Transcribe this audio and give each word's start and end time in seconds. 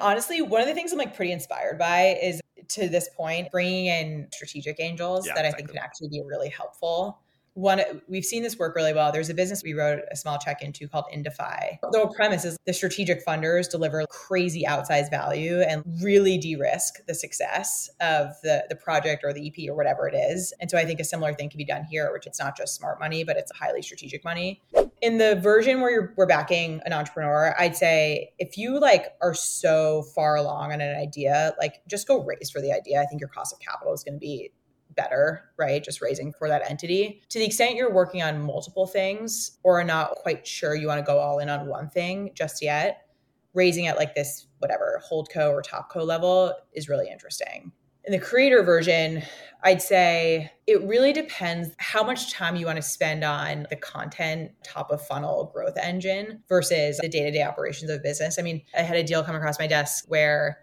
Honestly, 0.00 0.42
one 0.42 0.60
of 0.60 0.68
the 0.68 0.74
things 0.74 0.92
I'm 0.92 0.98
like 0.98 1.14
pretty 1.14 1.32
inspired 1.32 1.78
by 1.78 2.18
is 2.22 2.40
to 2.68 2.88
this 2.88 3.08
point, 3.16 3.50
bringing 3.50 3.86
in 3.86 4.28
strategic 4.32 4.78
angels 4.80 5.26
Yeah, 5.26 5.34
that 5.34 5.44
I 5.44 5.48
exactly. 5.48 5.66
think 5.66 5.70
can 5.70 5.78
actually 5.78 6.08
be 6.10 6.22
really 6.24 6.50
helpful. 6.50 7.20
One, 7.58 7.82
we've 8.06 8.24
seen 8.24 8.44
this 8.44 8.56
work 8.56 8.76
really 8.76 8.92
well. 8.92 9.10
There's 9.10 9.30
a 9.30 9.34
business 9.34 9.64
we 9.64 9.74
wrote 9.74 10.02
a 10.12 10.16
small 10.16 10.38
check 10.38 10.62
into 10.62 10.86
called 10.86 11.06
Indify. 11.10 11.78
The 11.90 11.98
whole 11.98 12.14
premise 12.14 12.44
is 12.44 12.56
the 12.66 12.72
strategic 12.72 13.26
funders 13.26 13.68
deliver 13.68 14.04
crazy 14.08 14.62
outsized 14.64 15.10
value 15.10 15.58
and 15.62 15.82
really 16.00 16.38
de-risk 16.38 17.04
the 17.08 17.16
success 17.16 17.90
of 18.00 18.28
the, 18.44 18.64
the 18.68 18.76
project 18.76 19.24
or 19.24 19.32
the 19.32 19.48
EP 19.48 19.68
or 19.68 19.74
whatever 19.74 20.06
it 20.06 20.14
is. 20.14 20.52
And 20.60 20.70
so 20.70 20.78
I 20.78 20.84
think 20.84 21.00
a 21.00 21.04
similar 21.04 21.34
thing 21.34 21.50
can 21.50 21.58
be 21.58 21.64
done 21.64 21.82
here, 21.82 22.12
which 22.12 22.28
it's 22.28 22.38
not 22.38 22.56
just 22.56 22.76
smart 22.76 23.00
money, 23.00 23.24
but 23.24 23.36
it's 23.36 23.50
a 23.50 23.56
highly 23.56 23.82
strategic 23.82 24.22
money. 24.22 24.62
In 25.02 25.18
the 25.18 25.34
version 25.34 25.80
where 25.80 25.90
you're, 25.90 26.14
we're 26.16 26.26
backing 26.26 26.80
an 26.86 26.92
entrepreneur, 26.92 27.56
I'd 27.58 27.74
say 27.74 28.34
if 28.38 28.56
you 28.56 28.78
like 28.78 29.06
are 29.20 29.34
so 29.34 30.04
far 30.14 30.36
along 30.36 30.70
on 30.70 30.80
an 30.80 30.96
idea, 30.96 31.56
like 31.58 31.82
just 31.88 32.06
go 32.06 32.22
raise 32.22 32.50
for 32.50 32.60
the 32.60 32.70
idea. 32.72 33.02
I 33.02 33.06
think 33.06 33.20
your 33.20 33.30
cost 33.30 33.52
of 33.52 33.58
capital 33.58 33.92
is 33.94 34.04
going 34.04 34.14
to 34.14 34.20
be 34.20 34.52
better, 34.98 35.44
right? 35.56 35.82
Just 35.82 36.02
raising 36.02 36.34
for 36.38 36.48
that 36.48 36.68
entity. 36.68 37.22
To 37.30 37.38
the 37.38 37.46
extent 37.46 37.76
you're 37.76 37.94
working 37.94 38.22
on 38.22 38.42
multiple 38.42 38.86
things 38.86 39.58
or 39.62 39.80
are 39.80 39.84
not 39.84 40.16
quite 40.16 40.46
sure 40.46 40.74
you 40.74 40.88
want 40.88 40.98
to 40.98 41.10
go 41.10 41.18
all 41.18 41.38
in 41.38 41.48
on 41.48 41.68
one 41.68 41.88
thing 41.88 42.32
just 42.34 42.60
yet, 42.60 43.06
raising 43.54 43.86
at 43.86 43.96
like 43.96 44.14
this, 44.14 44.48
whatever, 44.58 45.00
hold 45.02 45.30
co 45.32 45.52
or 45.52 45.62
top 45.62 45.88
co 45.90 46.02
level 46.02 46.52
is 46.72 46.88
really 46.88 47.08
interesting. 47.10 47.72
In 48.04 48.12
the 48.12 48.18
creator 48.18 48.62
version, 48.62 49.22
I'd 49.62 49.82
say 49.82 50.50
it 50.66 50.82
really 50.82 51.12
depends 51.12 51.68
how 51.78 52.02
much 52.02 52.32
time 52.32 52.56
you 52.56 52.66
want 52.66 52.76
to 52.76 52.82
spend 52.82 53.22
on 53.22 53.66
the 53.70 53.76
content 53.76 54.52
top 54.64 54.90
of 54.90 55.06
funnel 55.06 55.50
growth 55.52 55.76
engine 55.76 56.42
versus 56.48 56.98
the 57.02 57.08
day 57.08 57.24
to 57.24 57.30
day 57.30 57.42
operations 57.42 57.90
of 57.90 58.02
business. 58.02 58.38
I 58.38 58.42
mean, 58.42 58.62
I 58.76 58.82
had 58.82 58.96
a 58.96 59.04
deal 59.04 59.22
come 59.22 59.36
across 59.36 59.58
my 59.58 59.66
desk 59.66 60.06
where 60.08 60.58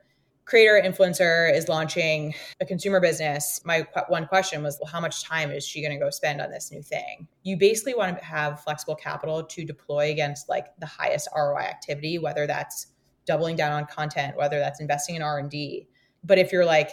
creator 0.45 0.79
influencer 0.83 1.53
is 1.53 1.67
launching 1.67 2.33
a 2.61 2.65
consumer 2.65 2.99
business 2.99 3.59
my 3.65 3.81
qu- 3.81 4.03
one 4.09 4.27
question 4.27 4.61
was 4.61 4.77
well 4.79 4.89
how 4.89 4.99
much 4.99 5.23
time 5.23 5.49
is 5.49 5.65
she 5.65 5.81
going 5.81 5.91
to 5.91 6.03
go 6.03 6.09
spend 6.09 6.39
on 6.39 6.51
this 6.51 6.71
new 6.71 6.81
thing? 6.81 7.27
You 7.43 7.57
basically 7.57 7.95
want 7.95 8.17
to 8.17 8.23
have 8.23 8.63
flexible 8.63 8.95
capital 8.95 9.43
to 9.43 9.65
deploy 9.65 10.11
against 10.11 10.47
like 10.47 10.67
the 10.79 10.85
highest 10.85 11.27
roi 11.35 11.61
activity 11.61 12.19
whether 12.19 12.45
that's 12.45 12.87
doubling 13.25 13.55
down 13.55 13.71
on 13.71 13.85
content 13.85 14.37
whether 14.37 14.59
that's 14.59 14.79
investing 14.79 15.15
in 15.15 15.23
r&d 15.23 15.87
but 16.23 16.37
if 16.37 16.51
you're 16.51 16.65
like 16.65 16.91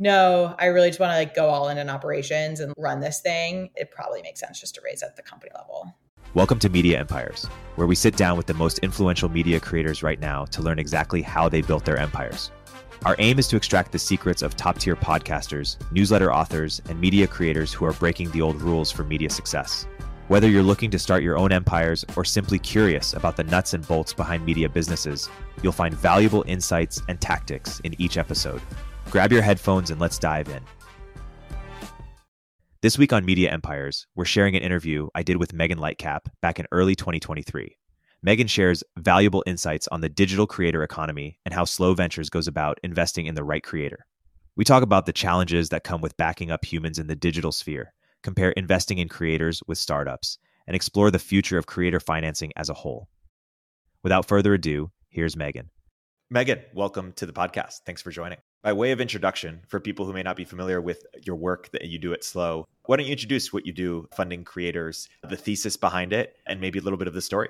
no 0.00 0.56
i 0.58 0.66
really 0.66 0.88
just 0.88 0.98
want 0.98 1.12
to 1.12 1.16
like 1.16 1.34
go 1.34 1.48
all 1.48 1.68
in 1.68 1.78
on 1.78 1.88
operations 1.88 2.58
and 2.58 2.74
run 2.76 2.98
this 2.98 3.20
thing 3.20 3.70
it 3.76 3.92
probably 3.92 4.20
makes 4.22 4.40
sense 4.40 4.58
just 4.58 4.74
to 4.74 4.80
raise 4.84 5.02
at 5.02 5.14
the 5.14 5.22
company 5.22 5.52
level. 5.54 5.94
Welcome 6.32 6.60
to 6.60 6.68
Media 6.68 6.96
Empires, 6.96 7.46
where 7.74 7.88
we 7.88 7.96
sit 7.96 8.16
down 8.16 8.36
with 8.36 8.46
the 8.46 8.54
most 8.54 8.78
influential 8.78 9.28
media 9.28 9.58
creators 9.58 10.04
right 10.04 10.20
now 10.20 10.44
to 10.44 10.62
learn 10.62 10.78
exactly 10.78 11.22
how 11.22 11.48
they 11.48 11.60
built 11.60 11.84
their 11.84 11.96
empires. 11.96 12.52
Our 13.06 13.16
aim 13.18 13.38
is 13.38 13.48
to 13.48 13.56
extract 13.56 13.92
the 13.92 13.98
secrets 13.98 14.42
of 14.42 14.56
top 14.56 14.78
tier 14.78 14.94
podcasters, 14.94 15.78
newsletter 15.90 16.30
authors, 16.30 16.82
and 16.86 17.00
media 17.00 17.26
creators 17.26 17.72
who 17.72 17.86
are 17.86 17.94
breaking 17.94 18.30
the 18.30 18.42
old 18.42 18.60
rules 18.60 18.92
for 18.92 19.04
media 19.04 19.30
success. 19.30 19.86
Whether 20.28 20.50
you're 20.50 20.62
looking 20.62 20.90
to 20.90 20.98
start 20.98 21.22
your 21.22 21.38
own 21.38 21.50
empires 21.50 22.04
or 22.14 22.26
simply 22.26 22.58
curious 22.58 23.14
about 23.14 23.36
the 23.36 23.44
nuts 23.44 23.72
and 23.72 23.88
bolts 23.88 24.12
behind 24.12 24.44
media 24.44 24.68
businesses, 24.68 25.30
you'll 25.62 25.72
find 25.72 25.94
valuable 25.94 26.44
insights 26.46 27.00
and 27.08 27.18
tactics 27.18 27.80
in 27.80 27.98
each 27.98 28.18
episode. 28.18 28.60
Grab 29.08 29.32
your 29.32 29.42
headphones 29.42 29.90
and 29.90 29.98
let's 29.98 30.18
dive 30.18 30.50
in. 30.50 30.62
This 32.82 32.98
week 32.98 33.14
on 33.14 33.24
Media 33.24 33.50
Empires, 33.50 34.06
we're 34.14 34.26
sharing 34.26 34.56
an 34.56 34.62
interview 34.62 35.08
I 35.14 35.22
did 35.22 35.38
with 35.38 35.54
Megan 35.54 35.78
Lightcap 35.78 36.20
back 36.42 36.58
in 36.60 36.66
early 36.70 36.94
2023. 36.94 37.78
Megan 38.22 38.48
shares 38.48 38.84
valuable 38.98 39.42
insights 39.46 39.88
on 39.88 40.02
the 40.02 40.08
digital 40.10 40.46
creator 40.46 40.82
economy 40.82 41.38
and 41.46 41.54
how 41.54 41.64
Slow 41.64 41.94
Ventures 41.94 42.28
goes 42.28 42.46
about 42.46 42.78
investing 42.82 43.24
in 43.24 43.34
the 43.34 43.42
right 43.42 43.62
creator. 43.62 44.04
We 44.56 44.64
talk 44.64 44.82
about 44.82 45.06
the 45.06 45.12
challenges 45.14 45.70
that 45.70 45.84
come 45.84 46.02
with 46.02 46.18
backing 46.18 46.50
up 46.50 46.66
humans 46.66 46.98
in 46.98 47.06
the 47.06 47.16
digital 47.16 47.50
sphere, 47.50 47.94
compare 48.22 48.50
investing 48.50 48.98
in 48.98 49.08
creators 49.08 49.62
with 49.66 49.78
startups, 49.78 50.36
and 50.66 50.76
explore 50.76 51.10
the 51.10 51.18
future 51.18 51.56
of 51.56 51.64
creator 51.64 51.98
financing 51.98 52.52
as 52.56 52.68
a 52.68 52.74
whole. 52.74 53.08
Without 54.02 54.28
further 54.28 54.52
ado, 54.52 54.90
here's 55.08 55.34
Megan. 55.34 55.70
Megan, 56.28 56.60
welcome 56.74 57.14
to 57.14 57.24
the 57.24 57.32
podcast. 57.32 57.80
Thanks 57.86 58.02
for 58.02 58.10
joining. 58.10 58.38
By 58.62 58.74
way 58.74 58.90
of 58.90 59.00
introduction, 59.00 59.62
for 59.66 59.80
people 59.80 60.04
who 60.04 60.12
may 60.12 60.22
not 60.22 60.36
be 60.36 60.44
familiar 60.44 60.82
with 60.82 61.06
your 61.24 61.36
work 61.36 61.70
that 61.72 61.86
you 61.86 61.98
do 61.98 62.12
at 62.12 62.22
Slow, 62.22 62.66
why 62.84 62.98
don't 62.98 63.06
you 63.06 63.12
introduce 63.12 63.50
what 63.50 63.64
you 63.64 63.72
do 63.72 64.08
funding 64.14 64.44
creators, 64.44 65.08
the 65.26 65.38
thesis 65.38 65.78
behind 65.78 66.12
it, 66.12 66.36
and 66.46 66.60
maybe 66.60 66.78
a 66.78 66.82
little 66.82 66.98
bit 66.98 67.08
of 67.08 67.14
the 67.14 67.22
story? 67.22 67.48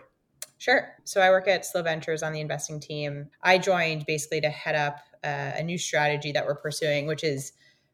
Sure. 0.61 0.95
So 1.05 1.23
I 1.23 1.31
work 1.31 1.49
at 1.49 1.65
Slow 1.65 1.83
Ventures 1.83 2.23
on 2.23 2.35
the 2.35 2.41
investing 2.41 2.81
team. 2.81 3.31
I 3.43 3.57
joined 3.57 4.05
basically 4.05 4.43
to 4.43 4.51
head 4.51 4.75
up 4.75 4.99
uh, 5.25 5.53
a 5.57 5.63
new 5.63 5.79
strategy 5.79 6.33
that 6.33 6.45
we're 6.45 6.55
pursuing, 6.55 7.07
which 7.07 7.25
is 7.25 7.53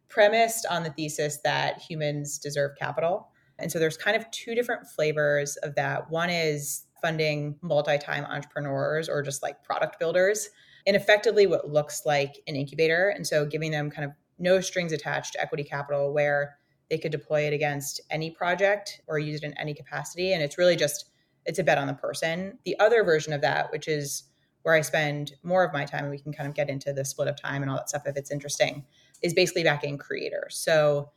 premised 0.08 0.66
on 0.68 0.82
the 0.82 0.90
thesis 0.90 1.38
that 1.44 1.80
humans 1.80 2.38
deserve 2.38 2.72
capital. 2.76 3.28
And 3.60 3.70
so 3.70 3.78
there's 3.78 3.96
kind 3.96 4.16
of 4.16 4.28
two 4.32 4.56
different 4.56 4.88
flavors 4.88 5.54
of 5.58 5.76
that. 5.76 6.10
One 6.10 6.28
is 6.28 6.86
funding 7.00 7.56
multi 7.62 7.98
time 7.98 8.24
entrepreneurs 8.24 9.08
or 9.08 9.22
just 9.22 9.44
like 9.44 9.62
product 9.62 10.00
builders 10.00 10.48
in 10.86 10.96
effectively 10.96 11.46
what 11.46 11.70
looks 11.70 12.02
like 12.04 12.34
an 12.48 12.56
incubator. 12.56 13.10
And 13.10 13.24
so 13.24 13.46
giving 13.46 13.70
them 13.70 13.92
kind 13.92 14.06
of 14.06 14.10
no 14.40 14.60
strings 14.60 14.90
attached 14.90 15.34
to 15.34 15.40
equity 15.40 15.62
capital 15.62 16.12
where 16.12 16.56
they 16.90 16.98
could 16.98 17.12
deploy 17.12 17.42
it 17.42 17.52
against 17.52 18.00
any 18.10 18.32
project 18.32 19.02
or 19.06 19.20
use 19.20 19.44
it 19.44 19.46
in 19.46 19.56
any 19.56 19.72
capacity. 19.72 20.32
And 20.32 20.42
it's 20.42 20.58
really 20.58 20.74
just 20.74 21.12
it's 21.46 21.58
a 21.58 21.64
bet 21.64 21.78
on 21.78 21.86
the 21.86 21.94
person. 21.94 22.58
The 22.64 22.78
other 22.78 23.04
version 23.04 23.32
of 23.32 23.40
that, 23.40 23.70
which 23.72 23.88
is 23.88 24.24
where 24.62 24.74
I 24.74 24.80
spend 24.80 25.32
more 25.42 25.64
of 25.64 25.72
my 25.72 25.84
time, 25.84 26.02
and 26.02 26.10
we 26.10 26.18
can 26.18 26.32
kind 26.32 26.48
of 26.48 26.54
get 26.54 26.68
into 26.68 26.92
the 26.92 27.04
split 27.04 27.28
of 27.28 27.40
time 27.40 27.62
and 27.62 27.70
all 27.70 27.76
that 27.76 27.88
stuff 27.88 28.02
if 28.06 28.16
it's 28.16 28.30
interesting, 28.32 28.84
is 29.22 29.32
basically 29.32 29.62
backing 29.62 29.96
creators. 29.96 30.56
So 30.56 31.10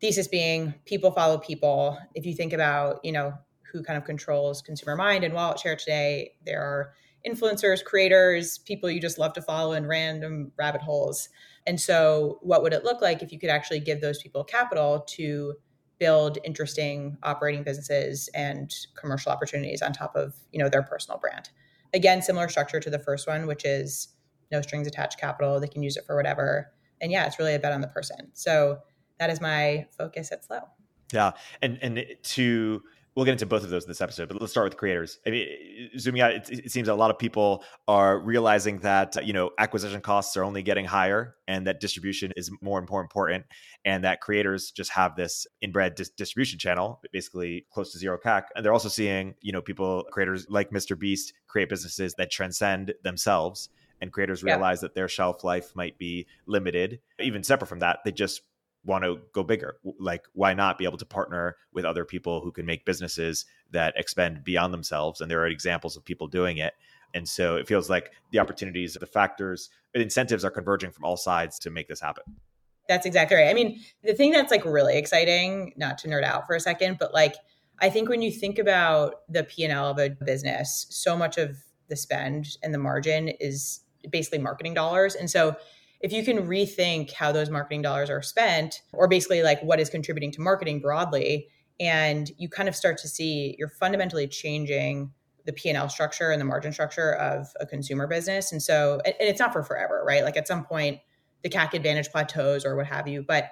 thesis 0.00 0.28
being 0.28 0.74
people 0.84 1.12
follow 1.12 1.38
people. 1.38 1.98
If 2.14 2.26
you 2.26 2.34
think 2.34 2.52
about, 2.52 3.00
you 3.04 3.12
know, 3.12 3.34
who 3.72 3.82
kind 3.82 3.96
of 3.96 4.04
controls 4.04 4.62
consumer 4.62 4.96
mind 4.96 5.24
and 5.24 5.34
wallet 5.34 5.60
share 5.60 5.76
today, 5.76 6.32
there 6.44 6.60
are 6.60 6.92
influencers, 7.26 7.84
creators, 7.84 8.58
people 8.58 8.90
you 8.90 9.00
just 9.00 9.18
love 9.18 9.32
to 9.34 9.42
follow 9.42 9.72
in 9.72 9.86
random 9.86 10.52
rabbit 10.56 10.80
holes. 10.80 11.28
And 11.66 11.80
so 11.80 12.38
what 12.42 12.62
would 12.62 12.72
it 12.72 12.84
look 12.84 13.02
like 13.02 13.22
if 13.22 13.32
you 13.32 13.38
could 13.38 13.50
actually 13.50 13.80
give 13.80 14.00
those 14.00 14.22
people 14.22 14.42
capital 14.42 15.00
to 15.08 15.54
build 15.98 16.38
interesting 16.44 17.16
operating 17.22 17.62
businesses 17.62 18.28
and 18.34 18.74
commercial 18.96 19.32
opportunities 19.32 19.82
on 19.82 19.92
top 19.92 20.14
of 20.16 20.34
you 20.52 20.58
know 20.58 20.68
their 20.68 20.82
personal 20.82 21.18
brand. 21.18 21.50
Again 21.94 22.22
similar 22.22 22.48
structure 22.48 22.80
to 22.80 22.90
the 22.90 22.98
first 22.98 23.26
one 23.26 23.46
which 23.46 23.64
is 23.64 24.08
no 24.50 24.62
strings 24.62 24.86
attached 24.86 25.18
capital 25.18 25.60
they 25.60 25.68
can 25.68 25.82
use 25.82 25.96
it 25.96 26.04
for 26.06 26.16
whatever. 26.16 26.72
And 27.00 27.12
yeah 27.12 27.26
it's 27.26 27.38
really 27.38 27.54
a 27.54 27.58
bet 27.58 27.72
on 27.72 27.80
the 27.80 27.88
person. 27.88 28.30
So 28.34 28.78
that 29.18 29.30
is 29.30 29.40
my 29.40 29.86
focus 29.96 30.30
at 30.32 30.44
slow 30.44 30.60
Yeah, 31.12 31.32
and 31.62 31.78
and 31.82 32.04
to 32.22 32.82
we'll 33.18 33.24
get 33.24 33.32
into 33.32 33.46
both 33.46 33.64
of 33.64 33.70
those 33.70 33.82
in 33.82 33.90
this 33.90 34.00
episode, 34.00 34.28
but 34.28 34.40
let's 34.40 34.52
start 34.52 34.62
with 34.62 34.76
creators. 34.76 35.18
I 35.26 35.30
mean, 35.30 35.48
zooming 35.98 36.20
out, 36.22 36.30
it, 36.30 36.48
it 36.50 36.70
seems 36.70 36.86
that 36.86 36.92
a 36.92 36.94
lot 36.94 37.10
of 37.10 37.18
people 37.18 37.64
are 37.88 38.20
realizing 38.20 38.78
that 38.78 39.26
you 39.26 39.32
know 39.32 39.50
acquisition 39.58 40.00
costs 40.00 40.36
are 40.36 40.44
only 40.44 40.62
getting 40.62 40.84
higher, 40.84 41.34
and 41.48 41.66
that 41.66 41.80
distribution 41.80 42.32
is 42.36 42.48
more 42.62 42.78
and 42.78 42.88
more 42.88 43.00
important, 43.00 43.44
and 43.84 44.04
that 44.04 44.20
creators 44.20 44.70
just 44.70 44.92
have 44.92 45.16
this 45.16 45.48
inbred 45.60 45.96
dis- 45.96 46.10
distribution 46.10 46.60
channel, 46.60 47.00
basically 47.12 47.66
close 47.72 47.90
to 47.90 47.98
zero 47.98 48.18
CAC, 48.24 48.44
and 48.54 48.64
they're 48.64 48.72
also 48.72 48.88
seeing 48.88 49.34
you 49.40 49.50
know 49.50 49.60
people 49.60 50.04
creators 50.12 50.46
like 50.48 50.70
Mr. 50.70 50.96
Beast 50.96 51.32
create 51.48 51.68
businesses 51.68 52.14
that 52.14 52.30
transcend 52.30 52.94
themselves. 53.02 53.68
And 54.00 54.12
creators 54.12 54.44
Yeah. 54.44 54.52
realize 54.52 54.80
that 54.82 54.94
their 54.94 55.08
shelf 55.08 55.42
life 55.42 55.74
might 55.74 55.98
be 55.98 56.28
limited. 56.46 57.00
Even 57.18 57.42
separate 57.42 57.66
from 57.66 57.80
that, 57.80 57.98
they 58.04 58.12
just 58.12 58.42
want 58.88 59.04
to 59.04 59.20
go 59.32 59.44
bigger. 59.44 59.76
Like, 60.00 60.24
why 60.32 60.54
not 60.54 60.78
be 60.78 60.84
able 60.84 60.98
to 60.98 61.06
partner 61.06 61.56
with 61.72 61.84
other 61.84 62.04
people 62.04 62.40
who 62.40 62.50
can 62.50 62.66
make 62.66 62.84
businesses 62.84 63.44
that 63.70 63.94
expand 63.96 64.42
beyond 64.42 64.74
themselves? 64.74 65.20
And 65.20 65.30
there 65.30 65.40
are 65.40 65.46
examples 65.46 65.96
of 65.96 66.04
people 66.04 66.26
doing 66.26 66.56
it. 66.56 66.74
And 67.14 67.28
so 67.28 67.56
it 67.56 67.68
feels 67.68 67.88
like 67.88 68.10
the 68.32 68.40
opportunities, 68.40 68.94
the 68.94 69.06
factors, 69.06 69.70
the 69.94 70.00
incentives 70.00 70.44
are 70.44 70.50
converging 70.50 70.90
from 70.90 71.04
all 71.04 71.16
sides 71.16 71.58
to 71.60 71.70
make 71.70 71.88
this 71.88 72.00
happen. 72.00 72.24
That's 72.88 73.06
exactly 73.06 73.36
right. 73.36 73.48
I 73.48 73.54
mean, 73.54 73.80
the 74.02 74.14
thing 74.14 74.32
that's 74.32 74.50
like 74.50 74.64
really 74.64 74.96
exciting, 74.96 75.74
not 75.76 75.98
to 75.98 76.08
nerd 76.08 76.24
out 76.24 76.46
for 76.46 76.56
a 76.56 76.60
second, 76.60 76.96
but 76.98 77.12
like 77.12 77.36
I 77.80 77.90
think 77.90 78.08
when 78.08 78.22
you 78.22 78.32
think 78.32 78.58
about 78.58 79.16
the 79.28 79.44
P&L 79.44 79.90
of 79.90 79.98
a 79.98 80.10
business, 80.10 80.86
so 80.90 81.16
much 81.16 81.38
of 81.38 81.56
the 81.88 81.96
spend 81.96 82.56
and 82.62 82.74
the 82.74 82.78
margin 82.78 83.28
is 83.28 83.80
basically 84.10 84.38
marketing 84.38 84.74
dollars. 84.74 85.14
And 85.14 85.30
so 85.30 85.56
if 86.00 86.12
you 86.12 86.24
can 86.24 86.46
rethink 86.46 87.12
how 87.12 87.32
those 87.32 87.50
marketing 87.50 87.82
dollars 87.82 88.10
are 88.10 88.22
spent 88.22 88.82
or 88.92 89.08
basically 89.08 89.42
like 89.42 89.60
what 89.62 89.80
is 89.80 89.90
contributing 89.90 90.30
to 90.32 90.40
marketing 90.40 90.80
broadly 90.80 91.48
and 91.80 92.30
you 92.38 92.48
kind 92.48 92.68
of 92.68 92.76
start 92.76 92.98
to 92.98 93.08
see 93.08 93.56
you're 93.58 93.68
fundamentally 93.68 94.26
changing 94.26 95.12
the 95.44 95.52
P&L 95.52 95.88
structure 95.88 96.30
and 96.30 96.40
the 96.40 96.44
margin 96.44 96.72
structure 96.72 97.14
of 97.14 97.46
a 97.58 97.64
consumer 97.64 98.06
business. 98.06 98.52
And 98.52 98.62
so 98.62 99.00
and 99.04 99.14
it's 99.18 99.40
not 99.40 99.52
for 99.52 99.62
forever, 99.62 100.04
right? 100.06 100.22
Like 100.22 100.36
at 100.36 100.46
some 100.46 100.64
point 100.64 101.00
the 101.42 101.48
CAC 101.48 101.72
advantage 101.72 102.10
plateaus 102.10 102.66
or 102.66 102.76
what 102.76 102.86
have 102.86 103.08
you. 103.08 103.22
But 103.22 103.50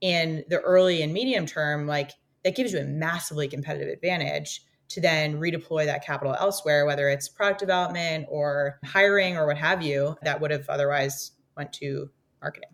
in 0.00 0.44
the 0.48 0.60
early 0.60 1.02
and 1.02 1.12
medium 1.12 1.46
term, 1.46 1.86
like 1.86 2.12
that 2.44 2.56
gives 2.56 2.72
you 2.72 2.80
a 2.80 2.84
massively 2.84 3.48
competitive 3.48 3.88
advantage 3.88 4.62
to 4.88 5.00
then 5.00 5.40
redeploy 5.40 5.84
that 5.86 6.04
capital 6.04 6.34
elsewhere, 6.38 6.86
whether 6.86 7.08
it's 7.08 7.28
product 7.28 7.60
development 7.60 8.26
or 8.28 8.78
hiring 8.84 9.36
or 9.36 9.46
what 9.46 9.56
have 9.56 9.82
you, 9.82 10.16
that 10.22 10.40
would 10.40 10.50
have 10.50 10.68
otherwise 10.68 11.32
went 11.56 11.72
to 11.74 12.10
marketing. 12.40 12.70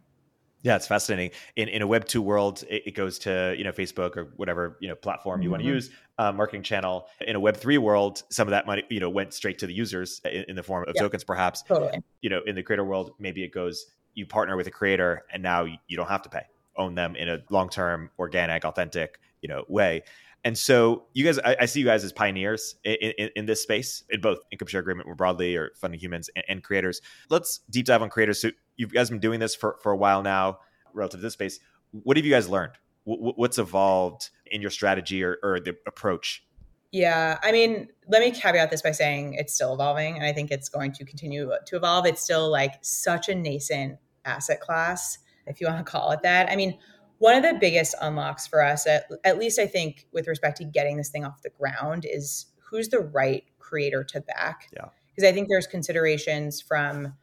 Yeah, 0.62 0.76
it's 0.76 0.86
fascinating. 0.86 1.32
In 1.56 1.68
in 1.68 1.82
a 1.82 1.86
Web 1.86 2.06
two 2.06 2.22
world, 2.22 2.62
it, 2.70 2.82
it, 2.86 2.94
goes 2.94 3.18
to 3.20 3.54
you 3.58 3.64
know 3.64 3.72
Facebook 3.72 4.16
or 4.16 4.32
whatever 4.36 4.76
you 4.80 4.88
know 4.88 4.94
platform 4.94 5.42
you 5.42 5.46
mm-hmm. 5.46 5.52
want 5.52 5.62
to 5.64 5.68
use, 5.68 5.90
uh, 6.18 6.30
marketing 6.30 6.62
channel. 6.62 7.08
In 7.20 7.34
a 7.34 7.40
Web 7.40 7.56
three 7.56 7.78
world, 7.78 8.22
some 8.30 8.46
of 8.46 8.52
that 8.52 8.64
money 8.64 8.84
you 8.88 9.00
know 9.00 9.10
went 9.10 9.34
straight 9.34 9.58
to 9.58 9.66
the 9.66 9.74
users 9.74 10.20
in, 10.24 10.44
in 10.48 10.56
the 10.56 10.62
form 10.62 10.84
of 10.88 10.94
tokens, 10.94 11.24
perhaps. 11.24 11.62
Totally. 11.62 12.00
You 12.20 12.30
know, 12.30 12.42
in 12.46 12.54
the 12.54 12.62
creator 12.62 12.84
world, 12.84 13.12
maybe 13.18 13.42
it 13.42 13.52
goes 13.52 13.86
you 14.14 14.26
partner 14.26 14.56
with 14.56 14.66
a 14.66 14.70
creator, 14.70 15.22
and 15.32 15.42
now 15.42 15.64
you, 15.64 15.78
you 15.88 15.96
don't 15.96 16.08
have 16.08 16.22
to 16.22 16.28
pay, 16.28 16.44
own 16.76 16.94
them 16.94 17.16
in 17.16 17.28
a 17.28 17.38
long 17.50 17.68
term, 17.68 18.10
organic, 18.18 18.64
authentic 18.64 19.18
you 19.40 19.48
know 19.48 19.64
way. 19.68 20.02
And 20.44 20.58
so 20.58 21.04
you 21.12 21.24
guys, 21.24 21.38
I, 21.38 21.56
I, 21.60 21.66
see 21.66 21.78
you 21.78 21.86
guys 21.86 22.02
as 22.02 22.12
pioneers 22.12 22.74
in, 22.82 23.12
in, 23.16 23.30
in, 23.36 23.46
this 23.46 23.62
space, 23.62 24.02
in 24.10 24.20
both 24.20 24.38
income 24.50 24.66
share 24.66 24.80
agreement 24.80 25.06
more 25.06 25.14
broadly 25.14 25.54
or 25.54 25.70
funding 25.76 26.00
humans 26.00 26.30
and, 26.34 26.44
and, 26.48 26.64
creators. 26.64 27.00
Let's 27.30 27.60
deep 27.70 27.86
dive 27.86 28.02
on 28.02 28.10
creators. 28.10 28.40
So 28.40 28.50
you 28.90 28.94
guys 28.94 29.10
been 29.10 29.18
doing 29.18 29.40
this 29.40 29.54
for, 29.54 29.78
for 29.82 29.92
a 29.92 29.96
while 29.96 30.22
now 30.22 30.58
relative 30.92 31.20
to 31.20 31.22
this 31.22 31.32
space. 31.32 31.58
What 31.90 32.16
have 32.16 32.26
you 32.26 32.32
guys 32.32 32.48
learned? 32.48 32.72
what's 33.04 33.58
evolved 33.58 34.30
in 34.46 34.60
your 34.60 34.70
strategy 34.70 35.22
or, 35.22 35.38
or 35.42 35.60
the 35.60 35.76
approach? 35.86 36.44
Yeah, 36.92 37.38
I 37.42 37.52
mean, 37.52 37.88
let 38.08 38.20
me 38.20 38.30
caveat 38.30 38.70
this 38.70 38.82
by 38.82 38.90
saying 38.90 39.34
it's 39.34 39.54
still 39.54 39.72
evolving, 39.72 40.16
and 40.16 40.24
I 40.24 40.32
think 40.32 40.50
it's 40.50 40.68
going 40.68 40.92
to 40.92 41.04
continue 41.04 41.50
to 41.66 41.76
evolve. 41.76 42.06
It's 42.06 42.22
still 42.22 42.50
like 42.50 42.74
such 42.82 43.28
a 43.28 43.34
nascent 43.34 43.98
asset 44.24 44.60
class, 44.60 45.18
if 45.46 45.60
you 45.60 45.66
want 45.66 45.84
to 45.84 45.90
call 45.90 46.12
it 46.12 46.20
that. 46.22 46.50
I 46.50 46.56
mean, 46.56 46.78
one 47.18 47.34
of 47.34 47.42
the 47.42 47.58
biggest 47.58 47.94
unlocks 48.02 48.46
for 48.46 48.62
us, 48.62 48.86
at, 48.86 49.06
at 49.24 49.38
least 49.38 49.58
I 49.58 49.66
think, 49.66 50.06
with 50.12 50.28
respect 50.28 50.58
to 50.58 50.64
getting 50.64 50.98
this 50.98 51.08
thing 51.08 51.24
off 51.24 51.40
the 51.42 51.50
ground, 51.50 52.04
is 52.08 52.46
who's 52.70 52.90
the 52.90 53.00
right 53.00 53.44
creator 53.58 54.04
to 54.04 54.20
back. 54.20 54.68
Yeah. 54.74 54.88
Because 55.14 55.28
I 55.28 55.32
think 55.32 55.48
there's 55.48 55.66
considerations 55.66 56.60
from 56.60 57.14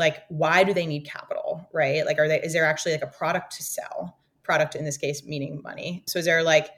like 0.00 0.24
why 0.28 0.64
do 0.64 0.74
they 0.74 0.86
need 0.86 1.06
capital, 1.06 1.68
right? 1.72 2.04
Like, 2.04 2.18
are 2.18 2.26
they 2.26 2.40
is 2.40 2.52
there 2.52 2.64
actually 2.64 2.92
like 2.92 3.02
a 3.02 3.06
product 3.06 3.56
to 3.58 3.62
sell? 3.62 4.18
Product 4.42 4.74
in 4.74 4.84
this 4.84 4.96
case 4.96 5.22
meaning 5.24 5.60
money. 5.62 6.02
So 6.08 6.18
is 6.18 6.24
there 6.24 6.42
like 6.42 6.70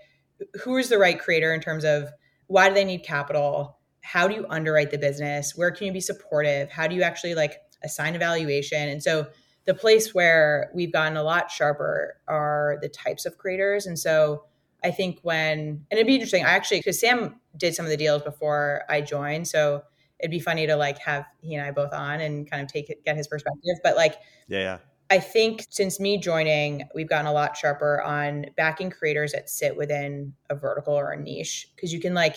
who 0.63 0.77
is 0.77 0.91
the 0.91 0.99
right 0.99 1.19
creator 1.19 1.55
in 1.55 1.61
terms 1.61 1.85
of 1.85 2.11
why 2.49 2.69
do 2.69 2.75
they 2.75 2.85
need 2.85 3.05
capital? 3.05 3.79
How 4.03 4.29
do 4.29 4.35
you 4.35 4.45
underwrite 4.51 4.91
the 4.91 4.99
business? 4.99 5.57
Where 5.57 5.71
can 5.71 5.87
you 5.87 5.93
be 5.93 6.01
supportive? 6.01 6.71
How 6.71 6.87
do 6.87 6.95
you 6.95 7.03
actually 7.03 7.35
like 7.35 7.59
assign 7.83 8.15
evaluation? 8.15 8.89
And 8.89 9.03
so 9.03 9.29
the 9.65 9.75
place 9.75 10.13
where 10.13 10.71
we've 10.75 10.93
gotten 10.93 11.17
a 11.17 11.23
lot 11.23 11.51
sharper 11.51 12.17
are 12.27 12.79
the 12.83 12.89
types 12.89 13.25
of 13.25 13.39
creators. 13.39 13.87
And 13.87 13.99
so 13.99 14.45
I 14.83 14.91
think 14.91 15.21
when, 15.23 15.59
and 15.59 15.87
it'd 15.93 16.07
be 16.07 16.15
interesting, 16.15 16.45
I 16.45 16.51
actually, 16.51 16.81
because 16.81 16.99
Sam 16.99 17.41
did 17.57 17.75
some 17.75 17.87
of 17.87 17.91
the 17.91 17.97
deals 17.97 18.23
before 18.23 18.83
I 18.89 19.01
joined. 19.01 19.47
So 19.47 19.85
it'd 20.23 20.31
be 20.31 20.41
funny 20.41 20.67
to 20.69 20.77
like 20.77 20.99
have 20.99 21.27
he 21.41 21.55
and 21.57 21.67
I 21.67 21.73
both 21.73 21.93
on 21.93 22.21
and 22.21 22.49
kind 22.49 22.63
of 22.63 22.69
take 22.69 22.89
it, 22.89 23.05
get 23.05 23.17
his 23.17 23.27
perspective. 23.27 23.75
But 23.83 23.97
like, 23.97 24.17
yeah, 24.49 24.59
yeah. 24.61 24.79
I 25.11 25.19
think 25.19 25.67
since 25.69 26.01
me 26.01 26.17
joining, 26.17 26.85
we've 26.95 27.09
gotten 27.09 27.27
a 27.27 27.33
lot 27.33 27.57
sharper 27.57 28.01
on 28.01 28.47
backing 28.57 28.89
creators 28.89 29.33
that 29.33 29.51
sit 29.51 29.77
within 29.77 30.33
a 30.49 30.55
vertical 30.55 30.95
or 30.95 31.11
a 31.11 31.21
niche 31.21 31.69
because 31.75 31.93
you 31.93 32.01
can 32.01 32.15
like, 32.15 32.37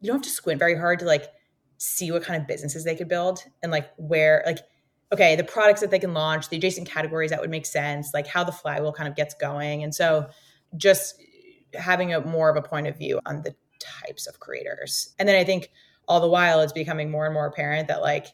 you 0.00 0.06
don't 0.06 0.18
have 0.18 0.22
to 0.22 0.30
squint 0.30 0.60
very 0.60 0.76
hard 0.76 1.00
to 1.00 1.04
like 1.04 1.24
see 1.78 2.12
what 2.12 2.22
kind 2.22 2.40
of 2.40 2.46
businesses 2.46 2.84
they 2.84 2.94
could 2.94 3.08
build 3.08 3.40
and 3.62 3.72
like 3.72 3.90
where, 3.96 4.44
like, 4.46 4.58
okay, 5.12 5.34
the 5.36 5.42
products 5.42 5.80
that 5.80 5.90
they 5.90 5.98
can 5.98 6.14
launch, 6.14 6.48
the 6.48 6.56
adjacent 6.56 6.88
categories 6.88 7.30
that 7.30 7.40
would 7.40 7.50
make 7.50 7.66
sense, 7.66 8.10
like 8.14 8.26
how 8.26 8.44
the 8.44 8.52
flywheel 8.52 8.92
kind 8.92 9.08
of 9.08 9.16
gets 9.16 9.34
going. 9.34 9.82
And 9.82 9.94
so 9.94 10.28
just 10.76 11.20
having 11.74 12.14
a 12.14 12.20
more 12.20 12.50
of 12.50 12.56
a 12.56 12.62
point 12.62 12.86
of 12.86 12.96
view 12.96 13.20
on 13.26 13.42
the 13.42 13.54
types 13.80 14.26
of 14.26 14.38
creators. 14.38 15.14
And 15.18 15.28
then 15.28 15.36
I 15.36 15.44
think 15.44 15.70
all 16.08 16.20
the 16.20 16.28
while 16.28 16.60
it's 16.60 16.72
becoming 16.72 17.10
more 17.10 17.24
and 17.24 17.34
more 17.34 17.46
apparent 17.46 17.88
that 17.88 18.02
like 18.02 18.26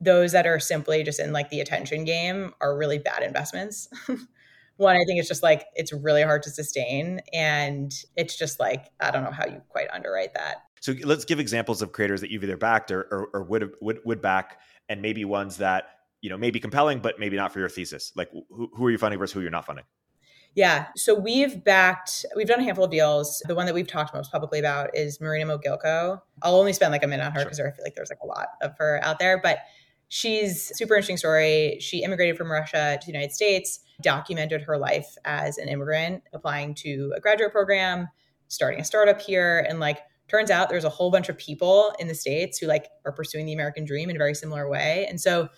those 0.00 0.32
that 0.32 0.46
are 0.46 0.58
simply 0.58 1.02
just 1.02 1.20
in 1.20 1.32
like 1.32 1.50
the 1.50 1.60
attention 1.60 2.04
game 2.04 2.52
are 2.60 2.76
really 2.76 2.98
bad 2.98 3.22
investments. 3.22 3.88
One, 4.76 4.96
I 4.96 5.04
think 5.06 5.18
it's 5.18 5.28
just 5.28 5.42
like 5.42 5.66
it's 5.74 5.92
really 5.92 6.22
hard 6.22 6.42
to 6.44 6.50
sustain. 6.50 7.20
And 7.34 7.92
it's 8.16 8.38
just 8.38 8.58
like, 8.58 8.86
I 9.00 9.10
don't 9.10 9.24
know 9.24 9.30
how 9.30 9.46
you 9.46 9.60
quite 9.68 9.88
underwrite 9.92 10.32
that. 10.34 10.62
So 10.80 10.94
let's 11.04 11.26
give 11.26 11.38
examples 11.38 11.82
of 11.82 11.92
creators 11.92 12.22
that 12.22 12.30
you've 12.30 12.42
either 12.42 12.56
backed 12.56 12.90
or, 12.90 13.02
or, 13.02 13.28
or 13.34 13.42
would, 13.42 13.72
would 13.82 14.00
would 14.06 14.22
back, 14.22 14.60
and 14.88 15.02
maybe 15.02 15.26
ones 15.26 15.58
that 15.58 15.90
you 16.20 16.28
know, 16.28 16.36
may 16.36 16.50
be 16.50 16.60
compelling, 16.60 17.00
but 17.00 17.18
maybe 17.18 17.36
not 17.36 17.52
for 17.52 17.60
your 17.60 17.68
thesis? 17.68 18.12
Like, 18.14 18.30
who, 18.30 18.70
who 18.74 18.86
are 18.86 18.90
you 18.90 18.98
funding 18.98 19.18
versus 19.18 19.32
who 19.32 19.40
you're 19.40 19.50
not 19.50 19.66
funding? 19.66 19.84
Yeah. 20.54 20.86
So 20.96 21.14
we've 21.14 21.62
backed, 21.62 22.26
we've 22.34 22.46
done 22.46 22.60
a 22.60 22.64
handful 22.64 22.84
of 22.84 22.90
deals. 22.90 23.42
The 23.46 23.54
one 23.54 23.66
that 23.66 23.74
we've 23.74 23.86
talked 23.86 24.14
most 24.14 24.32
publicly 24.32 24.58
about 24.58 24.90
is 24.96 25.20
Marina 25.20 25.46
Mogilko. 25.46 26.20
I'll 26.42 26.56
only 26.56 26.72
spend 26.72 26.92
like 26.92 27.04
a 27.04 27.06
minute 27.06 27.24
on 27.24 27.32
her 27.32 27.44
because 27.44 27.58
sure. 27.58 27.68
I 27.68 27.70
feel 27.70 27.84
like 27.84 27.94
there's 27.94 28.10
like 28.10 28.18
a 28.22 28.26
lot 28.26 28.48
of 28.60 28.72
her 28.78 29.00
out 29.02 29.18
there, 29.20 29.40
but 29.40 29.58
she's 30.08 30.76
super 30.76 30.94
interesting 30.94 31.16
story. 31.16 31.78
She 31.80 32.02
immigrated 32.02 32.36
from 32.36 32.50
Russia 32.50 32.98
to 33.00 33.06
the 33.06 33.12
United 33.12 33.32
States, 33.32 33.80
documented 34.02 34.62
her 34.62 34.76
life 34.76 35.16
as 35.24 35.56
an 35.56 35.68
immigrant, 35.68 36.24
applying 36.32 36.74
to 36.76 37.12
a 37.16 37.20
graduate 37.20 37.52
program, 37.52 38.08
starting 38.48 38.80
a 38.80 38.84
startup 38.84 39.20
here, 39.20 39.64
and 39.68 39.78
like 39.78 39.98
turns 40.26 40.50
out 40.50 40.68
there's 40.68 40.84
a 40.84 40.90
whole 40.90 41.10
bunch 41.10 41.28
of 41.28 41.38
people 41.38 41.92
in 41.98 42.08
the 42.08 42.14
States 42.14 42.58
who 42.58 42.66
like 42.66 42.88
are 43.04 43.12
pursuing 43.12 43.46
the 43.46 43.52
American 43.52 43.84
dream 43.84 44.10
in 44.10 44.16
a 44.16 44.18
very 44.18 44.34
similar 44.34 44.68
way. 44.68 45.06
And 45.08 45.20
so 45.20 45.48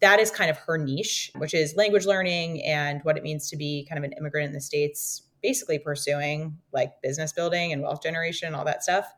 that 0.00 0.18
is 0.18 0.30
kind 0.30 0.50
of 0.50 0.56
her 0.58 0.78
niche, 0.78 1.30
which 1.36 1.54
is 1.54 1.76
language 1.76 2.06
learning 2.06 2.64
and 2.64 3.00
what 3.02 3.16
it 3.16 3.22
means 3.22 3.48
to 3.50 3.56
be 3.56 3.86
kind 3.88 3.98
of 3.98 4.04
an 4.04 4.16
immigrant 4.18 4.46
in 4.46 4.52
the 4.52 4.60
States, 4.60 5.22
basically 5.42 5.78
pursuing 5.78 6.56
like 6.72 6.92
business 7.02 7.32
building 7.32 7.72
and 7.72 7.82
wealth 7.82 8.02
generation 8.02 8.46
and 8.46 8.56
all 8.56 8.64
that 8.64 8.82
stuff. 8.82 9.12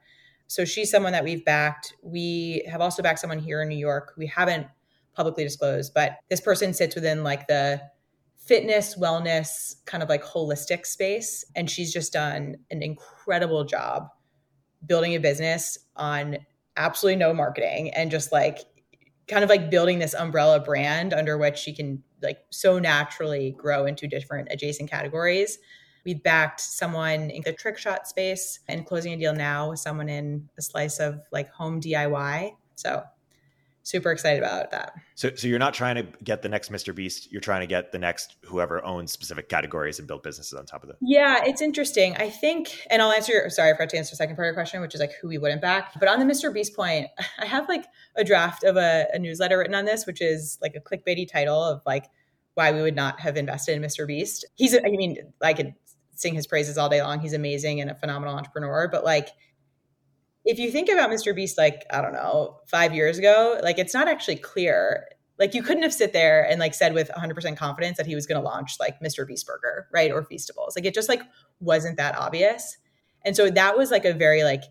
So 0.48 0.64
she's 0.64 0.90
someone 0.90 1.12
that 1.12 1.24
we've 1.24 1.44
backed. 1.44 1.94
We 2.02 2.64
have 2.70 2.80
also 2.80 3.02
backed 3.02 3.20
someone 3.20 3.38
here 3.38 3.62
in 3.62 3.68
New 3.68 3.78
York. 3.78 4.12
We 4.18 4.26
haven't 4.26 4.66
publicly 5.14 5.44
disclosed, 5.44 5.94
but 5.94 6.18
this 6.28 6.40
person 6.40 6.74
sits 6.74 6.94
within 6.94 7.22
like 7.22 7.46
the 7.46 7.80
fitness, 8.36 8.96
wellness, 8.98 9.76
kind 9.86 10.02
of 10.02 10.08
like 10.08 10.24
holistic 10.24 10.84
space. 10.84 11.44
And 11.54 11.70
she's 11.70 11.92
just 11.92 12.12
done 12.12 12.56
an 12.70 12.82
incredible 12.82 13.64
job 13.64 14.08
building 14.84 15.14
a 15.14 15.20
business 15.20 15.78
on 15.96 16.38
absolutely 16.76 17.16
no 17.16 17.32
marketing 17.32 17.90
and 17.90 18.10
just 18.10 18.32
like 18.32 18.58
kind 19.32 19.44
of 19.44 19.50
like 19.50 19.70
building 19.70 19.98
this 19.98 20.14
umbrella 20.14 20.60
brand 20.60 21.12
under 21.12 21.38
which 21.38 21.56
she 21.56 21.72
can 21.72 22.02
like 22.22 22.38
so 22.50 22.78
naturally 22.78 23.54
grow 23.58 23.86
into 23.86 24.06
different 24.06 24.48
adjacent 24.50 24.90
categories. 24.90 25.58
We 26.04 26.14
backed 26.14 26.60
someone 26.60 27.30
in 27.30 27.42
the 27.44 27.52
trick 27.52 27.78
shot 27.78 28.06
space 28.06 28.60
and 28.68 28.84
closing 28.86 29.12
a 29.12 29.16
deal 29.16 29.34
now 29.34 29.70
with 29.70 29.78
someone 29.78 30.08
in 30.08 30.48
a 30.58 30.62
slice 30.62 30.98
of 30.98 31.20
like 31.30 31.50
home 31.52 31.80
DIY. 31.80 32.52
So 32.74 33.02
super 33.82 34.12
excited 34.12 34.42
about 34.42 34.70
that. 34.70 34.94
So, 35.14 35.34
so 35.34 35.48
you're 35.48 35.58
not 35.58 35.74
trying 35.74 35.96
to 35.96 36.04
get 36.24 36.42
the 36.42 36.48
next 36.48 36.70
Mr. 36.70 36.94
Beast. 36.94 37.30
You're 37.32 37.40
trying 37.40 37.60
to 37.60 37.66
get 37.66 37.92
the 37.92 37.98
next 37.98 38.36
whoever 38.44 38.84
owns 38.84 39.12
specific 39.12 39.48
categories 39.48 39.98
and 39.98 40.06
build 40.06 40.22
businesses 40.22 40.54
on 40.54 40.66
top 40.66 40.84
of 40.84 40.90
it. 40.90 40.96
Yeah, 41.00 41.40
it's 41.44 41.60
interesting. 41.60 42.16
I 42.16 42.30
think, 42.30 42.86
and 42.90 43.02
I'll 43.02 43.12
answer. 43.12 43.32
Your, 43.32 43.50
sorry, 43.50 43.70
I 43.70 43.74
forgot 43.74 43.90
to 43.90 43.98
answer 43.98 44.10
the 44.12 44.16
second 44.16 44.36
part 44.36 44.46
of 44.46 44.50
your 44.50 44.54
question, 44.54 44.80
which 44.80 44.94
is 44.94 45.00
like 45.00 45.12
who 45.20 45.28
we 45.28 45.38
wouldn't 45.38 45.62
back. 45.62 45.98
But 45.98 46.08
on 46.08 46.18
the 46.18 46.24
Mr. 46.24 46.52
Beast 46.52 46.74
point, 46.74 47.08
I 47.38 47.46
have 47.46 47.68
like 47.68 47.84
a 48.16 48.24
draft 48.24 48.64
of 48.64 48.76
a, 48.76 49.06
a 49.12 49.18
newsletter 49.18 49.58
written 49.58 49.74
on 49.74 49.84
this, 49.84 50.06
which 50.06 50.20
is 50.20 50.58
like 50.62 50.74
a 50.76 50.80
clickbaity 50.80 51.30
title 51.30 51.62
of 51.62 51.82
like 51.86 52.06
why 52.54 52.70
we 52.70 52.82
would 52.82 52.96
not 52.96 53.18
have 53.20 53.36
invested 53.36 53.76
in 53.76 53.82
Mr. 53.82 54.06
Beast. 54.06 54.44
He's, 54.54 54.76
I 54.76 54.90
mean, 54.90 55.16
I 55.42 55.54
could 55.54 55.74
sing 56.14 56.34
his 56.34 56.46
praises 56.46 56.78
all 56.78 56.88
day 56.88 57.02
long. 57.02 57.20
He's 57.20 57.32
amazing 57.32 57.80
and 57.80 57.90
a 57.90 57.94
phenomenal 57.94 58.34
entrepreneur, 58.34 58.88
but 58.88 59.04
like 59.04 59.30
if 60.44 60.58
you 60.58 60.70
think 60.70 60.88
about 60.88 61.10
Mr. 61.10 61.34
Beast, 61.34 61.56
like, 61.56 61.84
I 61.90 62.00
don't 62.00 62.12
know, 62.12 62.58
five 62.66 62.94
years 62.94 63.18
ago, 63.18 63.58
like 63.62 63.78
it's 63.78 63.94
not 63.94 64.08
actually 64.08 64.36
clear. 64.36 65.06
Like 65.38 65.54
you 65.54 65.62
couldn't 65.62 65.82
have 65.82 65.94
sit 65.94 66.12
there 66.12 66.48
and 66.48 66.60
like 66.60 66.74
said 66.74 66.94
with 66.94 67.10
100% 67.10 67.56
confidence 67.56 67.96
that 67.96 68.06
he 68.06 68.14
was 68.14 68.26
going 68.26 68.40
to 68.40 68.46
launch 68.46 68.76
like 68.78 69.00
Mr. 69.00 69.26
Beast 69.26 69.46
Burger, 69.46 69.88
right? 69.92 70.10
Or 70.10 70.22
Feastables. 70.22 70.76
Like 70.76 70.84
it 70.84 70.94
just 70.94 71.08
like 71.08 71.22
wasn't 71.60 71.96
that 71.96 72.16
obvious. 72.16 72.76
And 73.24 73.36
so 73.36 73.50
that 73.50 73.76
was 73.76 73.90
like 73.90 74.04
a 74.04 74.12
very 74.12 74.42
like 74.44 74.62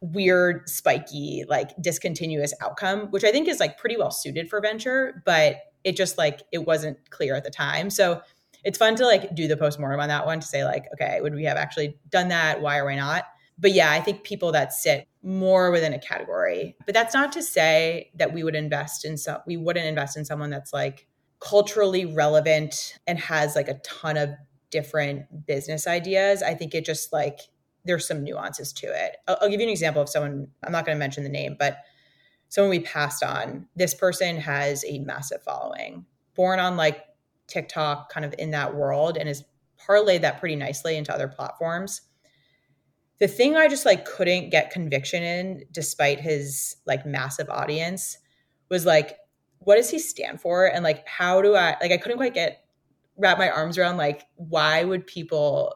weird, 0.00 0.68
spiky, 0.68 1.44
like 1.48 1.70
discontinuous 1.80 2.52
outcome, 2.60 3.06
which 3.10 3.24
I 3.24 3.30
think 3.30 3.48
is 3.48 3.60
like 3.60 3.78
pretty 3.78 3.96
well 3.96 4.10
suited 4.10 4.50
for 4.50 4.60
venture, 4.60 5.22
but 5.24 5.56
it 5.84 5.96
just 5.96 6.18
like 6.18 6.42
it 6.52 6.66
wasn't 6.66 6.98
clear 7.10 7.34
at 7.34 7.44
the 7.44 7.50
time. 7.50 7.88
So 7.88 8.20
it's 8.64 8.78
fun 8.78 8.96
to 8.96 9.04
like 9.04 9.34
do 9.34 9.48
the 9.48 9.56
postmortem 9.56 10.00
on 10.00 10.08
that 10.08 10.26
one 10.26 10.40
to 10.40 10.46
say 10.46 10.64
like, 10.64 10.86
okay, 10.94 11.20
would 11.20 11.34
we 11.34 11.44
have 11.44 11.56
actually 11.56 11.98
done 12.10 12.28
that? 12.28 12.60
Why 12.60 12.78
or 12.78 12.84
why 12.84 12.96
not? 12.96 13.24
But 13.58 13.72
yeah, 13.72 13.90
I 13.92 14.00
think 14.00 14.24
people 14.24 14.52
that 14.52 14.72
sit 14.72 15.08
more 15.22 15.70
within 15.70 15.92
a 15.92 15.98
category. 15.98 16.76
But 16.84 16.94
that's 16.94 17.14
not 17.14 17.32
to 17.32 17.42
say 17.42 18.10
that 18.16 18.32
we 18.32 18.42
would 18.42 18.54
invest 18.54 19.04
in 19.04 19.16
some 19.16 19.38
we 19.46 19.56
wouldn't 19.56 19.86
invest 19.86 20.16
in 20.16 20.24
someone 20.24 20.50
that's 20.50 20.72
like 20.72 21.06
culturally 21.40 22.04
relevant 22.06 22.98
and 23.06 23.18
has 23.18 23.56
like 23.56 23.68
a 23.68 23.78
ton 23.78 24.16
of 24.16 24.30
different 24.70 25.46
business 25.46 25.86
ideas. 25.86 26.42
I 26.42 26.54
think 26.54 26.74
it 26.74 26.84
just 26.84 27.12
like 27.12 27.40
there's 27.84 28.06
some 28.06 28.22
nuances 28.22 28.72
to 28.72 28.86
it. 28.86 29.16
I'll, 29.26 29.38
I'll 29.42 29.48
give 29.48 29.60
you 29.60 29.66
an 29.66 29.72
example 29.72 30.02
of 30.02 30.08
someone, 30.08 30.48
I'm 30.64 30.72
not 30.72 30.86
going 30.86 30.96
to 30.96 31.00
mention 31.00 31.24
the 31.24 31.28
name, 31.28 31.56
but 31.58 31.78
someone 32.48 32.70
we 32.70 32.80
passed 32.80 33.24
on. 33.24 33.66
This 33.74 33.94
person 33.94 34.36
has 34.36 34.84
a 34.86 35.00
massive 35.00 35.42
following, 35.42 36.06
born 36.34 36.60
on 36.60 36.76
like 36.76 37.04
TikTok, 37.48 38.12
kind 38.12 38.24
of 38.24 38.34
in 38.38 38.50
that 38.52 38.74
world, 38.74 39.16
and 39.16 39.26
has 39.26 39.44
parlayed 39.80 40.20
that 40.20 40.38
pretty 40.38 40.56
nicely 40.56 40.96
into 40.96 41.12
other 41.12 41.28
platforms 41.28 42.02
the 43.22 43.28
thing 43.28 43.54
I 43.56 43.68
just 43.68 43.86
like 43.86 44.04
couldn't 44.04 44.50
get 44.50 44.72
conviction 44.72 45.22
in 45.22 45.62
despite 45.70 46.18
his 46.18 46.74
like 46.88 47.06
massive 47.06 47.48
audience 47.48 48.18
was 48.68 48.84
like 48.84 49.16
what 49.60 49.76
does 49.76 49.88
he 49.88 50.00
stand 50.00 50.40
for? 50.40 50.66
And 50.66 50.82
like 50.82 51.06
how 51.06 51.40
do 51.40 51.54
I 51.54 51.76
like 51.80 51.92
I 51.92 51.98
couldn't 51.98 52.16
quite 52.16 52.34
get 52.34 52.64
wrap 53.16 53.38
my 53.38 53.48
arms 53.48 53.78
around 53.78 53.96
like 53.96 54.24
why 54.34 54.82
would 54.82 55.06
people 55.06 55.72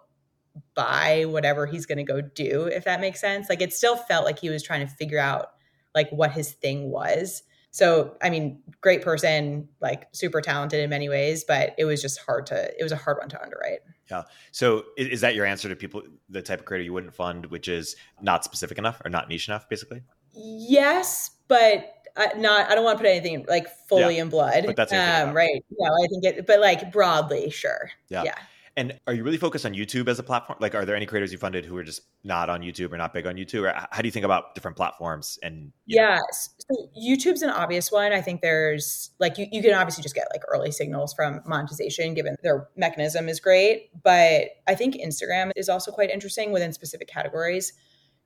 buy 0.75 1.25
whatever 1.29 1.67
he's 1.67 1.87
going 1.87 1.99
to 1.99 2.03
go 2.05 2.21
do 2.21 2.65
if 2.65 2.83
that 2.83 3.00
makes 3.00 3.21
sense? 3.21 3.49
Like 3.49 3.62
it 3.62 3.73
still 3.73 3.95
felt 3.95 4.25
like 4.25 4.41
he 4.41 4.50
was 4.50 4.65
trying 4.65 4.85
to 4.85 4.93
figure 4.93 5.21
out 5.21 5.50
like 5.95 6.11
what 6.11 6.33
his 6.33 6.50
thing 6.50 6.91
was. 6.91 7.45
So 7.71 8.17
i 8.23 8.29
mean 8.29 8.61
great 8.81 9.03
person 9.03 9.69
like 9.81 10.09
super 10.11 10.41
talented 10.41 10.81
in 10.81 10.91
many 10.91 11.09
ways 11.09 11.45
but 11.47 11.76
it 11.79 11.85
was 11.85 12.03
just 12.03 12.19
hard 12.26 12.47
to 12.47 12.76
it 12.76 12.83
was 12.83 12.91
a 12.91 12.97
hard 12.97 13.19
one 13.19 13.29
to 13.29 13.41
underwrite 13.41 13.81
yeah 14.10 14.22
so 14.50 14.84
is 14.96 15.08
is 15.08 15.20
that 15.20 15.34
your 15.34 15.46
answer 15.46 15.68
to 15.68 15.76
people 15.76 16.02
the 16.28 16.42
type 16.42 16.60
of 16.60 16.64
creator 16.64 16.84
you 16.84 16.92
wouldn't 16.92 17.14
fund 17.14 17.46
which 17.46 17.68
is 17.68 17.96
not 18.20 18.44
specific 18.44 18.78
enough 18.78 19.00
or 19.04 19.10
not 19.10 19.28
niche 19.28 19.48
enough 19.48 19.68
basically 19.68 20.02
yes 20.34 21.30
but 21.48 21.92
I, 22.16 22.32
not 22.36 22.70
I 22.70 22.75
don't 22.75 22.84
want 22.84 22.98
to 22.98 23.04
put 23.04 23.10
anything 23.10 23.44
like 23.48 23.68
fully 23.88 24.16
yeah, 24.16 24.22
in 24.22 24.30
blood. 24.30 24.64
But 24.64 24.76
that's 24.76 24.92
um, 24.92 25.34
right. 25.34 25.62
Yeah, 25.78 25.88
I 25.88 26.06
think 26.08 26.25
it, 26.25 26.46
but 26.46 26.60
like 26.60 26.90
broadly, 26.90 27.50
sure. 27.50 27.90
Yeah. 28.08 28.22
yeah. 28.22 28.38
And 28.76 29.00
are 29.06 29.14
you 29.14 29.25
really 29.25 29.38
focused 29.38 29.64
on 29.64 29.73
YouTube 29.73 30.06
as 30.06 30.18
a 30.18 30.23
platform? 30.23 30.59
Like, 30.61 30.75
are 30.75 30.85
there 30.85 30.95
any 30.95 31.06
creators 31.06 31.33
you 31.33 31.38
funded 31.38 31.64
who 31.64 31.76
are 31.78 31.83
just 31.83 32.02
not 32.25 32.50
on 32.50 32.61
YouTube 32.61 32.92
or 32.92 32.99
not 32.99 33.14
big 33.14 33.26
on 33.26 33.37
YouTube? 33.37 33.62
Or 33.62 33.73
how 33.90 34.02
do 34.02 34.06
you 34.06 34.12
think 34.12 34.26
about 34.26 34.54
different 34.54 34.76
platforms? 34.76 35.38
And 35.42 35.73
yeah, 35.87 36.18
so 36.30 36.90
YouTube's 37.00 37.40
an 37.40 37.49
obvious 37.49 37.90
one. 37.90 38.12
I 38.12 38.21
think 38.21 38.42
there's 38.42 39.12
like 39.18 39.38
you, 39.38 39.47
you 39.50 39.62
can 39.62 39.73
obviously 39.73 40.02
just 40.02 40.14
get 40.14 40.28
like 40.30 40.42
early 40.49 40.71
signals 40.73 41.14
from 41.14 41.40
monetization, 41.47 42.12
given 42.12 42.37
their 42.42 42.68
mechanism 42.76 43.30
is 43.30 43.40
great. 43.40 43.90
But 44.02 44.49
I 44.66 44.75
think 44.75 44.97
Instagram 44.97 45.52
is 45.56 45.71
also 45.71 45.90
quite 45.90 46.11
interesting 46.11 46.52
within 46.52 46.75
specific 46.75 47.09
categories 47.09 47.73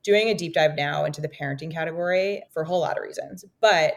doing 0.02 0.28
a 0.28 0.35
deep 0.35 0.54
dive 0.54 0.75
now 0.76 1.04
into 1.04 1.21
the 1.21 1.28
parenting 1.28 1.71
category 1.71 2.42
for 2.52 2.62
a 2.62 2.66
whole 2.66 2.80
lot 2.80 2.97
of 2.97 3.04
reasons. 3.04 3.45
But 3.61 3.95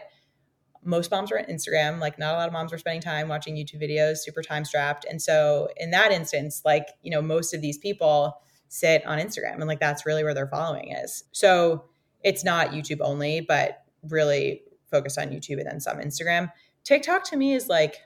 most 0.84 1.10
moms 1.10 1.32
are 1.32 1.38
on 1.38 1.44
Instagram. 1.44 1.98
Like, 2.00 2.18
not 2.18 2.34
a 2.34 2.36
lot 2.36 2.46
of 2.46 2.52
moms 2.52 2.72
are 2.72 2.78
spending 2.78 3.00
time 3.00 3.28
watching 3.28 3.56
YouTube 3.56 3.82
videos, 3.82 4.18
super 4.18 4.42
time 4.42 4.64
strapped. 4.64 5.04
And 5.08 5.20
so, 5.20 5.68
in 5.76 5.90
that 5.90 6.12
instance, 6.12 6.62
like, 6.64 6.88
you 7.02 7.10
know, 7.10 7.22
most 7.22 7.54
of 7.54 7.60
these 7.60 7.78
people 7.78 8.40
sit 8.68 9.04
on 9.06 9.18
Instagram 9.18 9.54
and 9.54 9.66
like 9.66 9.78
that's 9.78 10.04
really 10.04 10.24
where 10.24 10.34
their 10.34 10.48
following 10.48 10.92
is. 10.92 11.24
So, 11.32 11.84
it's 12.22 12.44
not 12.44 12.70
YouTube 12.70 13.00
only, 13.00 13.40
but 13.40 13.84
really 14.02 14.62
focused 14.90 15.18
on 15.18 15.28
YouTube 15.28 15.58
and 15.58 15.66
then 15.66 15.80
some 15.80 15.98
Instagram. 15.98 16.50
TikTok 16.84 17.24
to 17.24 17.36
me 17.36 17.54
is 17.54 17.68
like 17.68 17.96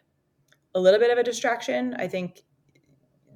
a 0.75 0.80
little 0.80 1.00
bit 1.00 1.11
of 1.11 1.18
a 1.18 1.23
distraction. 1.23 1.94
I 1.99 2.08
think 2.08 2.42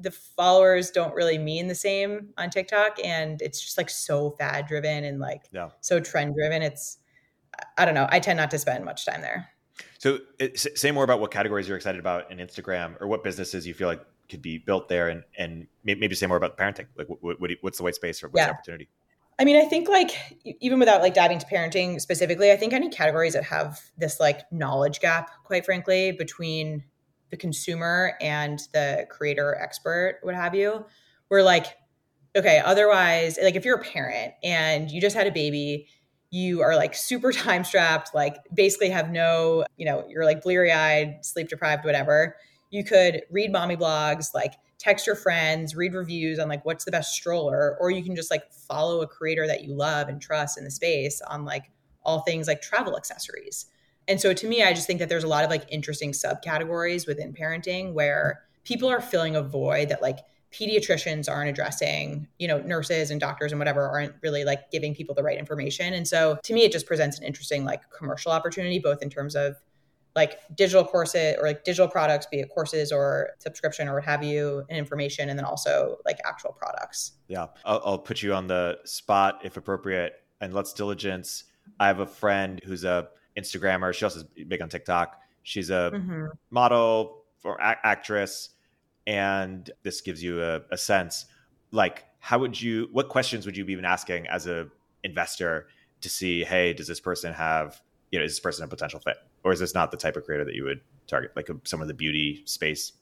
the 0.01 0.11
followers 0.11 0.91
don't 0.91 1.15
really 1.15 1.39
mean 1.39 1.69
the 1.69 1.75
same 1.75 2.31
on 2.37 2.51
TikTok 2.51 2.99
and 3.05 3.41
it's 3.41 3.61
just 3.61 3.79
like 3.79 3.89
so 3.89 4.31
fad 4.33 4.67
driven 4.67 5.05
and 5.05 5.21
like 5.21 5.43
yeah. 5.53 5.69
so 5.81 6.01
trend 6.01 6.35
driven. 6.35 6.63
It's 6.63 6.99
I 7.77 7.85
don't 7.85 7.95
know. 7.95 8.07
I 8.11 8.21
tend 8.21 8.37
not 8.37 8.51
to 8.53 8.59
spend 8.59 8.85
much 8.85 9.07
time 9.07 9.21
there. 9.21 9.49
So 9.99 10.19
say 10.45 10.91
more 10.91 11.05
about 11.05 11.21
what 11.21 11.31
categories 11.31 11.67
you're 11.69 11.77
excited 11.77 11.99
about 11.99 12.31
in 12.31 12.39
Instagram 12.39 13.01
or 13.01 13.07
what 13.07 13.25
businesses 13.25 13.67
you 13.67 13.75
feel 13.75 13.89
like 13.89 14.05
could 14.29 14.43
be 14.43 14.59
built 14.59 14.89
there 14.89 15.09
and 15.09 15.25
and 15.39 15.67
maybe 15.85 16.15
say 16.15 16.27
more 16.27 16.37
about 16.37 16.57
parenting. 16.57 16.87
Like 16.97 17.09
what, 17.09 17.41
what 17.41 17.51
what's 17.61 17.79
the 17.79 17.85
white 17.85 17.95
space 17.95 18.23
or 18.23 18.29
what's 18.29 18.39
yeah. 18.39 18.47
the 18.47 18.53
opportunity? 18.53 18.89
I 19.39 19.45
mean, 19.45 19.57
I 19.57 19.65
think 19.65 19.89
like 19.89 20.11
even 20.45 20.79
without 20.79 21.01
like 21.01 21.15
diving 21.15 21.39
to 21.39 21.47
parenting 21.47 22.01
specifically, 22.01 22.53
I 22.53 22.57
think 22.57 22.73
any 22.73 22.89
categories 22.89 23.33
that 23.33 23.45
have 23.45 23.81
this 23.97 24.21
like 24.21 24.41
knowledge 24.53 25.01
gap, 25.01 25.31
quite 25.45 25.65
frankly, 25.65 26.13
between 26.13 26.85
the 27.31 27.37
consumer 27.37 28.13
and 28.21 28.61
the 28.73 29.07
creator 29.11 29.57
expert, 29.61 30.19
what 30.23 30.35
have 30.35 30.55
you, 30.55 30.85
we're 31.31 31.43
like, 31.43 31.67
okay, 32.37 32.61
otherwise, 32.65 33.39
like 33.43 33.57
if 33.57 33.65
you're 33.65 33.79
a 33.79 33.85
parent 33.85 34.35
and 34.45 34.91
you 34.91 35.01
just 35.01 35.17
had 35.17 35.27
a 35.27 35.33
baby, 35.33 35.89
you 36.33 36.63
are 36.63 36.75
like 36.75 36.95
super 36.95 37.31
time 37.33 37.63
strapped, 37.63 38.13
like 38.13 38.37
basically 38.53 38.91
have 38.91 39.13
no, 39.13 39.65
you 39.77 39.87
know, 39.87 40.05
you're 40.09 40.25
like 40.25 40.43
bleary 40.43 40.73
eyed, 40.73 41.25
sleep 41.25 41.49
deprived, 41.49 41.85
whatever. 41.85 42.35
You 42.71 42.83
could 42.83 43.23
read 43.31 43.53
mommy 43.53 43.77
blogs, 43.77 44.35
like 44.35 44.55
text 44.79 45.07
your 45.07 45.15
friends, 45.15 45.77
read 45.77 45.95
reviews 45.95 46.41
on 46.41 46.49
like 46.49 46.65
what's 46.65 46.85
the 46.85 46.91
best 46.91 47.15
stroller, 47.15 47.77
or 47.79 47.91
you 47.91 48.03
can 48.03 48.17
just 48.17 48.31
like 48.31 48.51
follow 48.51 49.03
a 49.03 49.07
creator 49.07 49.47
that 49.47 49.63
you 49.63 49.75
love 49.75 50.09
and 50.09 50.21
trust 50.21 50.59
in 50.59 50.65
the 50.65 50.71
space 50.71 51.21
on 51.29 51.45
like 51.45 51.71
all 52.03 52.23
things 52.23 52.49
like 52.49 52.63
travel 52.63 52.97
accessories. 52.97 53.67
And 54.09 54.21
so 54.21 54.33
to 54.33 54.49
me, 54.49 54.63
I 54.63 54.73
just 54.73 54.87
think 54.87 54.99
that 54.99 55.09
there's 55.09 55.23
a 55.23 55.29
lot 55.29 55.45
of 55.45 55.51
like 55.51 55.65
interesting 55.69 56.13
subcategories 56.13 57.07
within 57.07 57.33
parenting 57.33 57.93
where 57.93 58.43
people 58.65 58.89
are 58.89 59.01
filling 59.01 59.37
a 59.37 59.43
void 59.43 59.91
that 59.91 60.03
like 60.03 60.19
pediatricians 60.53 61.31
aren't 61.31 61.49
addressing, 61.51 62.29
you 62.39 62.47
know, 62.47 62.59
nurses 62.61 63.11
and 63.11 63.21
doctors 63.21 63.53
and 63.53 63.59
whatever 63.59 63.89
aren't 63.89 64.15
really 64.23 64.45
like 64.45 64.71
giving 64.71 64.95
people 64.95 65.15
the 65.15 65.23
right 65.23 65.39
information. 65.39 65.95
And 65.95 66.07
so 66.07 66.39
to 66.43 66.53
me, 66.53 66.65
it 66.65 66.73
just 66.73 66.87
presents 66.87 67.19
an 67.19 67.25
interesting 67.25 67.65
like 67.65 67.83
commercial 67.91 68.33
opportunity, 68.33 68.79
both 68.79 69.03
in 69.03 69.11
terms 69.11 69.35
of 69.35 69.57
like 70.15 70.39
digital 70.55 70.85
courses 70.85 71.37
or 71.39 71.47
like 71.47 71.65
digital 71.65 71.89
products, 71.89 72.27
be 72.27 72.41
it 72.41 72.51
courses 72.51 72.93
or 72.93 73.31
subscription 73.39 73.89
or 73.89 73.95
what 73.95 74.05
have 74.05 74.23
you, 74.23 74.63
and 74.69 74.79
information, 74.79 75.31
and 75.31 75.39
then 75.39 75.47
also 75.47 75.97
like 76.05 76.19
actual 76.27 76.53
products. 76.53 77.13
Yeah. 77.29 77.47
I'll, 77.65 77.81
I'll 77.85 77.99
put 77.99 78.23
you 78.23 78.35
on 78.35 78.47
the 78.47 78.79
spot 78.85 79.41
if 79.43 79.57
appropriate 79.57 80.23
and 80.41 80.53
let's 80.53 80.73
diligence. 80.75 81.45
I 81.81 81.87
have 81.87 82.01
a 82.01 82.07
friend 82.07 82.61
who's 82.65 82.85
a 82.85 83.09
Instagrammer. 83.39 83.95
She 83.95 84.05
also 84.05 84.19
is 84.19 84.25
big 84.47 84.61
on 84.61 84.69
TikTok. 84.69 85.19
She's 85.45 85.71
a 85.71 85.93
mm-hmm. 85.95 86.27
model 86.51 87.25
or 87.43 87.57
a- 87.57 87.79
actress, 87.83 88.51
and 89.07 89.71
this 89.83 90.01
gives 90.01 90.23
you 90.23 90.43
a, 90.43 90.61
a 90.71 90.77
sense. 90.77 91.27
Like, 91.71 92.05
how 92.19 92.39
would 92.39 92.61
you? 92.61 92.89
What 92.93 93.09
questions 93.09 93.47
would 93.47 93.57
you 93.57 93.65
be 93.65 93.73
even 93.73 93.85
asking 93.85 94.27
as 94.29 94.47
a 94.47 94.69
investor 95.03 95.69
to 96.01 96.09
see? 96.09 96.45
Hey, 96.45 96.73
does 96.73 96.87
this 96.87 97.01
person 97.01 97.33
have? 97.33 97.81
You 98.11 98.19
know, 98.19 98.25
is 98.25 98.33
this 98.33 98.41
person 98.41 98.65
a 98.65 98.69
potential 98.69 99.01
fit, 99.01 99.17
or 99.43 99.53
is 99.53 99.61
this 99.61 99.75
not 99.75 99.91
the 99.91 99.97
type 99.97 100.17
of 100.17 100.25
creator 100.25 100.45
that 100.45 100.55
you 100.55 100.65
would 100.65 100.81
target? 101.07 101.33
Like 101.35 101.49
a, 101.49 101.57
some 101.65 101.81
of 101.81 101.89
the 101.89 101.95
beauty 101.95 102.43
space. 102.45 102.93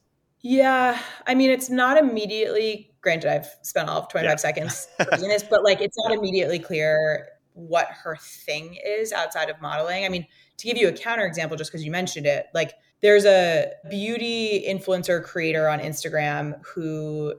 Yeah, 0.41 0.99
I 1.27 1.35
mean, 1.35 1.51
it's 1.51 1.69
not 1.69 1.97
immediately. 1.97 2.91
Granted, 3.01 3.31
I've 3.31 3.47
spent 3.61 3.89
all 3.89 3.99
of 3.99 4.09
25 4.09 4.31
yeah. 4.31 4.35
seconds 4.37 4.87
doing 5.17 5.29
this, 5.29 5.43
but 5.43 5.63
like, 5.63 5.81
it's 5.81 5.97
not 5.97 6.11
immediately 6.11 6.57
clear 6.57 7.27
what 7.53 7.87
her 7.87 8.15
thing 8.15 8.77
is 8.83 9.11
outside 9.11 9.49
of 9.49 9.61
modeling. 9.61 10.05
I 10.05 10.09
mean, 10.09 10.25
to 10.57 10.65
give 10.65 10.77
you 10.77 10.87
a 10.87 10.91
counterexample, 10.91 11.57
just 11.57 11.71
because 11.71 11.83
you 11.83 11.91
mentioned 11.91 12.25
it, 12.25 12.47
like 12.53 12.73
there's 13.01 13.25
a 13.25 13.71
beauty 13.89 14.65
influencer 14.67 15.23
creator 15.23 15.67
on 15.67 15.79
Instagram 15.79 16.63
who 16.65 17.33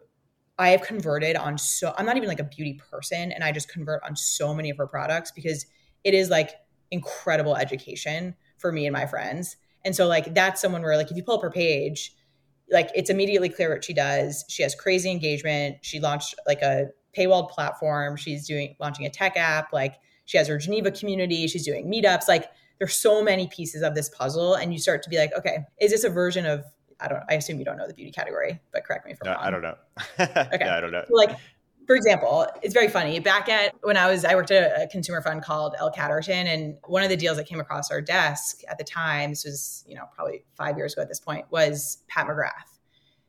I 0.58 0.70
have 0.70 0.82
converted 0.82 1.36
on 1.36 1.56
so 1.58 1.94
I'm 1.96 2.06
not 2.06 2.16
even 2.16 2.28
like 2.28 2.40
a 2.40 2.44
beauty 2.44 2.80
person 2.90 3.32
and 3.32 3.42
I 3.42 3.52
just 3.52 3.68
convert 3.68 4.02
on 4.04 4.16
so 4.16 4.54
many 4.54 4.70
of 4.70 4.76
her 4.76 4.86
products 4.86 5.30
because 5.30 5.66
it 6.04 6.14
is 6.14 6.30
like 6.30 6.50
incredible 6.90 7.56
education 7.56 8.34
for 8.58 8.70
me 8.70 8.86
and 8.86 8.92
my 8.92 9.06
friends. 9.06 9.56
And 9.84 9.94
so 9.94 10.06
like 10.06 10.34
that's 10.34 10.60
someone 10.60 10.82
where 10.82 10.96
like 10.96 11.10
if 11.10 11.16
you 11.16 11.24
pull 11.24 11.36
up 11.36 11.42
her 11.42 11.50
page, 11.50 12.14
like 12.70 12.90
it's 12.94 13.10
immediately 13.10 13.48
clear 13.48 13.70
what 13.70 13.84
she 13.84 13.94
does. 13.94 14.44
She 14.48 14.62
has 14.62 14.74
crazy 14.74 15.10
engagement. 15.10 15.78
She 15.82 16.00
launched 16.00 16.34
like 16.46 16.62
a 16.62 16.88
paywalled 17.16 17.50
platform. 17.50 18.16
She's 18.16 18.46
doing 18.46 18.76
launching 18.80 19.06
a 19.06 19.10
tech 19.10 19.36
app. 19.36 19.72
Like 19.72 19.96
she 20.24 20.38
has 20.38 20.48
her 20.48 20.58
Geneva 20.58 20.90
community. 20.90 21.46
She's 21.48 21.64
doing 21.64 21.90
meetups. 21.90 22.28
Like 22.28 22.46
there's 22.78 22.94
so 22.94 23.22
many 23.22 23.48
pieces 23.48 23.82
of 23.82 23.94
this 23.94 24.08
puzzle, 24.08 24.54
and 24.54 24.72
you 24.72 24.78
start 24.78 25.02
to 25.04 25.10
be 25.10 25.18
like, 25.18 25.32
okay, 25.36 25.58
is 25.80 25.90
this 25.90 26.04
a 26.04 26.10
version 26.10 26.46
of? 26.46 26.64
I 27.00 27.08
don't. 27.08 27.22
I 27.28 27.34
assume 27.34 27.58
you 27.58 27.64
don't 27.64 27.76
know 27.76 27.86
the 27.86 27.94
beauty 27.94 28.12
category, 28.12 28.60
but 28.72 28.84
correct 28.84 29.06
me 29.06 29.12
if 29.12 29.18
I'm 29.22 29.26
no, 29.26 29.32
wrong. 29.32 29.44
I 29.44 29.50
don't 29.50 29.62
know. 29.62 29.74
okay, 30.20 30.64
yeah, 30.66 30.76
I 30.76 30.80
don't 30.80 30.92
know. 30.92 31.04
So 31.08 31.14
like 31.14 31.36
for 31.86 31.96
example, 31.96 32.46
it's 32.62 32.74
very 32.74 32.88
funny. 32.88 33.18
Back 33.18 33.48
at 33.48 33.74
when 33.82 33.96
I 33.96 34.10
was, 34.10 34.24
I 34.24 34.34
worked 34.34 34.50
at 34.50 34.80
a 34.80 34.86
consumer 34.86 35.20
fund 35.20 35.42
called 35.42 35.74
L 35.78 35.90
Catterton, 35.90 36.46
and 36.46 36.76
one 36.86 37.02
of 37.02 37.08
the 37.08 37.16
deals 37.16 37.36
that 37.36 37.46
came 37.46 37.60
across 37.60 37.90
our 37.90 38.00
desk 38.00 38.60
at 38.68 38.78
the 38.78 38.84
time, 38.84 39.30
this 39.30 39.44
was 39.44 39.84
you 39.86 39.94
know 39.94 40.04
probably 40.14 40.44
five 40.54 40.76
years 40.76 40.92
ago 40.92 41.02
at 41.02 41.08
this 41.08 41.20
point, 41.20 41.46
was 41.50 41.98
Pat 42.08 42.26
McGrath. 42.26 42.78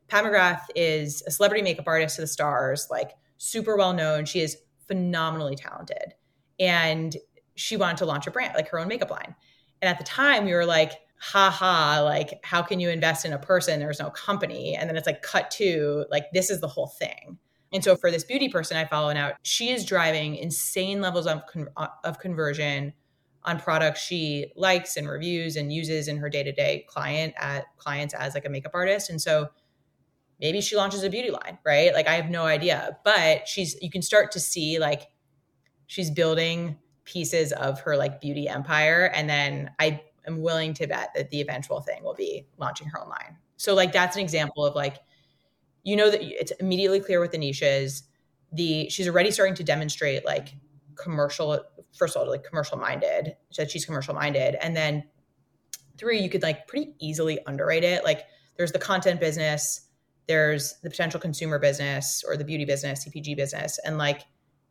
Pat 0.08 0.24
McGrath 0.24 0.62
is 0.76 1.24
a 1.26 1.32
celebrity 1.32 1.64
makeup 1.64 1.88
artist 1.88 2.16
to 2.16 2.22
the 2.22 2.28
stars, 2.28 2.88
like 2.92 3.12
super 3.38 3.76
well 3.76 3.94
known. 3.94 4.26
She 4.26 4.42
is 4.42 4.58
phenomenally 4.88 5.56
talented. 5.56 6.14
And 6.60 7.16
she 7.56 7.78
wanted 7.78 7.98
to 7.98 8.06
launch 8.06 8.28
a 8.28 8.32
brand, 8.32 8.54
like 8.56 8.70
her 8.70 8.80
own 8.80 8.88
makeup 8.88 9.12
line. 9.12 9.36
And 9.82 9.90
at 9.90 9.98
the 9.98 10.04
time, 10.04 10.46
we 10.46 10.54
were 10.54 10.66
like, 10.66 10.94
ha 11.20 11.50
ha, 11.50 12.02
like, 12.04 12.40
how 12.44 12.62
can 12.62 12.80
you 12.80 12.90
invest 12.90 13.26
in 13.26 13.34
a 13.34 13.40
person? 13.40 13.80
There's 13.80 14.00
no 14.00 14.10
company. 14.10 14.76
And 14.76 14.90
then 14.90 14.98
it's 14.98 15.08
like, 15.08 15.22
cut 15.22 15.52
to, 15.52 16.06
like, 16.10 16.26
this 16.34 16.50
is 16.50 16.62
the 16.62 16.68
whole 16.68 16.88
thing. 16.88 17.38
And 17.72 17.84
so 17.84 17.96
for 17.96 18.12
this 18.12 18.24
beauty 18.24 18.50
person 18.50 18.78
I 18.78 18.86
follow 18.86 19.12
now, 19.14 19.34
she 19.42 19.72
is 19.72 19.86
driving 19.86 20.36
insane 20.36 21.02
levels 21.02 21.26
of, 21.26 21.46
con- 21.48 21.70
of 22.04 22.20
conversion 22.20 22.94
on 23.44 23.60
products 23.60 24.00
she 24.02 24.52
likes 24.56 24.96
and 24.96 25.10
reviews 25.10 25.56
and 25.56 25.74
uses 25.74 26.08
in 26.08 26.18
her 26.18 26.30
day-to-day 26.30 26.86
client 26.88 27.34
at 27.38 27.66
clients 27.78 28.14
as 28.14 28.36
like 28.36 28.46
a 28.46 28.50
makeup 28.50 28.72
artist. 28.74 29.10
And 29.10 29.22
so 29.22 29.50
maybe 30.40 30.62
she 30.62 30.76
launches 30.76 31.04
a 31.04 31.10
beauty 31.10 31.32
line, 31.32 31.58
right? 31.66 31.94
Like 31.94 32.08
I 32.08 32.14
have 32.14 32.30
no 32.30 32.44
idea, 32.44 32.98
but 33.04 33.48
she's 33.48 33.76
you 33.82 33.90
can 33.90 34.02
start 34.02 34.32
to 34.34 34.40
see 34.40 34.80
like 34.80 35.08
she's 35.88 36.10
building 36.12 36.78
pieces 37.06 37.52
of 37.54 37.80
her 37.82 37.98
like 37.98 38.22
beauty 38.22 38.48
empire 38.48 39.12
and 39.14 39.30
then 39.30 39.72
I 39.80 40.02
am 40.26 40.42
willing 40.42 40.74
to 40.76 40.88
bet 40.88 41.10
that 41.16 41.30
the 41.32 41.42
eventual 41.42 41.82
thing 41.82 42.04
will 42.04 42.14
be 42.14 42.48
launching 42.58 42.88
her 42.88 43.02
own 43.02 43.10
line. 43.10 43.38
So 43.58 43.74
like 43.74 43.92
that's 43.92 44.16
an 44.16 44.22
example 44.22 44.66
of 44.66 44.76
like 44.76 44.98
you 45.84 45.96
know 45.96 46.10
that 46.10 46.22
it's 46.22 46.52
immediately 46.60 47.00
clear 47.00 47.20
what 47.20 47.32
the 47.32 47.38
niche 47.38 47.62
is. 47.62 48.04
the 48.52 48.90
she's 48.90 49.08
already 49.08 49.32
starting 49.32 49.56
to 49.56 49.64
demonstrate 49.64 50.26
like 50.26 50.56
commercial 50.96 51.60
first 51.94 52.16
of 52.16 52.22
all 52.22 52.30
like 52.30 52.44
commercial 52.44 52.78
minded 52.78 53.36
that 53.58 53.70
she's 53.70 53.86
commercial 53.86 54.14
minded 54.14 54.56
and 54.62 54.76
then 54.76 55.04
three 55.98 56.20
you 56.20 56.30
could 56.30 56.44
like 56.44 56.68
pretty 56.68 56.94
easily 57.00 57.40
underwrite 57.46 57.84
it 57.84 58.04
like 58.04 58.26
there's 58.58 58.72
the 58.72 58.80
content 58.80 59.20
business 59.20 59.88
there's 60.28 60.76
the 60.84 60.90
potential 60.90 61.20
consumer 61.20 61.60
business 61.60 62.24
or 62.28 62.38
the 62.38 62.46
beauty 62.46 62.66
business 62.66 63.06
cpg 63.06 63.36
business 63.36 63.80
and 63.86 63.98
like 63.98 64.22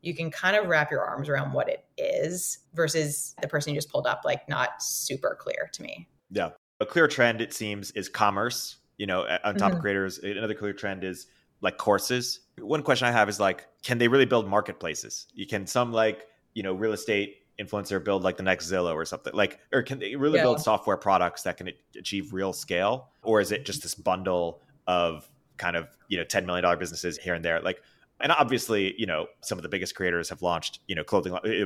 you 0.03 0.15
can 0.15 0.31
kind 0.31 0.57
of 0.57 0.67
wrap 0.67 0.91
your 0.91 1.01
arms 1.01 1.29
around 1.29 1.53
what 1.53 1.69
it 1.69 1.85
is 1.97 2.59
versus 2.75 3.35
the 3.41 3.49
person 3.49 3.73
you 3.73 3.79
just 3.79 3.91
pulled 3.91 4.07
up 4.07 4.23
like 4.25 4.49
not 4.49 4.83
super 4.83 5.37
clear 5.41 5.71
to 5.73 5.83
me. 5.83 6.09
Yeah. 6.31 6.51
A 6.81 6.87
clear 6.87 7.07
trend 7.07 7.41
it 7.41 7.53
seems 7.55 7.93
is 7.93 8.09
commerce 8.09 8.77
you 8.99 9.07
know 9.07 9.23
on 9.45 9.55
top 9.55 9.69
mm-hmm. 9.69 9.77
of 9.77 9.83
creators 9.83 10.19
another 10.19 10.55
clear 10.55 10.73
trend 10.73 11.05
is 11.05 11.29
like 11.61 11.79
courses. 11.79 12.41
One 12.61 12.83
question 12.83 13.07
i 13.07 13.13
have 13.13 13.29
is 13.29 13.41
like 13.41 13.67
can 13.83 13.99
they 13.99 14.09
really 14.09 14.27
build 14.27 14.49
marketplaces? 14.49 15.29
You 15.33 15.47
can 15.47 15.67
some 15.67 15.93
like 15.93 16.27
you 16.55 16.63
know 16.63 16.75
real 16.75 16.93
estate 16.93 17.39
influencer 17.61 18.03
build 18.03 18.23
like 18.23 18.37
the 18.37 18.43
next 18.43 18.71
zillow 18.71 18.95
or 18.95 19.05
something? 19.05 19.33
Like 19.33 19.61
or 19.73 19.83
can 19.83 20.01
they 20.01 20.17
really 20.17 20.39
yeah. 20.39 20.45
build 20.45 20.61
software 20.61 20.97
products 20.97 21.45
that 21.45 21.57
can 21.57 21.71
achieve 21.97 22.33
real 22.33 22.53
scale? 22.53 23.11
Or 23.23 23.41
is 23.41 23.53
it 23.53 23.65
just 23.65 23.83
this 23.83 23.95
bundle 23.95 24.61
of 24.89 25.31
kind 25.59 25.77
of 25.77 25.89
you 26.09 26.19
know 26.19 26.25
10 26.25 26.45
million 26.45 26.65
dollar 26.65 26.77
businesses 26.77 27.17
here 27.19 27.35
and 27.35 27.45
there? 27.45 27.61
Like 27.61 27.81
and 28.23 28.33
obviously 28.33 28.95
you 28.99 29.07
know 29.07 29.27
some 29.43 29.59
of 29.59 29.63
the 29.63 29.69
biggest 29.69 29.95
creators 29.95 30.29
have 30.29 30.43
launched 30.43 30.81
you 30.87 30.95
know 30.95 31.05
clothing 31.05 31.37
eh, 31.45 31.65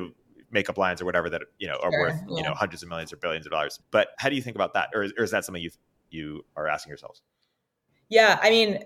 makeup 0.51 0.79
lines 0.79 1.01
or 1.01 1.05
whatever 1.05 1.31
that 1.31 1.43
you 1.59 1.67
know 1.67 1.77
are 1.83 1.93
sure, 1.93 2.01
worth 2.01 2.21
yeah. 2.29 2.37
you 2.37 2.43
know 2.43 2.55
hundreds 2.55 2.83
of 2.83 2.89
millions 2.89 3.13
or 3.13 3.17
billions 3.17 3.47
of 3.47 3.53
dollars 3.53 3.81
but 3.91 4.09
how 4.19 4.29
do 4.29 4.35
you 4.35 4.43
think 4.43 4.57
about 4.57 4.75
that 4.75 4.89
or, 4.95 5.07
or 5.19 5.25
is 5.25 5.31
that 5.31 5.45
something 5.45 5.63
you 5.63 5.71
you 6.11 6.45
are 6.57 6.67
asking 6.67 6.91
yourselves 6.91 7.23
yeah 8.09 8.39
i 8.43 8.51
mean 8.51 8.79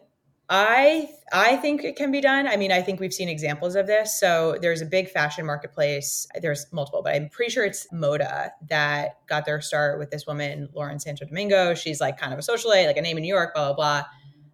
I 0.53 1.09
I 1.33 1.57
think 1.59 1.85
it 1.85 1.95
can 1.95 2.11
be 2.11 2.21
done. 2.21 2.49
I 2.49 2.57
mean, 2.57 2.73
I 2.73 2.83
think 2.83 2.99
we've 2.99 3.15
seen 3.15 3.29
examples 3.29 3.77
of 3.77 3.87
this. 3.87 4.19
So 4.19 4.59
there's 4.61 4.83
a 4.83 4.87
big 4.87 5.09
fashion 5.09 5.47
marketplace. 5.47 6.27
There's 6.43 6.67
multiple, 6.73 7.03
but 7.05 7.15
I'm 7.15 7.29
pretty 7.29 7.53
sure 7.53 7.65
it's 7.65 7.87
Moda 7.95 8.51
that 8.69 9.25
got 9.29 9.47
their 9.47 9.61
start 9.61 10.01
with 10.01 10.11
this 10.11 10.27
woman, 10.27 10.69
Lauren 10.75 10.99
Santo 10.99 11.25
Domingo. 11.25 11.75
She's 11.75 12.01
like 12.01 12.19
kind 12.19 12.33
of 12.33 12.41
a 12.41 12.43
socialite, 12.43 12.87
like 12.87 12.97
a 12.97 13.01
name 13.01 13.17
in 13.17 13.23
New 13.23 13.33
York, 13.33 13.55
blah 13.55 13.73
blah 13.73 13.77
blah. 13.77 14.05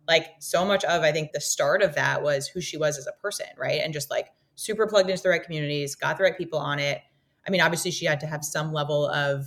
Like 0.09 0.27
so 0.39 0.65
much 0.65 0.85
of 0.85 1.03
I 1.03 1.13
think 1.13 1.33
the 1.33 1.41
start 1.41 1.83
of 1.83 1.95
that 1.95 2.23
was 2.23 2.47
who 2.47 2.61
she 2.61 2.77
was 2.77 2.99
as 2.99 3.07
a 3.07 3.13
person, 3.21 3.47
right? 3.57 3.81
And 3.83 3.93
just 3.93 4.11
like 4.11 4.29
super 4.55 4.87
plugged 4.87 5.11
into 5.11 5.23
the 5.23 5.29
right 5.29 5.43
communities, 5.43 5.95
got 5.95 6.17
the 6.17 6.25
right 6.25 6.37
people 6.37 6.59
on 6.59 6.79
it. 6.79 7.01
I 7.47 7.51
mean, 7.51 7.61
obviously 7.61 7.91
she 7.91 8.07
had 8.07 8.21
to 8.21 8.27
have 8.27 8.45
some 8.45 8.73
level 8.73 9.09
of 9.09 9.47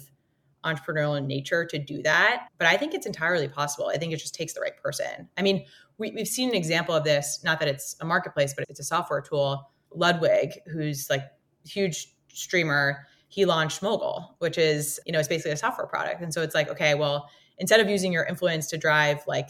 entrepreneurial 0.66 1.26
nature 1.26 1.66
to 1.66 1.80
do 1.80 2.02
that, 2.04 2.48
but 2.58 2.68
I 2.68 2.76
think 2.78 2.94
it's 2.94 3.06
entirely 3.06 3.48
possible. 3.48 3.88
I 3.94 3.98
think 3.98 4.14
it 4.14 4.18
just 4.18 4.36
takes 4.36 4.54
the 4.54 4.60
right 4.60 4.76
person. 4.82 5.30
I 5.38 5.42
mean, 5.42 5.66
we, 5.98 6.12
we've 6.12 6.28
seen 6.28 6.50
an 6.50 6.56
example 6.56 6.94
of 6.94 7.04
this, 7.04 7.42
not 7.44 7.60
that 7.60 7.70
it's 7.70 7.96
a 8.02 8.06
marketplace, 8.06 8.54
but 8.54 8.66
it's 8.70 8.80
a 8.80 8.84
software 8.84 9.22
tool. 9.22 9.70
Ludwig, 9.94 10.60
who's 10.72 11.10
like 11.10 11.24
huge 11.66 12.14
streamer, 12.28 13.08
he 13.30 13.46
launched 13.46 13.82
Mogul, 13.82 14.36
which 14.40 14.58
is, 14.58 15.00
you 15.06 15.14
know, 15.14 15.20
it's 15.20 15.28
basically 15.28 15.52
a 15.52 15.58
software 15.58 15.88
product. 15.88 16.22
And 16.22 16.34
so 16.34 16.42
it's 16.42 16.56
like, 16.56 16.70
okay, 16.70 16.96
well, 16.96 17.30
instead 17.58 17.80
of 17.80 17.90
using 17.90 18.12
your 18.12 18.24
influence 18.26 18.68
to 18.68 18.78
drive 18.78 19.22
like 19.28 19.50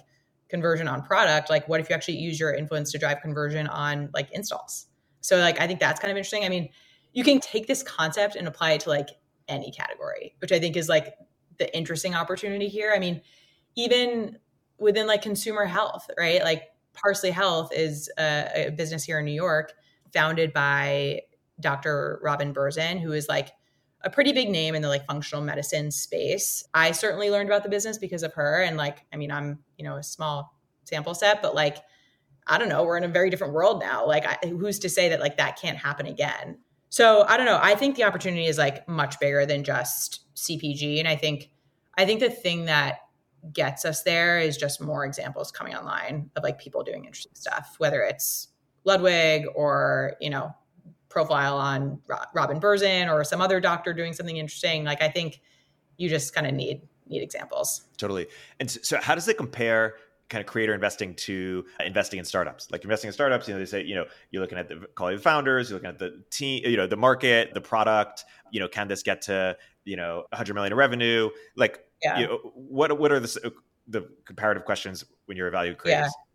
conversion 0.49 0.87
on 0.87 1.01
product, 1.03 1.49
like 1.49 1.67
what 1.67 1.79
if 1.79 1.89
you 1.89 1.95
actually 1.95 2.17
use 2.17 2.39
your 2.39 2.53
influence 2.53 2.91
to 2.91 2.97
drive 2.97 3.21
conversion 3.21 3.67
on 3.67 4.09
like 4.13 4.29
installs? 4.31 4.87
So 5.21 5.37
like 5.37 5.59
I 5.59 5.67
think 5.67 5.79
that's 5.79 5.99
kind 5.99 6.11
of 6.11 6.17
interesting. 6.17 6.43
I 6.43 6.49
mean, 6.49 6.69
you 7.13 7.23
can 7.23 7.39
take 7.39 7.67
this 7.67 7.83
concept 7.83 8.35
and 8.35 8.47
apply 8.47 8.73
it 8.73 8.81
to 8.81 8.89
like 8.89 9.09
any 9.47 9.71
category, 9.71 10.35
which 10.39 10.51
I 10.51 10.59
think 10.59 10.77
is 10.77 10.89
like 10.89 11.15
the 11.57 11.75
interesting 11.75 12.15
opportunity 12.15 12.67
here. 12.67 12.93
I 12.95 12.99
mean, 12.99 13.21
even 13.75 14.37
within 14.79 15.07
like 15.07 15.21
consumer 15.21 15.65
health, 15.65 16.09
right? 16.17 16.43
Like 16.43 16.63
Parsley 16.93 17.31
Health 17.31 17.71
is 17.73 18.09
a, 18.17 18.67
a 18.67 18.71
business 18.71 19.03
here 19.03 19.19
in 19.19 19.25
New 19.25 19.33
York 19.33 19.73
founded 20.13 20.53
by 20.53 21.21
Dr. 21.59 22.19
Robin 22.23 22.53
Berzin, 22.53 22.99
who 22.99 23.11
is 23.11 23.27
like 23.27 23.51
a 24.01 24.09
pretty 24.09 24.31
big 24.31 24.49
name 24.49 24.75
in 24.75 24.81
the 24.81 24.87
like 24.87 25.05
functional 25.05 25.43
medicine 25.43 25.91
space. 25.91 26.63
I 26.73 26.91
certainly 26.91 27.29
learned 27.29 27.49
about 27.49 27.63
the 27.63 27.69
business 27.69 27.97
because 27.97 28.23
of 28.23 28.33
her. 28.33 28.61
And 28.61 28.77
like, 28.77 29.05
I 29.13 29.17
mean, 29.17 29.31
I'm, 29.31 29.59
you 29.77 29.83
know, 29.83 29.97
a 29.97 30.03
small 30.03 30.57
sample 30.85 31.13
set, 31.13 31.41
but 31.41 31.53
like, 31.53 31.77
I 32.47 32.57
don't 32.57 32.69
know, 32.69 32.83
we're 32.83 32.97
in 32.97 33.03
a 33.03 33.09
very 33.09 33.29
different 33.29 33.53
world 33.53 33.79
now. 33.81 34.07
Like, 34.07 34.25
I, 34.25 34.47
who's 34.47 34.79
to 34.79 34.89
say 34.89 35.09
that 35.09 35.19
like 35.19 35.37
that 35.37 35.59
can't 35.59 35.77
happen 35.77 36.05
again? 36.05 36.59
So 36.89 37.25
I 37.27 37.37
don't 37.37 37.45
know. 37.45 37.59
I 37.61 37.75
think 37.75 37.95
the 37.95 38.05
opportunity 38.05 38.45
is 38.45 38.57
like 38.57 38.87
much 38.87 39.19
bigger 39.19 39.45
than 39.45 39.63
just 39.63 40.25
CPG. 40.35 40.99
And 40.99 41.07
I 41.07 41.15
think, 41.15 41.51
I 41.97 42.05
think 42.05 42.21
the 42.21 42.29
thing 42.29 42.65
that 42.65 42.99
gets 43.53 43.85
us 43.85 44.03
there 44.03 44.39
is 44.39 44.57
just 44.57 44.81
more 44.81 45.05
examples 45.05 45.51
coming 45.51 45.75
online 45.75 46.29
of 46.35 46.43
like 46.43 46.59
people 46.59 46.83
doing 46.83 47.05
interesting 47.05 47.35
stuff, 47.35 47.75
whether 47.77 48.01
it's 48.01 48.47
Ludwig 48.85 49.45
or, 49.55 50.13
you 50.19 50.29
know, 50.29 50.53
profile 51.09 51.57
on 51.57 51.99
Robin 52.33 52.59
Berzin 52.59 53.11
or 53.11 53.23
some 53.23 53.41
other 53.41 53.59
doctor 53.59 53.93
doing 53.93 54.13
something 54.13 54.37
interesting. 54.37 54.83
Like 54.83 55.01
I 55.01 55.09
think 55.09 55.41
you 55.97 56.09
just 56.09 56.33
kind 56.33 56.47
of 56.47 56.53
need 56.53 56.81
need 57.07 57.21
examples. 57.23 57.85
Totally. 57.97 58.27
And 58.59 58.69
so 58.69 58.97
how 59.01 59.15
does 59.15 59.27
it 59.27 59.37
compare 59.37 59.95
kind 60.29 60.41
of 60.41 60.47
creator 60.47 60.73
investing 60.73 61.15
to 61.15 61.65
uh, 61.79 61.83
investing 61.83 62.19
in 62.19 62.25
startups. 62.25 62.69
Like 62.71 62.83
investing 62.83 63.07
in 63.07 63.13
startups, 63.13 63.47
you 63.47 63.53
know, 63.53 63.59
they 63.59 63.65
say, 63.65 63.83
you 63.83 63.95
know, 63.95 64.05
you're 64.31 64.41
looking 64.41 64.57
at 64.57 64.69
the 64.69 64.87
quality 64.95 65.15
of 65.15 65.23
founders, 65.23 65.69
you're 65.69 65.77
looking 65.77 65.89
at 65.89 65.97
the 65.97 66.21
team, 66.29 66.61
you 66.65 66.77
know, 66.77 66.87
the 66.87 66.95
market, 66.95 67.53
the 67.53 67.61
product, 67.61 68.25
you 68.51 68.59
know, 68.59 68.67
can 68.67 68.87
this 68.87 69.03
get 69.03 69.23
to, 69.23 69.57
you 69.85 69.97
know, 69.97 70.25
100 70.29 70.53
million 70.53 70.71
in 70.71 70.77
revenue? 70.77 71.29
Like, 71.55 71.79
yeah. 72.03 72.19
you 72.19 72.27
know, 72.27 72.37
what 72.53 72.97
what 72.99 73.11
are 73.11 73.19
the 73.19 73.41
uh, 73.43 73.49
the 73.87 74.07
comparative 74.25 74.65
questions 74.65 75.03
when 75.25 75.35
you're 75.35 75.47
evaluating 75.47 75.79
creators? 75.79 76.05
Yeah. 76.05 76.28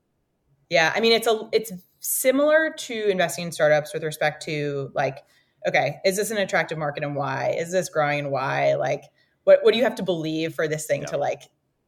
Yeah, 0.74 0.92
I 0.92 0.98
mean, 0.98 1.12
it's 1.12 1.28
a 1.28 1.48
it's 1.52 1.70
similar 2.00 2.74
to 2.76 3.08
investing 3.08 3.44
in 3.44 3.52
startups 3.52 3.94
with 3.94 4.02
respect 4.02 4.42
to 4.46 4.90
like, 4.92 5.24
okay, 5.68 6.00
is 6.04 6.16
this 6.16 6.32
an 6.32 6.38
attractive 6.38 6.78
market 6.78 7.04
and 7.04 7.14
why? 7.14 7.54
Is 7.56 7.70
this 7.70 7.88
growing 7.88 8.18
and 8.18 8.30
why? 8.32 8.74
Like, 8.74 9.04
what 9.44 9.60
what 9.62 9.70
do 9.70 9.78
you 9.78 9.84
have 9.84 9.94
to 9.94 10.02
believe 10.02 10.52
for 10.52 10.66
this 10.66 10.84
thing 10.86 11.02
yeah. 11.02 11.06
to 11.06 11.16
like 11.16 11.42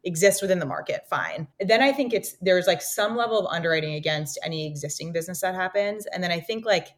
exist 0.04 0.40
within 0.40 0.60
the 0.60 0.66
market, 0.66 1.02
fine. 1.10 1.48
Then 1.58 1.82
I 1.82 1.92
think 1.92 2.14
it's 2.14 2.36
there's 2.40 2.68
like 2.68 2.80
some 2.80 3.16
level 3.16 3.40
of 3.40 3.52
underwriting 3.52 3.94
against 3.94 4.38
any 4.44 4.68
existing 4.68 5.12
business 5.12 5.40
that 5.40 5.56
happens. 5.56 6.06
And 6.06 6.22
then 6.22 6.30
I 6.30 6.38
think 6.38 6.64
like 6.64 6.90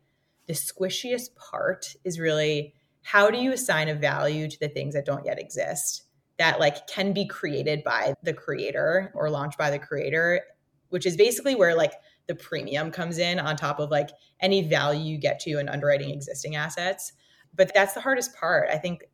the 0.46 0.52
squishiest 0.52 1.34
part 1.36 1.96
is 2.04 2.20
really 2.20 2.74
how 3.00 3.30
do 3.30 3.38
you 3.38 3.54
assign 3.54 3.88
a 3.88 3.94
value 3.94 4.46
to 4.46 4.60
the 4.60 4.68
things 4.68 4.92
that 4.92 5.06
don't 5.06 5.24
yet 5.24 5.38
exist 5.38 6.02
that 6.36 6.60
like 6.60 6.86
can 6.86 7.14
be 7.14 7.26
created 7.26 7.82
by 7.82 8.12
the 8.22 8.34
creator 8.34 9.10
or 9.14 9.30
launched 9.30 9.56
by 9.56 9.70
the 9.70 9.78
creator, 9.78 10.42
which 10.90 11.06
is 11.06 11.16
basically 11.16 11.54
where 11.54 11.76
like 11.76 11.92
the 12.26 12.34
premium 12.34 12.90
comes 12.90 13.18
in 13.18 13.38
on 13.38 13.56
top 13.56 13.80
of 13.80 13.90
like 13.90 14.10
any 14.40 14.62
value 14.62 15.12
you 15.12 15.18
get 15.18 15.40
to 15.40 15.58
in 15.58 15.68
underwriting 15.68 16.10
existing 16.10 16.56
assets. 16.56 17.12
But 17.54 17.72
that's 17.74 17.94
the 17.94 18.00
hardest 18.00 18.36
part. 18.36 18.68
I 18.70 18.78
think 18.78 19.04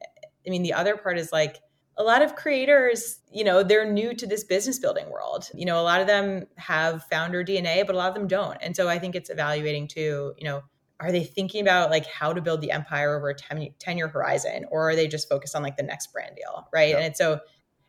I 0.46 0.50
mean 0.50 0.62
the 0.62 0.74
other 0.74 0.96
part 0.96 1.18
is 1.18 1.32
like 1.32 1.58
a 1.96 2.02
lot 2.02 2.22
of 2.22 2.34
creators, 2.34 3.20
you 3.32 3.44
know, 3.44 3.62
they're 3.62 3.90
new 3.90 4.14
to 4.14 4.26
this 4.26 4.42
business 4.42 4.78
building 4.78 5.08
world. 5.10 5.48
You 5.54 5.64
know, 5.64 5.80
a 5.80 5.82
lot 5.82 6.00
of 6.00 6.06
them 6.06 6.46
have 6.56 7.04
founder 7.04 7.44
DNA, 7.44 7.86
but 7.86 7.94
a 7.94 7.98
lot 7.98 8.08
of 8.08 8.14
them 8.14 8.26
don't. 8.26 8.58
And 8.60 8.74
so 8.74 8.88
I 8.88 8.98
think 8.98 9.14
it's 9.14 9.30
evaluating 9.30 9.86
too, 9.86 10.34
you 10.36 10.44
know, 10.44 10.62
are 11.00 11.12
they 11.12 11.24
thinking 11.24 11.60
about 11.60 11.90
like 11.90 12.06
how 12.06 12.32
to 12.32 12.40
build 12.40 12.60
the 12.60 12.70
empire 12.70 13.16
over 13.16 13.28
a 13.28 13.34
10, 13.34 13.74
10 13.78 13.96
year 13.96 14.08
horizon 14.08 14.64
or 14.70 14.90
are 14.90 14.96
they 14.96 15.06
just 15.06 15.28
focused 15.28 15.54
on 15.54 15.62
like 15.62 15.76
the 15.76 15.82
next 15.82 16.12
brand 16.12 16.36
deal, 16.36 16.68
right? 16.72 16.90
Yeah. 16.90 17.00
And 17.00 17.16
so 17.16 17.40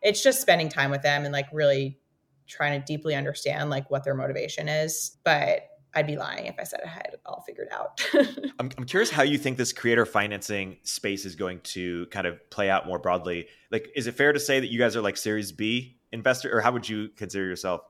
it's 0.01 0.21
just 0.21 0.41
spending 0.41 0.69
time 0.69 0.91
with 0.91 1.01
them 1.01 1.23
and 1.23 1.33
like 1.33 1.47
really 1.51 1.99
trying 2.47 2.79
to 2.79 2.85
deeply 2.85 3.15
understand 3.15 3.69
like 3.69 3.89
what 3.89 4.03
their 4.03 4.15
motivation 4.15 4.67
is. 4.67 5.17
But 5.23 5.69
I'd 5.95 6.07
be 6.07 6.17
lying 6.17 6.45
if 6.45 6.55
I 6.59 6.63
said 6.63 6.81
I 6.85 6.89
had 6.89 7.09
it 7.13 7.21
all 7.25 7.43
figured 7.47 7.69
out. 7.71 8.05
I'm, 8.59 8.69
I'm 8.77 8.83
curious 8.85 9.09
how 9.09 9.23
you 9.23 9.37
think 9.37 9.57
this 9.57 9.71
creator 9.71 10.05
financing 10.05 10.77
space 10.83 11.25
is 11.25 11.35
going 11.35 11.61
to 11.61 12.05
kind 12.07 12.27
of 12.27 12.37
play 12.49 12.69
out 12.69 12.85
more 12.85 12.99
broadly. 12.99 13.47
Like, 13.71 13.89
is 13.95 14.05
it 14.05 14.13
fair 14.13 14.33
to 14.33 14.39
say 14.39 14.59
that 14.59 14.69
you 14.69 14.77
guys 14.77 14.95
are 14.95 15.01
like 15.01 15.15
Series 15.15 15.53
B 15.53 15.97
investor, 16.11 16.55
or 16.55 16.59
how 16.61 16.73
would 16.73 16.87
you 16.87 17.09
consider 17.15 17.45
yourself? 17.45 17.81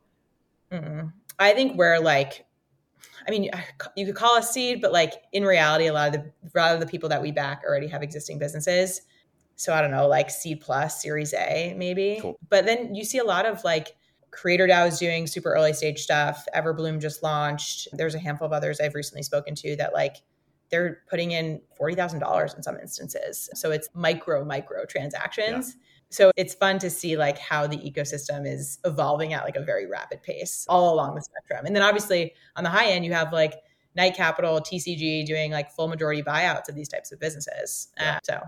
Mm-mm. 0.71 1.11
I 1.39 1.53
think 1.53 1.77
we're 1.77 1.99
like, 1.99 2.45
I 3.27 3.31
mean, 3.31 3.49
uh, 3.51 3.59
you 3.95 4.05
could 4.05 4.15
call 4.15 4.37
us 4.37 4.51
seed, 4.51 4.81
but 4.81 4.91
like 4.91 5.13
in 5.33 5.43
reality, 5.43 5.87
a 5.87 5.93
lot 5.93 6.07
of 6.09 6.13
the 6.13 6.19
a 6.53 6.57
lot 6.59 6.73
of 6.75 6.79
the 6.79 6.87
people 6.87 7.09
that 7.09 7.21
we 7.21 7.31
back 7.31 7.63
already 7.67 7.87
have 7.87 8.03
existing 8.03 8.37
businesses. 8.37 9.01
So 9.55 9.73
I 9.73 9.81
don't 9.81 9.91
know, 9.91 10.07
like 10.07 10.29
C 10.29 10.55
plus, 10.55 11.01
Series 11.01 11.33
A, 11.33 11.73
maybe. 11.77 12.19
Cool. 12.21 12.37
But 12.49 12.65
then 12.65 12.93
you 12.93 13.03
see 13.03 13.17
a 13.17 13.23
lot 13.23 13.45
of 13.45 13.63
like 13.63 13.95
Creator 14.35 14.67
DAO 14.67 14.87
is 14.87 14.99
doing 14.99 15.27
super 15.27 15.53
early 15.53 15.73
stage 15.73 15.99
stuff. 15.99 16.45
Everbloom 16.53 16.99
just 16.99 17.23
launched. 17.23 17.87
There's 17.93 18.15
a 18.15 18.19
handful 18.19 18.45
of 18.45 18.53
others 18.53 18.79
I've 18.81 18.93
recently 18.93 19.23
spoken 19.23 19.55
to 19.55 19.75
that 19.77 19.93
like 19.93 20.17
they're 20.69 20.99
putting 21.09 21.31
in 21.31 21.61
$40,000 21.79 22.57
in 22.57 22.63
some 22.63 22.77
instances. 22.77 23.49
So 23.53 23.71
it's 23.71 23.87
micro, 23.93 24.43
micro 24.43 24.85
transactions. 24.85 25.75
Yeah. 25.75 25.81
So 26.09 26.31
it's 26.35 26.53
fun 26.53 26.79
to 26.79 26.89
see 26.89 27.17
like 27.17 27.37
how 27.37 27.65
the 27.67 27.77
ecosystem 27.77 28.45
is 28.45 28.79
evolving 28.83 29.33
at 29.33 29.43
like 29.43 29.55
a 29.55 29.63
very 29.63 29.87
rapid 29.87 30.21
pace 30.21 30.65
all 30.69 30.93
along 30.93 31.15
the 31.15 31.21
spectrum. 31.21 31.65
And 31.65 31.75
then 31.75 31.83
obviously 31.83 32.33
on 32.55 32.63
the 32.63 32.69
high 32.69 32.87
end, 32.87 33.05
you 33.05 33.13
have 33.13 33.31
like 33.31 33.55
Night 33.95 34.15
Capital, 34.15 34.59
TCG 34.59 35.25
doing 35.25 35.51
like 35.51 35.71
full 35.71 35.87
majority 35.87 36.21
buyouts 36.21 36.67
of 36.67 36.75
these 36.75 36.89
types 36.89 37.11
of 37.11 37.19
businesses. 37.19 37.87
Yeah. 37.97 38.15
Uh, 38.15 38.19
so 38.23 38.41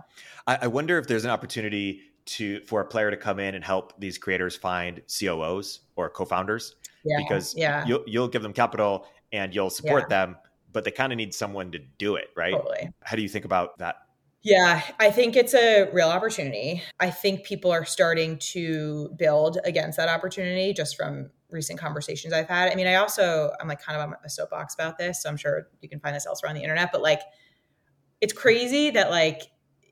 I, 0.45 0.57
I 0.63 0.67
wonder 0.67 0.97
if 0.97 1.07
there's 1.07 1.23
an 1.23 1.31
opportunity 1.31 2.01
to 2.27 2.61
for 2.61 2.81
a 2.81 2.85
player 2.85 3.11
to 3.11 3.17
come 3.17 3.39
in 3.39 3.55
and 3.55 3.63
help 3.63 3.93
these 3.99 4.17
creators 4.17 4.55
find 4.55 5.01
COOs 5.07 5.81
or 5.95 6.09
co-founders 6.09 6.75
yeah, 7.03 7.17
because 7.17 7.55
yeah. 7.55 7.85
You'll, 7.85 8.03
you'll 8.05 8.27
give 8.27 8.41
them 8.41 8.53
capital 8.53 9.07
and 9.31 9.53
you'll 9.53 9.69
support 9.69 10.05
yeah. 10.09 10.25
them 10.25 10.37
but 10.77 10.83
they 10.83 10.91
kind 10.91 11.11
of 11.11 11.17
need 11.17 11.33
someone 11.33 11.71
to 11.71 11.79
do 11.79 12.17
it, 12.17 12.27
right? 12.35 12.53
Totally. 12.53 12.89
How 13.01 13.15
do 13.15 13.23
you 13.23 13.29
think 13.29 13.45
about 13.45 13.77
that? 13.79 13.95
Yeah, 14.43 14.81
I 14.99 15.09
think 15.09 15.35
it's 15.35 15.55
a 15.55 15.89
real 15.91 16.09
opportunity. 16.09 16.83
I 16.99 17.09
think 17.09 17.43
people 17.43 17.71
are 17.71 17.83
starting 17.83 18.37
to 18.51 19.09
build 19.17 19.57
against 19.65 19.97
that 19.97 20.07
opportunity 20.07 20.73
just 20.73 20.95
from 20.95 21.31
recent 21.49 21.79
conversations 21.79 22.31
I've 22.31 22.47
had. 22.47 22.71
I 22.71 22.75
mean, 22.75 22.85
I 22.85 22.95
also, 22.95 23.51
I'm 23.59 23.67
like 23.67 23.81
kind 23.81 23.99
of 23.99 24.07
on 24.07 24.15
a 24.23 24.29
soapbox 24.29 24.75
about 24.75 24.97
this. 24.97 25.23
So 25.23 25.29
I'm 25.29 25.37
sure 25.37 25.67
you 25.81 25.89
can 25.89 25.99
find 25.99 26.15
this 26.15 26.27
elsewhere 26.27 26.49
on 26.49 26.55
the 26.55 26.61
internet, 26.61 26.91
but 26.91 27.01
like, 27.01 27.21
it's 28.21 28.33
crazy 28.33 28.91
that 28.91 29.09
like 29.09 29.49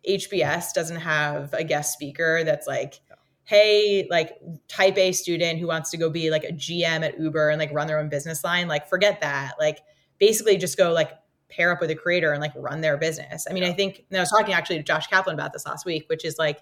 HBS 0.08 0.74
doesn't 0.74 0.98
have 0.98 1.54
a 1.54 1.63
guest 1.63 1.94
speaker 1.94 2.44
that's 2.44 2.68
like, 2.68 3.00
hey, 3.44 4.08
like 4.10 4.39
type 4.68 4.98
A 4.98 5.12
student 5.12 5.60
who 5.60 5.68
wants 5.68 5.91
to 5.91 5.98
go 5.98 6.10
be 6.10 6.32
like 6.32 6.44
a 6.44 6.52
GM 6.52 7.04
at 7.06 7.20
Uber 7.20 7.50
and 7.50 7.60
like 7.60 7.72
run 7.74 7.88
their 7.88 8.00
own 8.00 8.10
business 8.10 8.44
line, 8.44 8.68
like 8.68 8.88
forget 8.88 9.22
that. 9.22 9.54
Like 9.60 9.80
basically 10.20 10.58
just 10.58 10.78
go 10.78 10.91
like 10.91 11.12
pair 11.50 11.72
up 11.72 11.80
with 11.80 11.91
a 11.91 11.96
creator 11.96 12.32
and 12.32 12.41
like 12.41 12.54
run 12.56 12.82
their 12.82 12.98
business. 12.98 13.46
I 13.50 13.54
mean, 13.54 13.63
yeah. 13.63 13.70
I 13.70 13.74
think 13.74 14.06
I 14.13 14.20
was 14.20 14.30
talking 14.30 14.54
actually 14.54 14.78
to 14.78 14.84
Josh 14.84 15.08
Kaplan 15.08 15.36
about 15.36 15.54
this 15.54 15.65
last 15.65 15.86
week, 15.86 16.06
which 16.08 16.26
is 16.26 16.38
like 16.38 16.62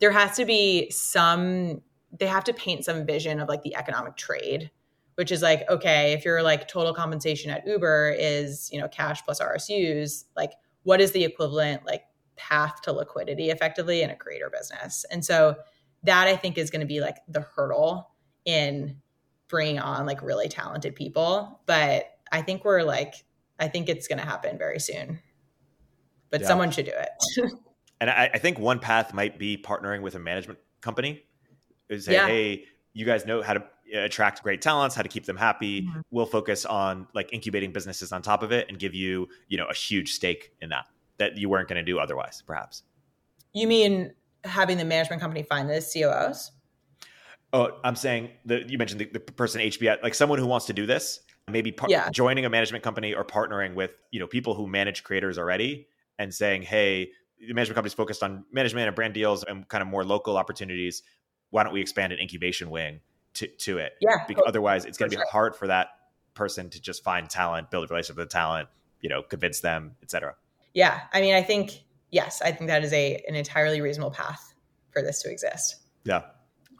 there 0.00 0.10
has 0.10 0.36
to 0.36 0.44
be 0.44 0.90
some 0.90 1.80
they 2.12 2.26
have 2.26 2.44
to 2.44 2.52
paint 2.52 2.84
some 2.84 3.06
vision 3.06 3.40
of 3.40 3.48
like 3.48 3.62
the 3.62 3.74
economic 3.74 4.16
trade 4.16 4.70
which 5.14 5.30
is 5.30 5.42
like 5.42 5.68
okay 5.70 6.12
if 6.12 6.24
your 6.24 6.42
like 6.42 6.68
total 6.68 6.92
compensation 6.92 7.50
at 7.50 7.66
uber 7.66 8.14
is 8.18 8.68
you 8.72 8.80
know 8.80 8.88
cash 8.88 9.22
plus 9.24 9.40
rsus 9.40 10.24
like 10.36 10.52
what 10.82 11.00
is 11.00 11.12
the 11.12 11.24
equivalent 11.24 11.86
like 11.86 12.02
path 12.48 12.80
to 12.82 12.92
liquidity 12.92 13.50
effectively 13.50 14.02
in 14.02 14.10
a 14.10 14.16
creator 14.16 14.50
business 14.50 15.04
and 15.10 15.24
so 15.24 15.54
that 16.02 16.26
i 16.26 16.36
think 16.36 16.58
is 16.58 16.70
going 16.70 16.80
to 16.80 16.86
be 16.86 17.00
like 17.00 17.18
the 17.28 17.40
hurdle 17.40 18.10
in 18.44 18.96
bringing 19.48 19.78
on 19.78 20.06
like 20.06 20.22
really 20.22 20.48
talented 20.48 20.94
people 20.94 21.60
but 21.66 22.06
i 22.32 22.42
think 22.42 22.64
we're 22.64 22.82
like 22.82 23.14
i 23.58 23.68
think 23.68 23.88
it's 23.88 24.08
going 24.08 24.18
to 24.18 24.24
happen 24.24 24.58
very 24.58 24.80
soon 24.80 25.20
but 26.30 26.40
yeah. 26.40 26.46
someone 26.46 26.70
should 26.70 26.86
do 26.86 26.92
it 26.92 27.52
and 28.00 28.10
I, 28.10 28.30
I 28.34 28.38
think 28.38 28.58
one 28.58 28.78
path 28.78 29.14
might 29.14 29.38
be 29.38 29.56
partnering 29.56 30.02
with 30.02 30.14
a 30.14 30.18
management 30.18 30.58
company 30.80 31.24
say, 32.00 32.12
yeah. 32.12 32.26
hey, 32.26 32.64
you 32.92 33.04
guys 33.04 33.26
know 33.26 33.42
how 33.42 33.54
to 33.54 33.64
attract 33.94 34.42
great 34.42 34.62
talents, 34.62 34.94
how 34.94 35.02
to 35.02 35.08
keep 35.08 35.26
them 35.26 35.36
happy. 35.36 35.82
Mm-hmm. 35.82 36.00
We'll 36.10 36.26
focus 36.26 36.64
on 36.64 37.06
like 37.14 37.32
incubating 37.32 37.72
businesses 37.72 38.12
on 38.12 38.22
top 38.22 38.42
of 38.42 38.52
it 38.52 38.68
and 38.68 38.78
give 38.78 38.94
you, 38.94 39.28
you 39.48 39.58
know, 39.58 39.66
a 39.66 39.74
huge 39.74 40.12
stake 40.12 40.52
in 40.60 40.70
that 40.70 40.86
that 41.22 41.38
you 41.38 41.48
weren't 41.48 41.68
going 41.68 41.84
to 41.84 41.90
do 41.90 41.98
otherwise, 41.98 42.42
perhaps. 42.46 42.82
You 43.52 43.66
mean 43.66 44.12
having 44.44 44.78
the 44.78 44.84
management 44.84 45.20
company 45.20 45.42
find 45.42 45.68
the 45.68 45.80
COOs? 45.80 46.52
Oh, 47.52 47.78
I'm 47.84 47.96
saying 47.96 48.30
that 48.46 48.70
you 48.70 48.78
mentioned 48.78 49.00
the, 49.00 49.06
the 49.06 49.20
person 49.20 49.60
HBS, 49.60 50.02
like 50.02 50.14
someone 50.14 50.38
who 50.38 50.46
wants 50.46 50.66
to 50.66 50.72
do 50.72 50.86
this, 50.86 51.20
maybe 51.50 51.70
par- 51.70 51.90
yeah. 51.90 52.08
joining 52.10 52.44
a 52.44 52.50
management 52.50 52.82
company 52.82 53.14
or 53.14 53.24
partnering 53.24 53.74
with, 53.74 53.90
you 54.10 54.20
know, 54.20 54.26
people 54.26 54.54
who 54.54 54.66
manage 54.66 55.04
creators 55.04 55.38
already 55.38 55.86
and 56.18 56.32
saying, 56.32 56.62
hey, 56.62 57.10
the 57.38 57.52
management 57.52 57.74
company's 57.74 57.94
focused 57.94 58.22
on 58.22 58.44
management 58.52 58.86
and 58.86 58.96
brand 58.96 59.12
deals 59.12 59.44
and 59.44 59.68
kind 59.68 59.82
of 59.82 59.88
more 59.88 60.04
local 60.04 60.36
opportunities 60.36 61.02
why 61.52 61.62
don't 61.62 61.72
we 61.72 61.80
expand 61.80 62.12
an 62.12 62.18
incubation 62.18 62.70
wing 62.70 63.00
to, 63.34 63.46
to 63.46 63.78
it? 63.78 63.92
Yeah. 64.00 64.24
Because 64.26 64.44
otherwise 64.46 64.84
it's 64.86 64.98
going 64.98 65.10
to 65.10 65.16
be 65.16 65.20
sure. 65.20 65.30
hard 65.30 65.54
for 65.54 65.68
that 65.68 65.88
person 66.34 66.70
to 66.70 66.80
just 66.80 67.04
find 67.04 67.28
talent, 67.28 67.70
build 67.70 67.84
a 67.84 67.88
relationship 67.88 68.16
with 68.16 68.30
the 68.30 68.32
talent, 68.32 68.68
you 69.00 69.10
know, 69.10 69.22
convince 69.22 69.60
them, 69.60 69.94
etc. 70.02 70.34
Yeah. 70.74 71.00
I 71.12 71.20
mean, 71.20 71.34
I 71.34 71.42
think, 71.42 71.82
yes, 72.10 72.40
I 72.42 72.52
think 72.52 72.68
that 72.68 72.84
is 72.84 72.92
a, 72.92 73.22
an 73.28 73.34
entirely 73.34 73.80
reasonable 73.80 74.10
path 74.10 74.54
for 74.90 75.02
this 75.02 75.22
to 75.22 75.30
exist. 75.30 75.76
Yeah. 76.04 76.22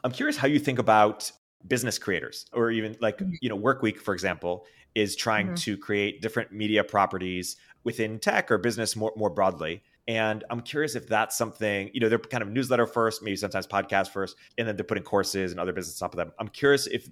I'm 0.03 0.11
curious 0.11 0.37
how 0.37 0.47
you 0.47 0.59
think 0.59 0.79
about 0.79 1.31
business 1.67 1.97
creators 1.97 2.45
or 2.53 2.71
even 2.71 2.95
like, 2.99 3.17
mm-hmm. 3.17 3.33
you 3.41 3.49
know, 3.49 3.57
Workweek, 3.57 3.97
for 3.97 4.13
example, 4.13 4.65
is 4.95 5.15
trying 5.15 5.47
mm-hmm. 5.47 5.55
to 5.55 5.77
create 5.77 6.21
different 6.21 6.51
media 6.51 6.83
properties 6.83 7.55
within 7.83 8.19
tech 8.19 8.51
or 8.51 8.57
business 8.57 8.95
more, 8.95 9.13
more 9.15 9.29
broadly. 9.29 9.81
And 10.07 10.43
I'm 10.49 10.61
curious 10.61 10.95
if 10.95 11.07
that's 11.07 11.37
something, 11.37 11.89
you 11.93 12.01
know, 12.01 12.09
they're 12.09 12.19
kind 12.19 12.43
of 12.43 12.49
newsletter 12.49 12.85
first, 12.85 13.23
maybe 13.23 13.37
sometimes 13.37 13.65
podcast 13.67 14.09
first, 14.09 14.35
and 14.57 14.67
then 14.67 14.75
they're 14.75 14.83
putting 14.83 15.03
courses 15.03 15.51
and 15.51 15.59
other 15.59 15.71
business 15.71 16.01
on 16.01 16.09
top 16.09 16.13
of 16.13 16.17
them. 16.17 16.33
I'm 16.39 16.49
curious 16.49 16.87
if 16.87 17.07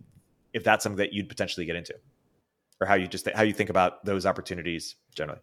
if 0.54 0.66
that's 0.66 0.84
something 0.84 0.98
that 0.98 1.14
you'd 1.14 1.30
potentially 1.30 1.66
get 1.66 1.78
into 1.78 1.96
or 2.82 2.88
how 2.88 2.96
you 2.96 3.08
just 3.08 3.30
how 3.34 3.44
you 3.44 3.54
think 3.54 3.70
about 3.70 4.04
those 4.04 4.26
opportunities 4.26 4.96
generally. 5.16 5.40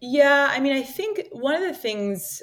Yeah, 0.00 0.48
I 0.50 0.60
mean, 0.60 0.72
I 0.72 0.82
think 0.82 1.28
one 1.32 1.54
of 1.54 1.62
the 1.62 1.74
things 1.74 2.42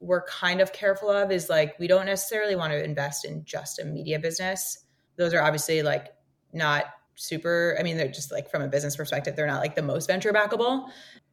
we're 0.00 0.24
kind 0.26 0.60
of 0.60 0.72
careful 0.72 1.10
of 1.10 1.30
is 1.30 1.48
like 1.48 1.78
we 1.78 1.86
don't 1.86 2.06
necessarily 2.06 2.56
want 2.56 2.72
to 2.72 2.84
invest 2.84 3.24
in 3.24 3.44
just 3.44 3.78
a 3.78 3.84
media 3.84 4.18
business. 4.18 4.84
Those 5.16 5.32
are 5.32 5.42
obviously 5.42 5.82
like 5.82 6.08
not 6.52 6.86
super 7.16 7.76
i 7.78 7.82
mean 7.82 7.96
they're 7.96 8.08
just 8.08 8.32
like 8.32 8.50
from 8.50 8.62
a 8.62 8.68
business 8.68 8.96
perspective 8.96 9.36
they're 9.36 9.46
not 9.46 9.60
like 9.60 9.76
the 9.76 9.82
most 9.82 10.06
venture 10.06 10.32
backable 10.32 10.88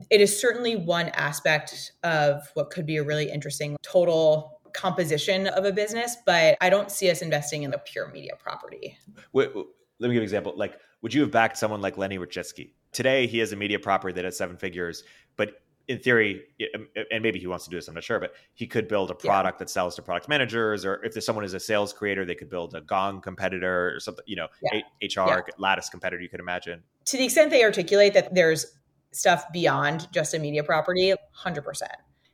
it 0.09 0.21
is 0.21 0.39
certainly 0.39 0.75
one 0.75 1.07
aspect 1.09 1.93
of 2.03 2.47
what 2.53 2.69
could 2.69 2.85
be 2.85 2.97
a 2.97 3.03
really 3.03 3.31
interesting 3.31 3.75
total 3.81 4.59
composition 4.73 5.47
of 5.47 5.65
a 5.65 5.71
business 5.71 6.17
but 6.25 6.55
i 6.61 6.69
don't 6.69 6.91
see 6.91 7.09
us 7.09 7.21
investing 7.21 7.63
in 7.63 7.71
the 7.71 7.79
pure 7.79 8.09
media 8.11 8.33
property 8.37 8.95
wait, 9.33 9.55
wait, 9.55 9.65
let 9.99 10.07
me 10.07 10.13
give 10.13 10.21
an 10.21 10.23
example 10.23 10.53
like 10.55 10.77
would 11.01 11.13
you 11.13 11.21
have 11.21 11.31
backed 11.31 11.57
someone 11.57 11.81
like 11.81 11.97
lenny 11.97 12.19
Rachitsky? 12.19 12.73
today 12.91 13.25
he 13.25 13.39
has 13.39 13.51
a 13.51 13.55
media 13.55 13.79
property 13.79 14.13
that 14.13 14.23
has 14.23 14.37
seven 14.37 14.57
figures 14.57 15.03
but 15.41 15.55
in 15.87 15.97
theory, 15.97 16.43
um, 16.75 16.87
and 17.09 17.23
maybe 17.23 17.39
he 17.39 17.47
wants 17.47 17.65
to 17.65 17.71
do 17.71 17.77
this, 17.77 17.87
I'm 17.87 17.95
not 17.95 18.03
sure, 18.03 18.19
but 18.19 18.33
he 18.53 18.67
could 18.67 18.87
build 18.87 19.09
a 19.09 19.15
product 19.15 19.55
yeah. 19.55 19.65
that 19.65 19.69
sells 19.71 19.95
to 19.95 20.03
product 20.03 20.29
managers, 20.29 20.85
or 20.85 21.03
if 21.03 21.13
there's 21.13 21.25
someone 21.25 21.43
who's 21.43 21.55
a 21.55 21.59
sales 21.59 21.93
creator, 21.93 22.25
they 22.25 22.35
could 22.35 22.49
build 22.49 22.75
a 22.75 22.81
Gong 22.81 23.21
competitor 23.21 23.95
or 23.95 23.99
something, 23.99 24.23
you 24.27 24.35
know, 24.35 24.47
yeah. 24.71 24.81
HR 25.01 25.29
yeah. 25.29 25.41
Lattice 25.57 25.89
competitor, 25.89 26.21
you 26.21 26.29
could 26.29 26.39
imagine. 26.39 26.83
To 27.05 27.17
the 27.17 27.25
extent 27.25 27.49
they 27.49 27.63
articulate 27.63 28.13
that 28.13 28.35
there's 28.35 28.67
stuff 29.13 29.51
beyond 29.51 30.07
just 30.13 30.35
a 30.35 30.39
media 30.39 30.63
property, 30.63 31.11
100% 31.43 31.81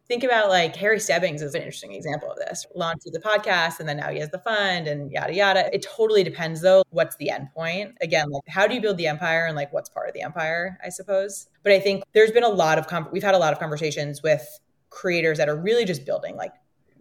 think 0.07 0.23
about 0.23 0.49
like 0.49 0.75
Harry 0.75 0.99
Stebbings 0.99 1.41
is 1.41 1.53
an 1.53 1.61
interesting 1.61 1.93
example 1.93 2.31
of 2.31 2.37
this. 2.37 2.65
Launched 2.75 3.05
the 3.11 3.19
podcast 3.19 3.79
and 3.79 3.87
then 3.87 3.97
now 3.97 4.09
he 4.09 4.19
has 4.19 4.29
the 4.29 4.39
fund 4.39 4.87
and 4.87 5.11
yada 5.11 5.33
yada. 5.33 5.73
It 5.73 5.83
totally 5.83 6.23
depends 6.23 6.61
though, 6.61 6.83
what's 6.89 7.15
the 7.17 7.29
end 7.29 7.49
point? 7.53 7.97
Again, 8.01 8.29
like 8.29 8.43
how 8.47 8.67
do 8.67 8.75
you 8.75 8.81
build 8.81 8.97
the 8.97 9.07
empire 9.07 9.45
and 9.45 9.55
like 9.55 9.71
what's 9.73 9.89
part 9.89 10.07
of 10.07 10.13
the 10.13 10.21
empire, 10.21 10.77
I 10.83 10.89
suppose. 10.89 11.47
But 11.63 11.73
I 11.73 11.79
think 11.79 12.03
there's 12.13 12.31
been 12.31 12.43
a 12.43 12.49
lot 12.49 12.77
of 12.77 12.87
com- 12.87 13.09
we've 13.11 13.23
had 13.23 13.35
a 13.35 13.39
lot 13.39 13.53
of 13.53 13.59
conversations 13.59 14.23
with 14.23 14.59
creators 14.89 15.37
that 15.37 15.49
are 15.49 15.57
really 15.57 15.85
just 15.85 16.05
building 16.05 16.35
like 16.35 16.53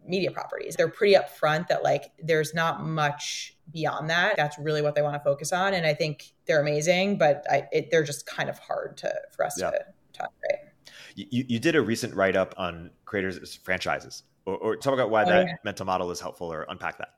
media 0.06 0.30
properties. 0.30 0.74
They're 0.76 0.88
pretty 0.88 1.14
upfront 1.14 1.68
that 1.68 1.82
like 1.82 2.12
there's 2.18 2.54
not 2.54 2.84
much 2.84 3.56
beyond 3.72 4.10
that. 4.10 4.36
That's 4.36 4.58
really 4.58 4.82
what 4.82 4.94
they 4.94 5.02
want 5.02 5.14
to 5.14 5.20
focus 5.20 5.52
on 5.52 5.74
and 5.74 5.86
I 5.86 5.94
think 5.94 6.32
they're 6.46 6.60
amazing, 6.60 7.18
but 7.18 7.44
I, 7.50 7.68
it, 7.72 7.90
they're 7.90 8.04
just 8.04 8.26
kind 8.26 8.48
of 8.48 8.58
hard 8.58 8.96
to 8.98 9.14
for 9.32 9.44
us 9.44 9.60
yeah. 9.60 9.70
to 9.70 9.78
talk 10.12 10.32
right. 10.48 10.65
You, 11.14 11.44
you 11.48 11.58
did 11.58 11.76
a 11.76 11.82
recent 11.82 12.14
write 12.14 12.36
up 12.36 12.54
on 12.56 12.90
creators 13.04 13.54
franchises, 13.56 14.22
or, 14.44 14.56
or, 14.56 14.76
talk 14.76 14.94
about 14.94 15.10
why 15.10 15.24
oh, 15.24 15.28
that 15.28 15.46
yeah. 15.46 15.54
mental 15.64 15.86
model 15.86 16.10
is 16.10 16.20
helpful, 16.20 16.52
or 16.52 16.66
unpack 16.68 16.98
that. 16.98 17.14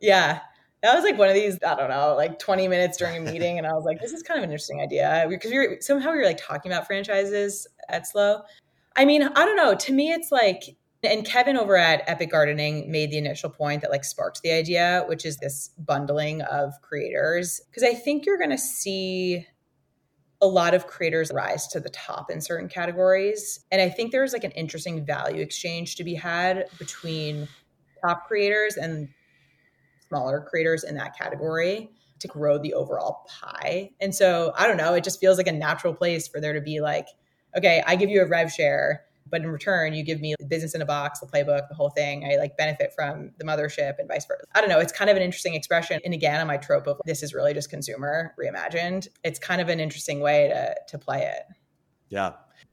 Yeah, 0.00 0.40
that 0.82 0.94
was 0.94 1.04
like 1.04 1.18
one 1.18 1.28
of 1.28 1.34
these 1.34 1.58
I 1.66 1.74
don't 1.74 1.90
know, 1.90 2.14
like 2.16 2.38
twenty 2.38 2.68
minutes 2.68 2.96
during 2.96 3.16
a 3.16 3.32
meeting, 3.32 3.58
and 3.58 3.66
I 3.66 3.72
was 3.72 3.84
like, 3.84 4.00
this 4.00 4.12
is 4.12 4.22
kind 4.22 4.38
of 4.38 4.44
an 4.44 4.50
interesting 4.50 4.80
idea 4.80 5.26
because 5.28 5.50
we 5.50 5.58
were 5.58 5.76
somehow 5.80 6.12
we 6.12 6.18
were 6.18 6.24
like 6.24 6.40
talking 6.40 6.72
about 6.72 6.86
franchises 6.86 7.66
at 7.88 8.06
Slow. 8.06 8.42
I 8.96 9.04
mean, 9.04 9.22
I 9.22 9.44
don't 9.44 9.56
know. 9.56 9.74
To 9.74 9.92
me, 9.92 10.12
it's 10.12 10.32
like 10.32 10.76
and 11.02 11.24
Kevin 11.24 11.56
over 11.56 11.76
at 11.76 12.02
Epic 12.06 12.30
Gardening 12.30 12.90
made 12.90 13.10
the 13.10 13.18
initial 13.18 13.48
point 13.48 13.80
that 13.82 13.90
like 13.90 14.04
sparked 14.04 14.42
the 14.42 14.52
idea, 14.52 15.04
which 15.08 15.24
is 15.24 15.38
this 15.38 15.70
bundling 15.78 16.42
of 16.42 16.74
creators. 16.82 17.60
Because 17.70 17.82
I 17.82 17.94
think 17.94 18.26
you're 18.26 18.38
going 18.38 18.50
to 18.50 18.58
see 18.58 19.46
a 20.42 20.46
lot 20.46 20.74
of 20.74 20.86
creators 20.86 21.30
rise 21.32 21.66
to 21.68 21.80
the 21.80 21.90
top 21.90 22.30
in 22.30 22.40
certain 22.40 22.68
categories. 22.68 23.60
And 23.70 23.82
I 23.82 23.88
think 23.88 24.10
there's 24.10 24.32
like 24.32 24.44
an 24.44 24.52
interesting 24.52 25.04
value 25.04 25.42
exchange 25.42 25.96
to 25.96 26.04
be 26.04 26.14
had 26.14 26.66
between 26.78 27.46
top 28.02 28.26
creators 28.26 28.76
and 28.76 29.08
smaller 30.08 30.40
creators 30.40 30.82
in 30.82 30.96
that 30.96 31.16
category 31.16 31.90
to 32.20 32.28
grow 32.28 32.58
the 32.58 32.74
overall 32.74 33.26
pie. 33.28 33.90
And 34.00 34.14
so 34.14 34.52
I 34.56 34.66
don't 34.66 34.76
know, 34.76 34.94
it 34.94 35.04
just 35.04 35.20
feels 35.20 35.38
like 35.38 35.46
a 35.46 35.52
natural 35.52 35.94
place 35.94 36.26
for 36.26 36.40
there 36.40 36.52
to 36.52 36.60
be 36.60 36.80
like, 36.80 37.06
okay, 37.56 37.82
I 37.86 37.96
give 37.96 38.10
you 38.10 38.22
a 38.22 38.26
rev 38.26 38.50
share 38.50 39.04
but 39.30 39.42
in 39.42 39.48
return 39.48 39.92
you 39.92 40.02
give 40.02 40.20
me 40.20 40.34
business 40.48 40.74
in 40.74 40.82
a 40.82 40.86
box 40.86 41.20
the 41.20 41.26
playbook 41.26 41.68
the 41.68 41.74
whole 41.74 41.90
thing. 41.90 42.24
I 42.30 42.36
like 42.36 42.56
benefit 42.56 42.92
from 42.94 43.30
the 43.38 43.44
mothership 43.44 43.94
and 43.98 44.08
vice 44.08 44.26
versa. 44.26 44.44
I 44.54 44.60
don't 44.60 44.68
know. 44.68 44.78
It's 44.78 44.92
kind 44.92 45.10
of 45.10 45.16
an 45.16 45.22
interesting 45.22 45.54
expression. 45.54 46.00
And 46.04 46.14
again 46.14 46.40
on 46.40 46.46
my 46.46 46.56
trope 46.56 46.86
of 46.86 47.00
this 47.04 47.22
is 47.22 47.34
really 47.34 47.54
just 47.54 47.70
consumer 47.70 48.34
reimagined. 48.38 49.08
It's 49.24 49.38
kind 49.38 49.60
of 49.60 49.68
an 49.68 49.80
interesting 49.80 50.20
way 50.20 50.48
to 50.48 50.74
to 50.88 50.98
play 50.98 51.22
it. 51.22 51.42
Yeah. 52.08 52.32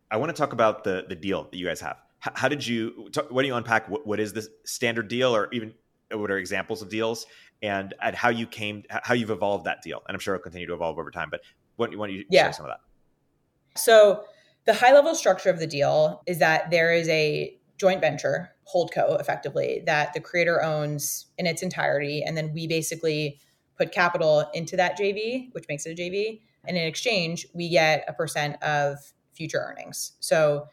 I 0.09 0.17
want 0.17 0.29
to 0.29 0.39
talk 0.39 0.53
about 0.53 0.83
the 0.83 1.05
the 1.07 1.15
deal 1.15 1.43
that 1.43 1.57
you 1.57 1.65
guys 1.65 1.81
have. 1.81 1.97
How, 2.19 2.31
how 2.35 2.47
did 2.47 2.65
you 2.65 3.09
talk, 3.11 3.29
what 3.31 3.43
do 3.43 3.47
you 3.47 3.55
unpack? 3.55 3.89
What, 3.89 4.07
what 4.07 4.19
is 4.19 4.33
the 4.33 4.47
standard 4.63 5.07
deal 5.07 5.35
or 5.35 5.49
even 5.51 5.73
what 6.11 6.31
are 6.31 6.37
examples 6.37 6.81
of 6.81 6.89
deals? 6.89 7.25
And 7.61 7.93
at 8.01 8.15
how 8.15 8.29
you 8.29 8.47
came 8.47 8.83
how 8.89 9.13
you've 9.13 9.31
evolved 9.31 9.65
that 9.65 9.81
deal. 9.81 10.01
And 10.07 10.15
i'm 10.15 10.19
sure 10.19 10.35
it'll 10.35 10.43
continue 10.43 10.67
to 10.67 10.73
evolve 10.73 10.97
over 10.99 11.11
time 11.11 11.29
but 11.29 11.41
what, 11.77 11.95
why 11.95 12.07
don't 12.07 12.15
you 12.15 12.25
yeah. 12.29 12.43
share 12.43 12.53
some 12.53 12.65
of 12.65 12.71
that? 12.71 13.79
So 13.79 14.25
the 14.67 14.73
high 14.73 14.93
level 14.93 15.15
structure 15.15 15.49
of 15.49 15.59
the 15.59 15.65
deal 15.65 16.21
is 16.27 16.39
that 16.39 16.69
there 16.69 16.93
is 16.93 17.07
a 17.07 17.57
joint 17.77 18.01
venture, 18.01 18.51
Holdco, 18.71 19.19
effectively, 19.19 19.81
that 19.85 20.13
the 20.13 20.19
creator 20.19 20.61
owns 20.61 21.27
in 21.37 21.47
its 21.47 21.63
entirety. 21.63 22.21
And 22.21 22.35
then 22.35 22.51
we 22.53 22.67
basically 22.67 23.39
put 23.77 23.93
capital 23.93 24.49
into 24.53 24.75
that 24.75 24.99
JV, 24.99 25.47
which 25.53 25.65
makes 25.69 25.85
it 25.85 25.97
a 25.97 26.01
JV. 26.01 26.41
And 26.67 26.75
in 26.75 26.85
exchange, 26.85 27.47
we 27.53 27.69
get 27.69 28.03
a 28.09 28.13
percent 28.13 28.61
of 28.61 28.97
future 29.33 29.59
earnings. 29.59 30.13
So 30.19 30.67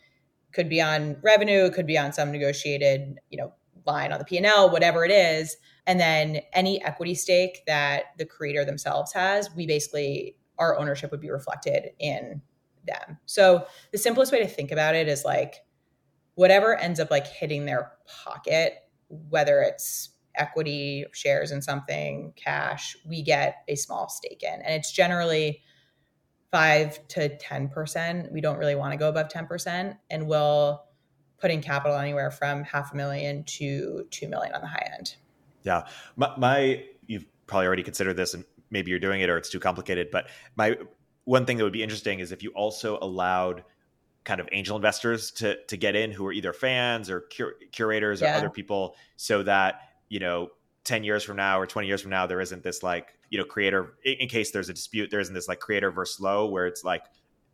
could 0.52 0.68
be 0.68 0.80
on 0.80 1.16
revenue, 1.22 1.70
could 1.70 1.86
be 1.86 1.96
on 1.96 2.12
some 2.12 2.32
negotiated, 2.32 3.20
you 3.30 3.38
know, 3.38 3.52
line 3.86 4.12
on 4.12 4.18
the 4.18 4.24
P&L, 4.24 4.70
whatever 4.70 5.04
it 5.04 5.12
is. 5.12 5.56
And 5.86 6.00
then 6.00 6.40
any 6.52 6.82
equity 6.82 7.14
stake 7.14 7.62
that 7.68 8.06
the 8.18 8.24
creator 8.24 8.64
themselves 8.64 9.12
has, 9.12 9.54
we 9.54 9.66
basically 9.66 10.36
our 10.58 10.78
ownership 10.78 11.12
would 11.12 11.20
be 11.20 11.30
reflected 11.30 11.90
in 12.00 12.42
them. 12.86 13.18
So 13.26 13.66
the 13.92 13.98
simplest 13.98 14.32
way 14.32 14.38
to 14.40 14.46
think 14.46 14.72
about 14.72 14.94
it 14.94 15.08
is 15.08 15.24
like 15.24 15.56
whatever 16.34 16.76
ends 16.76 17.00
up 17.00 17.10
like 17.10 17.26
hitting 17.26 17.66
their 17.66 17.92
pocket, 18.24 18.74
whether 19.08 19.60
it's 19.60 20.10
equity, 20.34 21.04
shares 21.12 21.50
in 21.52 21.62
something, 21.62 22.32
cash, 22.36 22.96
we 23.06 23.22
get 23.22 23.62
a 23.68 23.76
small 23.76 24.08
stake 24.08 24.42
in. 24.42 24.60
And 24.62 24.74
it's 24.74 24.92
generally 24.92 25.62
five 26.50 27.06
to 27.08 27.36
10%. 27.36 28.32
We 28.32 28.40
don't 28.40 28.58
really 28.58 28.74
want 28.74 28.92
to 28.92 28.96
go 28.96 29.08
above 29.08 29.28
10%. 29.28 29.96
And 30.10 30.26
we'll 30.26 30.84
put 31.38 31.50
in 31.50 31.60
capital 31.60 31.96
anywhere 31.96 32.30
from 32.30 32.64
half 32.64 32.92
a 32.92 32.96
million 32.96 33.44
to 33.44 34.06
2 34.10 34.28
million 34.28 34.54
on 34.54 34.60
the 34.60 34.66
high 34.66 34.88
end. 34.98 35.16
Yeah. 35.62 35.86
My, 36.16 36.32
my 36.36 36.84
you've 37.06 37.26
probably 37.46 37.66
already 37.66 37.82
considered 37.82 38.16
this 38.16 38.34
and 38.34 38.44
maybe 38.70 38.90
you're 38.90 39.00
doing 39.00 39.20
it 39.20 39.30
or 39.30 39.36
it's 39.36 39.50
too 39.50 39.60
complicated. 39.60 40.10
But 40.10 40.28
my 40.56 40.76
one 41.24 41.46
thing 41.46 41.56
that 41.56 41.64
would 41.64 41.72
be 41.72 41.82
interesting 41.82 42.20
is 42.20 42.32
if 42.32 42.42
you 42.42 42.50
also 42.50 42.98
allowed 43.00 43.64
kind 44.24 44.40
of 44.40 44.48
angel 44.52 44.76
investors 44.76 45.30
to 45.30 45.62
to 45.66 45.76
get 45.76 45.94
in 45.94 46.10
who 46.10 46.26
are 46.26 46.32
either 46.32 46.52
fans 46.52 47.10
or 47.10 47.24
cur- 47.36 47.56
curators 47.72 48.22
or 48.22 48.26
other 48.26 48.50
people 48.50 48.96
so 49.16 49.42
that 49.42 49.80
you 50.08 50.18
know 50.18 50.48
10 50.84 51.04
years 51.04 51.22
from 51.22 51.36
now 51.36 51.58
or 51.58 51.66
20 51.66 51.86
years 51.86 52.00
from 52.00 52.10
now 52.10 52.26
there 52.26 52.40
isn't 52.40 52.62
this 52.62 52.82
like 52.82 53.14
you 53.30 53.38
know 53.38 53.44
creator 53.44 53.94
in 54.04 54.28
case 54.28 54.50
there's 54.50 54.68
a 54.68 54.74
dispute 54.74 55.10
there 55.10 55.20
isn't 55.20 55.34
this 55.34 55.48
like 55.48 55.60
creator 55.60 55.90
versus 55.90 56.16
Slow 56.16 56.46
where 56.46 56.66
it's 56.66 56.84
like 56.84 57.04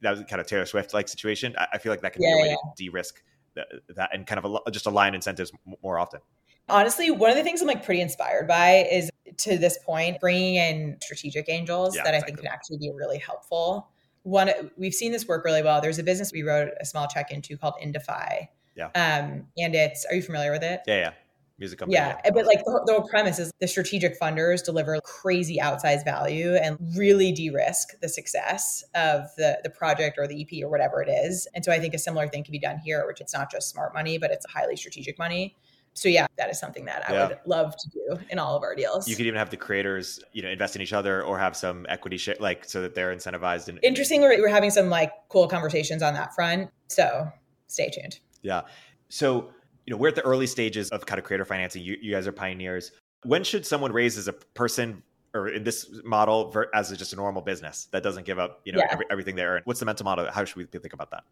that 0.00 0.12
was 0.12 0.20
kind 0.28 0.40
of 0.40 0.46
taylor 0.46 0.66
swift 0.66 0.94
like 0.94 1.08
situation. 1.08 1.54
I, 1.58 1.66
I, 1.74 1.78
feel 1.78 1.92
like 1.92 2.00
that 2.02 2.12
can 2.12 2.22
yeah, 2.22 2.28
be 2.28 2.32
a 2.32 2.42
way 2.42 2.48
yeah. 2.50 2.54
to 2.54 2.84
de-risk 2.84 3.22
that, 3.54 3.66
that, 3.96 4.10
and 4.14 4.26
kind 4.26 4.42
of 4.42 4.60
a, 4.66 4.70
just 4.70 4.86
align 4.86 5.14
incentives 5.14 5.52
more 5.82 5.98
often. 5.98 6.20
Honestly 6.68 7.10
one 7.10 7.30
of 7.30 7.36
the 7.36 7.42
things 7.42 7.60
i'm 7.60 7.66
like 7.66 7.84
pretty 7.84 8.00
inspired 8.00 8.46
by 8.46 8.86
is 8.90 9.10
to 9.38 9.58
this 9.58 9.78
point 9.84 10.20
bringing 10.20 10.56
in 10.56 10.96
strategic 11.02 11.48
angels 11.48 11.94
that 11.94 12.14
i 12.14 12.20
think 12.20 12.38
can 12.38 12.46
actually 12.46 12.78
be 12.78 12.90
really 12.94 13.18
helpful 13.18 13.88
one 14.22 14.50
we've 14.76 14.94
seen 14.94 15.12
this 15.12 15.26
work 15.26 15.44
really 15.44 15.62
well. 15.62 15.80
There's 15.80 15.98
a 15.98 16.02
business 16.02 16.32
we 16.32 16.42
wrote 16.42 16.70
a 16.80 16.84
small 16.84 17.06
check 17.06 17.30
into 17.30 17.56
called 17.56 17.74
Indify. 17.80 18.42
Yeah. 18.76 18.86
Um, 18.94 19.46
and 19.58 19.74
it's 19.74 20.04
are 20.06 20.14
you 20.14 20.22
familiar 20.22 20.52
with 20.52 20.62
it? 20.62 20.80
Yeah, 20.86 20.96
yeah. 20.96 21.10
Music 21.58 21.78
company. 21.78 21.96
Yeah, 21.96 22.18
yeah. 22.24 22.30
but 22.32 22.46
like 22.46 22.64
the, 22.64 22.82
the 22.86 22.92
whole 22.94 23.06
premise 23.06 23.38
is 23.38 23.52
the 23.60 23.68
strategic 23.68 24.18
funders 24.18 24.64
deliver 24.64 24.98
crazy 25.02 25.58
outsized 25.62 26.06
value 26.06 26.54
and 26.54 26.78
really 26.96 27.32
de-risk 27.32 28.00
the 28.00 28.08
success 28.08 28.82
of 28.94 29.24
the 29.36 29.58
the 29.62 29.68
project 29.68 30.16
or 30.18 30.26
the 30.26 30.40
EP 30.40 30.64
or 30.64 30.70
whatever 30.70 31.02
it 31.02 31.10
is. 31.10 31.46
And 31.54 31.62
so 31.62 31.70
I 31.70 31.78
think 31.78 31.92
a 31.92 31.98
similar 31.98 32.28
thing 32.28 32.44
can 32.44 32.52
be 32.52 32.58
done 32.58 32.78
here, 32.78 33.06
which 33.06 33.20
it's 33.20 33.34
not 33.34 33.50
just 33.50 33.68
smart 33.68 33.92
money, 33.92 34.16
but 34.16 34.30
it's 34.30 34.46
highly 34.50 34.76
strategic 34.76 35.18
money 35.18 35.54
so 36.00 36.08
yeah, 36.08 36.26
that 36.38 36.48
is 36.48 36.58
something 36.58 36.86
that 36.86 37.10
I 37.10 37.12
yeah. 37.12 37.28
would 37.28 37.38
love 37.44 37.76
to 37.76 37.90
do 37.90 38.18
in 38.30 38.38
all 38.38 38.56
of 38.56 38.62
our 38.62 38.74
deals. 38.74 39.06
You 39.06 39.16
could 39.16 39.26
even 39.26 39.36
have 39.36 39.50
the 39.50 39.58
creators, 39.58 40.18
you 40.32 40.40
know, 40.40 40.48
invest 40.48 40.74
in 40.74 40.80
each 40.80 40.94
other 40.94 41.22
or 41.22 41.38
have 41.38 41.54
some 41.54 41.84
equity 41.90 42.16
share, 42.16 42.36
like 42.40 42.64
so 42.64 42.80
that 42.80 42.94
they're 42.94 43.14
incentivized. 43.14 43.68
And 43.68 43.78
interesting. 43.82 44.22
We're, 44.22 44.40
we're 44.40 44.48
having 44.48 44.70
some 44.70 44.88
like 44.88 45.12
cool 45.28 45.46
conversations 45.46 46.02
on 46.02 46.14
that 46.14 46.34
front. 46.34 46.70
So 46.88 47.30
stay 47.66 47.90
tuned. 47.90 48.18
Yeah. 48.40 48.62
So 49.10 49.50
you 49.84 49.90
know, 49.90 49.98
we're 49.98 50.08
at 50.08 50.14
the 50.14 50.22
early 50.22 50.46
stages 50.46 50.88
of 50.88 51.04
kind 51.04 51.18
of 51.18 51.26
creator 51.26 51.44
financing. 51.44 51.82
You, 51.82 51.98
you 52.00 52.12
guys 52.12 52.26
are 52.26 52.32
pioneers. 52.32 52.92
When 53.24 53.44
should 53.44 53.66
someone 53.66 53.92
raise 53.92 54.16
as 54.16 54.26
a 54.26 54.32
person 54.32 55.02
or 55.34 55.48
in 55.48 55.64
this 55.64 55.86
model 56.02 56.56
as 56.72 56.96
just 56.96 57.12
a 57.12 57.16
normal 57.16 57.42
business 57.42 57.88
that 57.90 58.02
doesn't 58.02 58.24
give 58.24 58.38
up, 58.38 58.62
you 58.64 58.72
know, 58.72 58.78
yeah. 58.78 58.88
every, 58.90 59.04
everything 59.10 59.36
they 59.36 59.44
earn? 59.44 59.60
What's 59.66 59.80
the 59.80 59.86
mental 59.86 60.04
model? 60.04 60.30
How 60.32 60.46
should 60.46 60.56
we 60.56 60.64
think 60.64 60.94
about 60.94 61.10
that? 61.10 61.24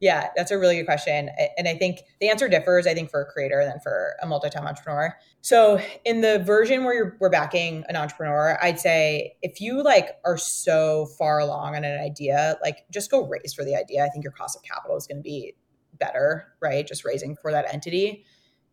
Yeah, 0.00 0.28
that's 0.34 0.50
a 0.50 0.58
really 0.58 0.76
good 0.76 0.86
question. 0.86 1.28
And 1.58 1.68
I 1.68 1.74
think 1.74 2.00
the 2.20 2.30
answer 2.30 2.48
differs, 2.48 2.86
I 2.86 2.94
think, 2.94 3.10
for 3.10 3.20
a 3.20 3.26
creator 3.26 3.62
than 3.62 3.80
for 3.80 4.14
a 4.22 4.26
multi-time 4.26 4.66
entrepreneur. 4.66 5.14
So 5.42 5.78
in 6.06 6.22
the 6.22 6.38
version 6.38 6.84
where 6.84 6.94
you're, 6.94 7.16
we're 7.20 7.28
backing 7.28 7.84
an 7.86 7.96
entrepreneur, 7.96 8.58
I'd 8.62 8.80
say 8.80 9.36
if 9.42 9.60
you 9.60 9.82
like 9.82 10.16
are 10.24 10.38
so 10.38 11.06
far 11.18 11.38
along 11.38 11.76
on 11.76 11.84
an 11.84 12.00
idea, 12.00 12.56
like 12.62 12.78
just 12.90 13.10
go 13.10 13.26
raise 13.26 13.52
for 13.52 13.62
the 13.62 13.76
idea. 13.76 14.02
I 14.02 14.08
think 14.08 14.24
your 14.24 14.32
cost 14.32 14.56
of 14.56 14.62
capital 14.62 14.96
is 14.96 15.06
going 15.06 15.18
to 15.18 15.22
be 15.22 15.54
better, 15.98 16.46
right? 16.62 16.86
Just 16.86 17.04
raising 17.04 17.36
for 17.36 17.52
that 17.52 17.72
entity. 17.72 18.24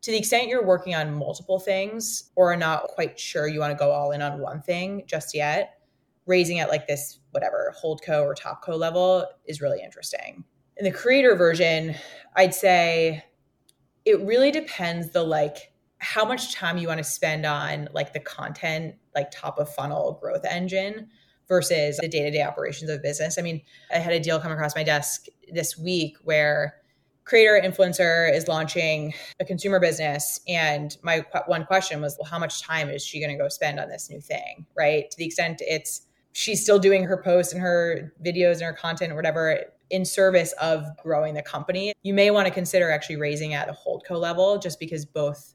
To 0.02 0.10
the 0.10 0.16
extent 0.16 0.48
you're 0.48 0.64
working 0.64 0.94
on 0.94 1.12
multiple 1.14 1.58
things 1.58 2.30
or 2.36 2.52
are 2.52 2.56
not 2.56 2.84
quite 2.84 3.20
sure 3.20 3.46
you 3.46 3.60
want 3.60 3.72
to 3.72 3.78
go 3.78 3.90
all 3.90 4.12
in 4.12 4.22
on 4.22 4.40
one 4.40 4.62
thing 4.62 5.02
just 5.06 5.34
yet, 5.34 5.74
raising 6.24 6.58
at 6.58 6.70
like 6.70 6.86
this, 6.86 7.18
whatever, 7.32 7.74
hold 7.76 8.00
co 8.02 8.22
or 8.22 8.34
top 8.34 8.62
co 8.62 8.76
level 8.76 9.26
is 9.44 9.60
really 9.60 9.82
interesting 9.82 10.44
in 10.78 10.84
the 10.84 10.90
creator 10.90 11.34
version, 11.34 11.94
I'd 12.36 12.54
say 12.54 13.24
it 14.04 14.20
really 14.20 14.50
depends 14.50 15.10
the 15.10 15.22
like 15.22 15.72
how 15.98 16.24
much 16.24 16.54
time 16.54 16.78
you 16.78 16.86
want 16.86 16.98
to 16.98 17.04
spend 17.04 17.44
on 17.44 17.88
like 17.92 18.12
the 18.12 18.20
content, 18.20 18.94
like 19.14 19.30
top 19.30 19.58
of 19.58 19.72
funnel 19.74 20.18
growth 20.20 20.44
engine 20.44 21.08
versus 21.48 21.98
the 22.00 22.08
day-to-day 22.08 22.42
operations 22.42 22.90
of 22.90 23.02
business. 23.02 23.38
I 23.38 23.42
mean, 23.42 23.62
I 23.92 23.98
had 23.98 24.12
a 24.12 24.20
deal 24.20 24.38
come 24.38 24.52
across 24.52 24.76
my 24.76 24.84
desk 24.84 25.26
this 25.52 25.76
week 25.76 26.16
where 26.22 26.76
creator 27.24 27.60
influencer 27.62 28.32
is 28.32 28.48
launching 28.48 29.12
a 29.40 29.44
consumer 29.44 29.80
business 29.80 30.40
and 30.48 30.96
my 31.02 31.22
one 31.46 31.66
question 31.66 32.00
was 32.00 32.16
well 32.18 32.30
how 32.30 32.38
much 32.38 32.62
time 32.62 32.88
is 32.88 33.04
she 33.04 33.20
going 33.20 33.30
to 33.30 33.36
go 33.36 33.48
spend 33.48 33.78
on 33.78 33.86
this 33.86 34.08
new 34.08 34.18
thing 34.18 34.64
right 34.74 35.10
to 35.10 35.18
the 35.18 35.26
extent 35.26 35.60
it's 35.60 36.06
she's 36.32 36.62
still 36.62 36.78
doing 36.78 37.04
her 37.04 37.22
posts 37.22 37.52
and 37.52 37.60
her 37.60 38.14
videos 38.24 38.52
and 38.52 38.62
her 38.62 38.72
content 38.72 39.12
or 39.12 39.14
whatever 39.14 39.62
in 39.90 40.04
service 40.04 40.52
of 40.60 40.84
growing 41.02 41.34
the 41.34 41.42
company, 41.42 41.92
you 42.02 42.14
may 42.14 42.30
want 42.30 42.46
to 42.46 42.52
consider 42.52 42.90
actually 42.90 43.16
raising 43.16 43.54
at 43.54 43.68
a 43.68 43.72
holdco 43.72 44.18
level 44.18 44.58
just 44.58 44.78
because 44.78 45.04
both 45.04 45.54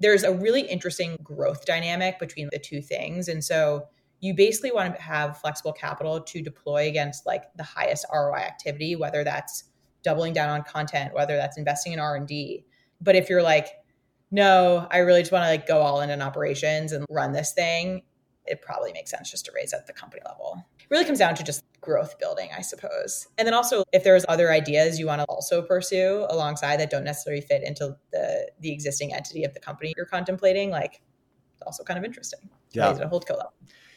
there's 0.00 0.24
a 0.24 0.32
really 0.32 0.62
interesting 0.62 1.16
growth 1.22 1.64
dynamic 1.66 2.18
between 2.18 2.48
the 2.52 2.58
two 2.58 2.80
things. 2.80 3.28
And 3.28 3.42
so 3.42 3.84
you 4.20 4.34
basically 4.34 4.72
want 4.72 4.94
to 4.94 5.02
have 5.02 5.38
flexible 5.38 5.72
capital 5.72 6.20
to 6.20 6.42
deploy 6.42 6.88
against 6.88 7.26
like 7.26 7.44
the 7.56 7.62
highest 7.62 8.06
ROI 8.12 8.38
activity, 8.38 8.96
whether 8.96 9.22
that's 9.22 9.64
doubling 10.02 10.32
down 10.32 10.48
on 10.48 10.62
content, 10.62 11.14
whether 11.14 11.36
that's 11.36 11.58
investing 11.58 11.92
in 11.92 11.98
R&D. 11.98 12.64
But 13.00 13.16
if 13.16 13.28
you're 13.28 13.42
like, 13.42 13.68
no, 14.30 14.86
I 14.90 14.98
really 14.98 15.20
just 15.20 15.32
want 15.32 15.44
to 15.44 15.48
like 15.48 15.66
go 15.66 15.80
all 15.80 16.00
in 16.00 16.10
on 16.10 16.22
operations 16.22 16.92
and 16.92 17.04
run 17.10 17.32
this 17.32 17.52
thing, 17.52 18.02
it 18.46 18.62
probably 18.62 18.92
makes 18.92 19.10
sense 19.10 19.30
just 19.30 19.44
to 19.46 19.52
raise 19.54 19.72
at 19.72 19.86
the 19.86 19.92
company 19.92 20.22
level. 20.26 20.64
It 20.78 20.86
really 20.90 21.04
comes 21.04 21.18
down 21.18 21.34
to 21.36 21.42
just 21.42 21.62
growth 21.84 22.18
building, 22.18 22.48
I 22.56 22.62
suppose. 22.62 23.28
And 23.38 23.46
then 23.46 23.54
also 23.54 23.84
if 23.92 24.04
there's 24.04 24.24
other 24.28 24.50
ideas 24.50 24.98
you 24.98 25.06
want 25.06 25.20
to 25.20 25.26
also 25.26 25.62
pursue 25.62 26.26
alongside 26.30 26.80
that 26.80 26.90
don't 26.90 27.04
necessarily 27.04 27.42
fit 27.42 27.62
into 27.62 27.96
the 28.12 28.50
the 28.60 28.72
existing 28.72 29.12
entity 29.12 29.44
of 29.44 29.54
the 29.54 29.60
company 29.60 29.92
you're 29.96 30.06
contemplating, 30.06 30.70
like 30.70 31.02
it's 31.54 31.62
also 31.62 31.84
kind 31.84 31.98
of 31.98 32.04
interesting. 32.04 32.40
Yeah. 32.72 32.90
At 32.90 33.04
hold 33.04 33.26
co. 33.26 33.36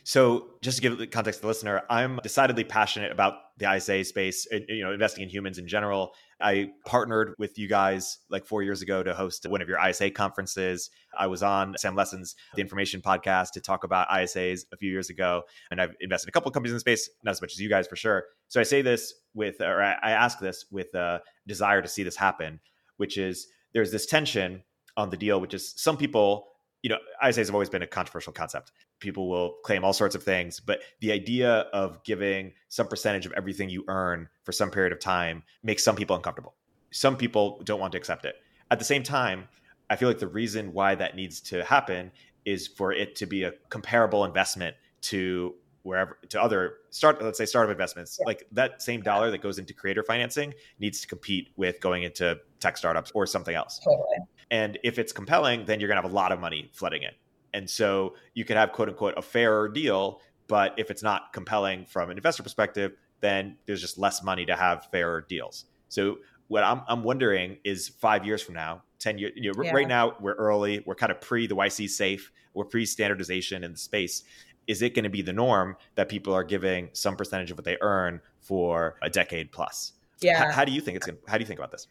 So, 0.03 0.51
just 0.61 0.77
to 0.77 0.81
give 0.81 0.97
the 0.97 1.05
context 1.05 1.39
to 1.39 1.41
the 1.41 1.47
listener, 1.47 1.81
I'm 1.89 2.21
decidedly 2.23 2.63
passionate 2.63 3.11
about 3.11 3.57
the 3.57 3.69
ISA 3.75 4.05
space, 4.05 4.47
you 4.51 4.81
know, 4.81 4.93
investing 4.93 5.23
in 5.23 5.29
humans 5.29 5.57
in 5.57 5.67
general. 5.67 6.13
I 6.39 6.69
partnered 6.85 7.33
with 7.39 7.57
you 7.57 7.67
guys 7.67 8.19
like 8.29 8.45
four 8.45 8.61
years 8.61 8.81
ago 8.81 9.01
to 9.01 9.13
host 9.13 9.45
one 9.47 9.61
of 9.61 9.67
your 9.67 9.83
ISA 9.83 10.11
conferences. 10.11 10.89
I 11.17 11.27
was 11.27 11.41
on 11.41 11.75
Sam 11.77 11.95
Lessin's 11.95 12.35
The 12.55 12.61
Information 12.61 13.01
podcast 13.01 13.51
to 13.53 13.61
talk 13.61 13.83
about 13.83 14.07
ISAs 14.09 14.61
a 14.71 14.77
few 14.77 14.91
years 14.91 15.09
ago, 15.09 15.43
and 15.71 15.81
I've 15.81 15.95
invested 15.99 16.27
in 16.27 16.29
a 16.29 16.33
couple 16.33 16.49
of 16.49 16.53
companies 16.53 16.73
in 16.73 16.75
the 16.75 16.81
space, 16.81 17.09
not 17.23 17.31
as 17.31 17.41
much 17.41 17.53
as 17.53 17.59
you 17.59 17.69
guys 17.69 17.87
for 17.87 17.95
sure. 17.95 18.25
So 18.49 18.59
I 18.59 18.63
say 18.63 18.81
this 18.81 19.13
with, 19.33 19.61
or 19.61 19.81
I 19.81 20.11
ask 20.11 20.39
this 20.39 20.65
with 20.71 20.93
a 20.93 21.21
desire 21.47 21.81
to 21.81 21.87
see 21.87 22.03
this 22.03 22.15
happen, 22.15 22.59
which 22.97 23.17
is 23.17 23.47
there's 23.73 23.91
this 23.91 24.05
tension 24.05 24.63
on 24.95 25.09
the 25.09 25.17
deal, 25.17 25.41
which 25.41 25.53
is 25.53 25.73
some 25.75 25.97
people 25.97 26.47
you 26.83 26.89
know, 26.89 26.97
ISAs 27.23 27.47
have 27.47 27.55
always 27.55 27.69
been 27.69 27.81
a 27.81 27.87
controversial 27.87 28.31
concept. 28.31 28.71
People 28.99 29.29
will 29.29 29.55
claim 29.63 29.83
all 29.83 29.93
sorts 29.93 30.15
of 30.15 30.23
things, 30.23 30.59
but 30.59 30.81
the 30.99 31.11
idea 31.11 31.65
of 31.73 32.03
giving 32.03 32.53
some 32.69 32.87
percentage 32.87 33.25
of 33.25 33.33
everything 33.33 33.69
you 33.69 33.83
earn 33.87 34.29
for 34.43 34.51
some 34.51 34.69
period 34.69 34.93
of 34.93 34.99
time 34.99 35.43
makes 35.63 35.83
some 35.83 35.95
people 35.95 36.15
uncomfortable. 36.15 36.55
Some 36.91 37.17
people 37.17 37.61
don't 37.63 37.79
want 37.79 37.91
to 37.93 37.97
accept 37.97 38.25
it. 38.25 38.35
At 38.71 38.79
the 38.79 38.85
same 38.85 39.03
time, 39.03 39.47
I 39.89 39.95
feel 39.95 40.07
like 40.07 40.19
the 40.19 40.27
reason 40.27 40.73
why 40.73 40.95
that 40.95 41.15
needs 41.15 41.41
to 41.41 41.63
happen 41.63 42.11
is 42.45 42.67
for 42.67 42.93
it 42.93 43.15
to 43.17 43.25
be 43.25 43.43
a 43.43 43.53
comparable 43.69 44.23
investment 44.23 44.75
to 45.01 45.55
wherever 45.83 46.17
to 46.27 46.41
other 46.41 46.75
start 46.89 47.21
let's 47.21 47.37
say 47.37 47.45
startup 47.45 47.71
investments 47.71 48.17
yeah. 48.19 48.25
like 48.25 48.45
that 48.51 48.81
same 48.81 49.01
dollar 49.01 49.31
that 49.31 49.41
goes 49.41 49.57
into 49.57 49.73
creator 49.73 50.03
financing 50.03 50.53
needs 50.79 50.99
to 50.99 51.07
compete 51.07 51.49
with 51.55 51.79
going 51.79 52.03
into 52.03 52.37
tech 52.59 52.75
startups 52.75 53.09
or 53.15 53.25
something 53.25 53.55
else 53.55 53.79
totally. 53.79 54.17
And 54.51 54.77
if 54.83 54.99
it's 54.99 55.11
compelling 55.11 55.65
then 55.65 55.79
you're 55.79 55.87
going 55.87 55.97
to 55.97 56.01
have 56.01 56.11
a 56.11 56.15
lot 56.15 56.31
of 56.31 56.39
money 56.39 56.69
flooding 56.73 57.03
in 57.03 57.11
and 57.53 57.69
so 57.69 58.15
you 58.33 58.45
could 58.45 58.57
have 58.57 58.71
quote 58.71 58.89
unquote 58.89 59.13
a 59.17 59.21
fairer 59.21 59.67
deal 59.67 60.21
but 60.47 60.73
if 60.77 60.89
it's 60.89 61.03
not 61.03 61.33
compelling 61.33 61.85
from 61.85 62.09
an 62.09 62.17
investor 62.17 62.43
perspective 62.43 62.93
then 63.19 63.57
there's 63.65 63.81
just 63.81 63.97
less 63.97 64.23
money 64.23 64.45
to 64.45 64.55
have 64.55 64.87
fairer 64.91 65.25
deals 65.27 65.65
so 65.89 66.17
what 66.47 66.63
i'm, 66.63 66.81
I'm 66.87 67.03
wondering 67.03 67.57
is 67.63 67.89
five 67.89 68.25
years 68.25 68.41
from 68.41 68.55
now 68.55 68.83
10 68.99 69.17
years 69.17 69.33
you 69.35 69.51
know 69.51 69.63
yeah. 69.63 69.73
right 69.73 69.87
now 69.87 70.15
we're 70.19 70.35
early 70.35 70.83
we're 70.85 70.95
kind 70.95 71.11
of 71.11 71.21
pre 71.21 71.47
the 71.47 71.55
yc 71.55 71.89
safe 71.89 72.31
we're 72.53 72.65
pre 72.65 72.85
standardization 72.85 73.63
in 73.63 73.71
the 73.71 73.77
space 73.77 74.23
is 74.67 74.81
it 74.81 74.93
going 74.93 75.03
to 75.03 75.09
be 75.09 75.21
the 75.21 75.33
norm 75.33 75.75
that 75.95 76.09
people 76.09 76.33
are 76.33 76.43
giving 76.43 76.89
some 76.93 77.15
percentage 77.15 77.49
of 77.51 77.57
what 77.57 77.65
they 77.65 77.77
earn 77.81 78.21
for 78.41 78.97
a 79.01 79.09
decade 79.09 79.51
plus? 79.51 79.93
Yeah. 80.19 80.49
H- 80.49 80.53
how 80.53 80.65
do 80.65 80.71
you 80.71 80.81
think 80.81 80.97
it's 80.97 81.05
going 81.05 81.17
how 81.27 81.37
do 81.37 81.41
you 81.41 81.47
think 81.47 81.59
about 81.59 81.71
this? 81.71 81.87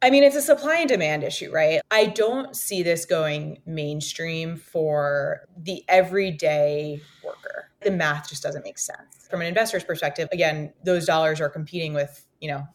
I 0.00 0.10
mean, 0.10 0.22
it's 0.22 0.36
a 0.36 0.42
supply 0.42 0.76
and 0.76 0.88
demand 0.88 1.24
issue, 1.24 1.50
right? 1.50 1.80
I 1.90 2.06
don't 2.06 2.54
see 2.54 2.82
this 2.84 3.04
going 3.04 3.60
mainstream 3.66 4.56
for 4.56 5.40
the 5.56 5.84
everyday 5.88 7.00
worker. 7.24 7.70
The 7.82 7.90
math 7.90 8.28
just 8.28 8.42
doesn't 8.42 8.64
make 8.64 8.78
sense. 8.78 9.26
From 9.28 9.40
an 9.40 9.48
investor's 9.48 9.82
perspective, 9.82 10.28
again, 10.30 10.72
those 10.84 11.04
dollars 11.04 11.40
are 11.40 11.48
competing 11.48 11.94
with, 11.94 12.24
you 12.40 12.48
know, 12.48 12.66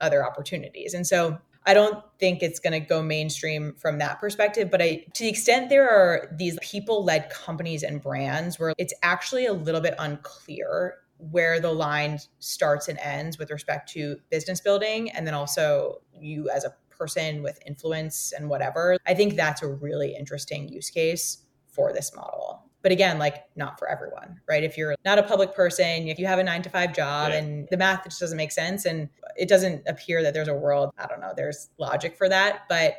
other 0.00 0.24
opportunities. 0.24 0.94
And 0.94 1.06
so 1.06 1.38
I 1.66 1.74
don't 1.74 2.02
think 2.18 2.42
it's 2.42 2.58
going 2.58 2.72
to 2.72 2.80
go 2.80 3.02
mainstream 3.02 3.74
from 3.74 3.98
that 3.98 4.18
perspective, 4.20 4.70
but 4.70 4.80
I 4.80 5.04
to 5.14 5.24
the 5.24 5.28
extent 5.28 5.68
there 5.68 5.88
are 5.88 6.34
these 6.38 6.56
people-led 6.62 7.30
companies 7.30 7.82
and 7.82 8.00
brands 8.00 8.58
where 8.58 8.72
it's 8.78 8.94
actually 9.02 9.46
a 9.46 9.52
little 9.52 9.80
bit 9.80 9.94
unclear 9.98 10.94
where 11.30 11.60
the 11.60 11.72
line 11.72 12.18
starts 12.38 12.88
and 12.88 12.98
ends 12.98 13.38
with 13.38 13.50
respect 13.50 13.90
to 13.92 14.16
business 14.30 14.60
building 14.60 15.10
and 15.10 15.26
then 15.26 15.34
also 15.34 16.00
you 16.18 16.48
as 16.50 16.64
a 16.64 16.74
person 16.90 17.42
with 17.42 17.58
influence 17.66 18.32
and 18.36 18.48
whatever. 18.48 18.98
I 19.06 19.14
think 19.14 19.36
that's 19.36 19.62
a 19.62 19.68
really 19.68 20.14
interesting 20.14 20.68
use 20.68 20.90
case 20.90 21.44
for 21.68 21.92
this 21.92 22.14
model 22.14 22.70
but 22.82 22.92
again 22.92 23.18
like 23.18 23.44
not 23.56 23.78
for 23.78 23.88
everyone 23.88 24.40
right 24.48 24.64
if 24.64 24.76
you're 24.76 24.94
not 25.04 25.18
a 25.18 25.22
public 25.22 25.54
person 25.54 26.08
if 26.08 26.18
you 26.18 26.26
have 26.26 26.38
a 26.38 26.44
nine 26.44 26.62
to 26.62 26.70
five 26.70 26.94
job 26.94 27.30
yeah. 27.30 27.38
and 27.38 27.68
the 27.70 27.76
math 27.76 28.04
just 28.04 28.20
doesn't 28.20 28.36
make 28.36 28.52
sense 28.52 28.84
and 28.84 29.08
it 29.36 29.48
doesn't 29.48 29.82
appear 29.86 30.22
that 30.22 30.34
there's 30.34 30.48
a 30.48 30.54
world 30.54 30.90
i 30.98 31.06
don't 31.06 31.20
know 31.20 31.32
there's 31.36 31.68
logic 31.78 32.16
for 32.16 32.28
that 32.28 32.62
but 32.68 32.94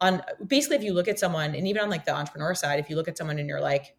on 0.00 0.22
basically 0.46 0.76
if 0.76 0.82
you 0.82 0.92
look 0.92 1.08
at 1.08 1.18
someone 1.18 1.54
and 1.54 1.66
even 1.66 1.82
on 1.82 1.90
like 1.90 2.04
the 2.04 2.14
entrepreneur 2.14 2.54
side 2.54 2.78
if 2.78 2.88
you 2.88 2.96
look 2.96 3.08
at 3.08 3.16
someone 3.18 3.38
and 3.38 3.48
you're 3.48 3.60
like 3.60 3.96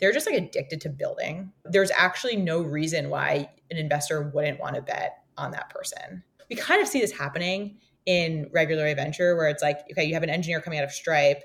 they're 0.00 0.12
just 0.12 0.26
like 0.26 0.36
addicted 0.36 0.80
to 0.82 0.88
building. 0.88 1.52
There's 1.64 1.90
actually 1.96 2.36
no 2.36 2.62
reason 2.62 3.10
why 3.10 3.50
an 3.70 3.76
investor 3.76 4.30
wouldn't 4.34 4.60
want 4.60 4.76
to 4.76 4.82
bet 4.82 5.22
on 5.36 5.50
that 5.52 5.70
person. 5.70 6.22
We 6.48 6.56
kind 6.56 6.82
of 6.82 6.88
see 6.88 7.00
this 7.00 7.12
happening 7.12 7.78
in 8.06 8.48
regular 8.52 8.92
venture 8.94 9.36
where 9.36 9.48
it's 9.48 9.62
like 9.62 9.80
okay 9.92 10.04
you 10.04 10.14
have 10.14 10.22
an 10.22 10.30
engineer 10.30 10.60
coming 10.60 10.78
out 10.78 10.84
of 10.84 10.90
stripe 10.90 11.42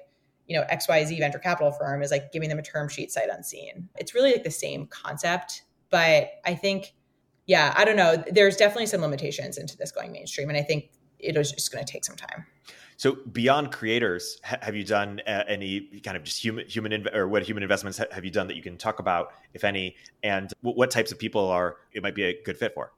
you 0.48 0.58
know 0.58 0.66
xyz 0.72 1.20
venture 1.20 1.38
capital 1.38 1.72
firm 1.72 2.02
is 2.02 2.12
like 2.12 2.32
giving 2.32 2.48
them 2.48 2.58
a 2.58 2.62
term 2.62 2.88
sheet 2.88 3.12
sight 3.12 3.30
unseen. 3.30 3.90
It's 3.98 4.16
really 4.16 4.32
like 4.32 4.44
the 4.44 4.52
same 4.52 4.88
concept 4.88 5.64
but 5.90 6.30
i 6.46 6.56
think 6.56 6.94
yeah 7.46 7.74
i 7.78 7.84
don't 7.86 7.98
know. 7.98 8.24
There's 8.32 8.56
definitely 8.56 8.88
some 8.88 9.02
limitations 9.02 9.58
into 9.58 9.76
this 9.78 9.92
going 9.92 10.12
mainstream 10.12 10.50
and 10.50 10.58
i 10.58 10.64
think 10.64 10.92
it 11.20 11.36
was 11.38 11.52
just 11.52 11.72
going 11.72 11.84
to 11.84 11.92
take 11.92 12.06
some 12.06 12.16
time 12.16 12.46
so 12.98 13.18
beyond 13.32 13.72
creators 13.72 14.40
have 14.44 14.76
you 14.76 14.84
done 14.84 15.22
uh, 15.28 15.44
any 15.48 15.82
kind 16.04 16.16
of 16.16 16.24
just 16.24 16.44
human 16.44 16.66
human 16.68 16.92
inv- 16.92 17.14
or 17.14 17.28
what 17.28 17.44
human 17.44 17.64
investments 17.64 17.98
have 17.98 18.24
you 18.26 18.32
done 18.32 18.48
that 18.48 18.56
you 18.56 18.62
can 18.62 18.78
talk 18.78 19.00
about 19.00 19.34
if 19.54 19.64
any 19.64 19.96
and 20.24 20.54
what 20.62 20.92
types 20.92 21.12
of 21.12 21.20
people 21.20 21.48
are 21.48 21.78
it 21.94 22.02
might 22.04 22.16
be 22.16 22.24
a 22.24 22.42
good 22.44 22.58
fit 22.58 22.74
for 22.74 22.92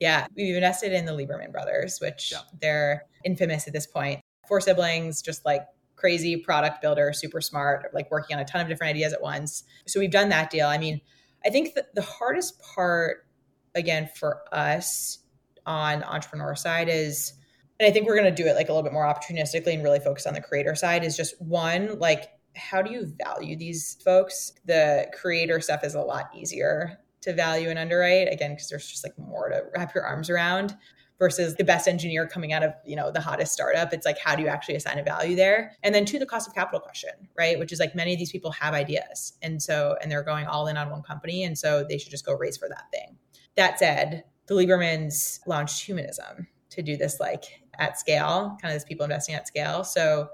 yeah 0.00 0.26
we've 0.36 0.56
invested 0.56 0.92
in 0.92 1.04
the 1.04 1.12
lieberman 1.12 1.52
brothers 1.52 1.98
which 2.00 2.32
yeah. 2.32 2.38
they're 2.60 3.04
infamous 3.24 3.66
at 3.66 3.72
this 3.72 3.86
point. 3.86 4.20
four 4.46 4.60
siblings 4.60 5.22
just 5.22 5.44
like 5.44 5.66
crazy 5.96 6.36
product 6.36 6.80
builder, 6.80 7.12
super 7.12 7.40
smart, 7.40 7.92
like 7.92 8.10
working 8.10 8.36
on 8.36 8.42
a 8.42 8.44
ton 8.44 8.60
of 8.60 8.68
different 8.68 8.90
ideas 8.90 9.12
at 9.12 9.20
once. 9.20 9.64
So 9.86 9.98
we've 9.98 10.10
done 10.10 10.28
that 10.28 10.50
deal. 10.50 10.68
I 10.68 10.78
mean, 10.78 11.00
I 11.44 11.50
think 11.50 11.74
that 11.74 11.94
the 11.94 12.02
hardest 12.02 12.60
part, 12.60 13.26
again, 13.74 14.08
for 14.14 14.42
us 14.52 15.18
on 15.64 16.02
entrepreneur 16.04 16.54
side 16.54 16.88
is, 16.88 17.32
and 17.78 17.86
I 17.86 17.90
think 17.90 18.06
we're 18.06 18.16
going 18.16 18.34
to 18.34 18.42
do 18.42 18.48
it 18.48 18.54
like 18.54 18.68
a 18.68 18.72
little 18.72 18.82
bit 18.82 18.92
more 18.92 19.04
opportunistically 19.04 19.74
and 19.74 19.82
really 19.82 20.00
focus 20.00 20.26
on 20.26 20.34
the 20.34 20.40
creator 20.40 20.74
side 20.74 21.04
is 21.04 21.16
just 21.16 21.40
one, 21.40 21.98
like, 21.98 22.28
how 22.56 22.80
do 22.80 22.90
you 22.90 23.12
value 23.22 23.56
these 23.56 23.98
folks? 24.04 24.52
The 24.64 25.10
creator 25.18 25.60
stuff 25.60 25.84
is 25.84 25.94
a 25.94 26.00
lot 26.00 26.30
easier 26.34 26.98
to 27.22 27.34
value 27.34 27.68
and 27.68 27.78
underwrite 27.78 28.32
again 28.32 28.52
because 28.52 28.68
there's 28.68 28.88
just 28.88 29.04
like 29.04 29.18
more 29.18 29.50
to 29.50 29.62
wrap 29.74 29.94
your 29.94 30.04
arms 30.04 30.30
around 30.30 30.76
versus 31.18 31.54
the 31.56 31.64
best 31.64 31.88
engineer 31.88 32.26
coming 32.26 32.52
out 32.52 32.62
of 32.62 32.72
you 32.84 32.94
know 32.94 33.10
the 33.10 33.20
hottest 33.20 33.52
startup. 33.52 33.92
It's 33.92 34.06
like 34.06 34.18
how 34.18 34.36
do 34.36 34.42
you 34.42 34.48
actually 34.48 34.76
assign 34.76 34.98
a 34.98 35.02
value 35.02 35.34
there? 35.34 35.72
And 35.82 35.94
then 35.94 36.04
to 36.06 36.18
the 36.18 36.26
cost 36.26 36.48
of 36.48 36.54
capital 36.54 36.80
question 36.80 37.10
right? 37.36 37.58
Which 37.58 37.72
is 37.72 37.80
like 37.80 37.94
many 37.94 38.12
of 38.12 38.18
these 38.18 38.32
people 38.32 38.52
have 38.52 38.74
ideas 38.74 39.32
and 39.42 39.62
so 39.62 39.96
and 40.00 40.10
they're 40.10 40.22
going 40.22 40.46
all 40.46 40.66
in 40.68 40.76
on 40.76 40.90
one 40.90 41.02
company 41.02 41.44
and 41.44 41.58
so 41.58 41.84
they 41.88 41.98
should 41.98 42.10
just 42.10 42.24
go 42.24 42.34
race 42.34 42.56
for 42.56 42.68
that 42.68 42.84
thing. 42.92 43.16
That 43.56 43.78
said 43.78 44.24
the 44.46 44.54
liebermans 44.54 45.40
launched 45.46 45.84
humanism 45.84 46.46
to 46.70 46.82
do 46.82 46.96
this 46.96 47.18
like 47.18 47.44
at 47.78 47.98
scale 47.98 48.56
kind 48.60 48.72
of 48.72 48.76
this 48.80 48.84
people 48.84 49.04
investing 49.04 49.34
at 49.34 49.46
scale 49.46 49.84
so 49.84 50.28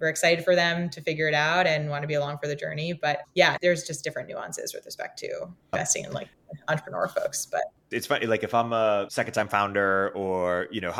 we're 0.00 0.08
excited 0.08 0.44
for 0.44 0.56
them 0.56 0.88
to 0.90 1.00
figure 1.00 1.28
it 1.28 1.34
out 1.34 1.66
and 1.66 1.88
want 1.90 2.02
to 2.02 2.08
be 2.08 2.14
along 2.14 2.38
for 2.38 2.48
the 2.48 2.56
journey. 2.56 2.92
But 2.94 3.20
yeah, 3.34 3.56
there's 3.60 3.84
just 3.84 4.02
different 4.02 4.28
nuances 4.28 4.74
with 4.74 4.84
respect 4.86 5.18
to 5.20 5.48
investing 5.72 6.04
in 6.04 6.12
like 6.12 6.28
entrepreneur 6.68 7.06
folks. 7.08 7.46
But 7.46 7.64
it's 7.90 8.06
funny, 8.06 8.26
like 8.26 8.42
if 8.42 8.54
I'm 8.54 8.72
a 8.72 9.06
second 9.10 9.34
time 9.34 9.48
founder 9.48 10.10
or, 10.14 10.68
you 10.70 10.80
know, 10.80 10.94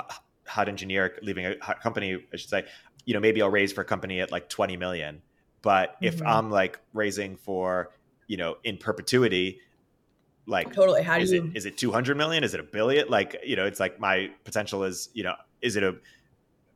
hot 0.46 0.68
engineer 0.68 1.16
leaving 1.22 1.46
a 1.46 1.56
company, 1.56 2.22
I 2.32 2.36
should 2.36 2.50
say, 2.50 2.66
you 3.06 3.14
know, 3.14 3.20
maybe 3.20 3.40
I'll 3.40 3.50
raise 3.50 3.72
for 3.72 3.80
a 3.80 3.86
company 3.86 4.20
at 4.20 4.30
like 4.30 4.48
20 4.48 4.76
million. 4.76 5.22
But 5.62 5.96
if 6.02 6.16
mm-hmm. 6.16 6.26
I'm 6.26 6.50
like 6.50 6.78
raising 6.92 7.36
for, 7.36 7.92
you 8.26 8.36
know, 8.36 8.56
in 8.64 8.76
perpetuity, 8.76 9.60
like 10.46 10.72
totally 10.72 11.02
how 11.02 11.16
do 11.16 11.22
is 11.22 11.32
you 11.32 11.44
it 11.44 11.56
is 11.56 11.66
it 11.66 11.76
200 11.76 12.16
million 12.16 12.42
is 12.42 12.54
it 12.54 12.60
a 12.60 12.62
billion 12.64 13.06
like 13.08 13.36
you 13.44 13.54
know 13.54 13.66
it's 13.66 13.78
like 13.78 14.00
my 14.00 14.30
potential 14.42 14.82
is 14.82 15.10
you 15.12 15.22
know 15.22 15.34
is 15.62 15.76
it 15.76 15.82
a 15.82 15.94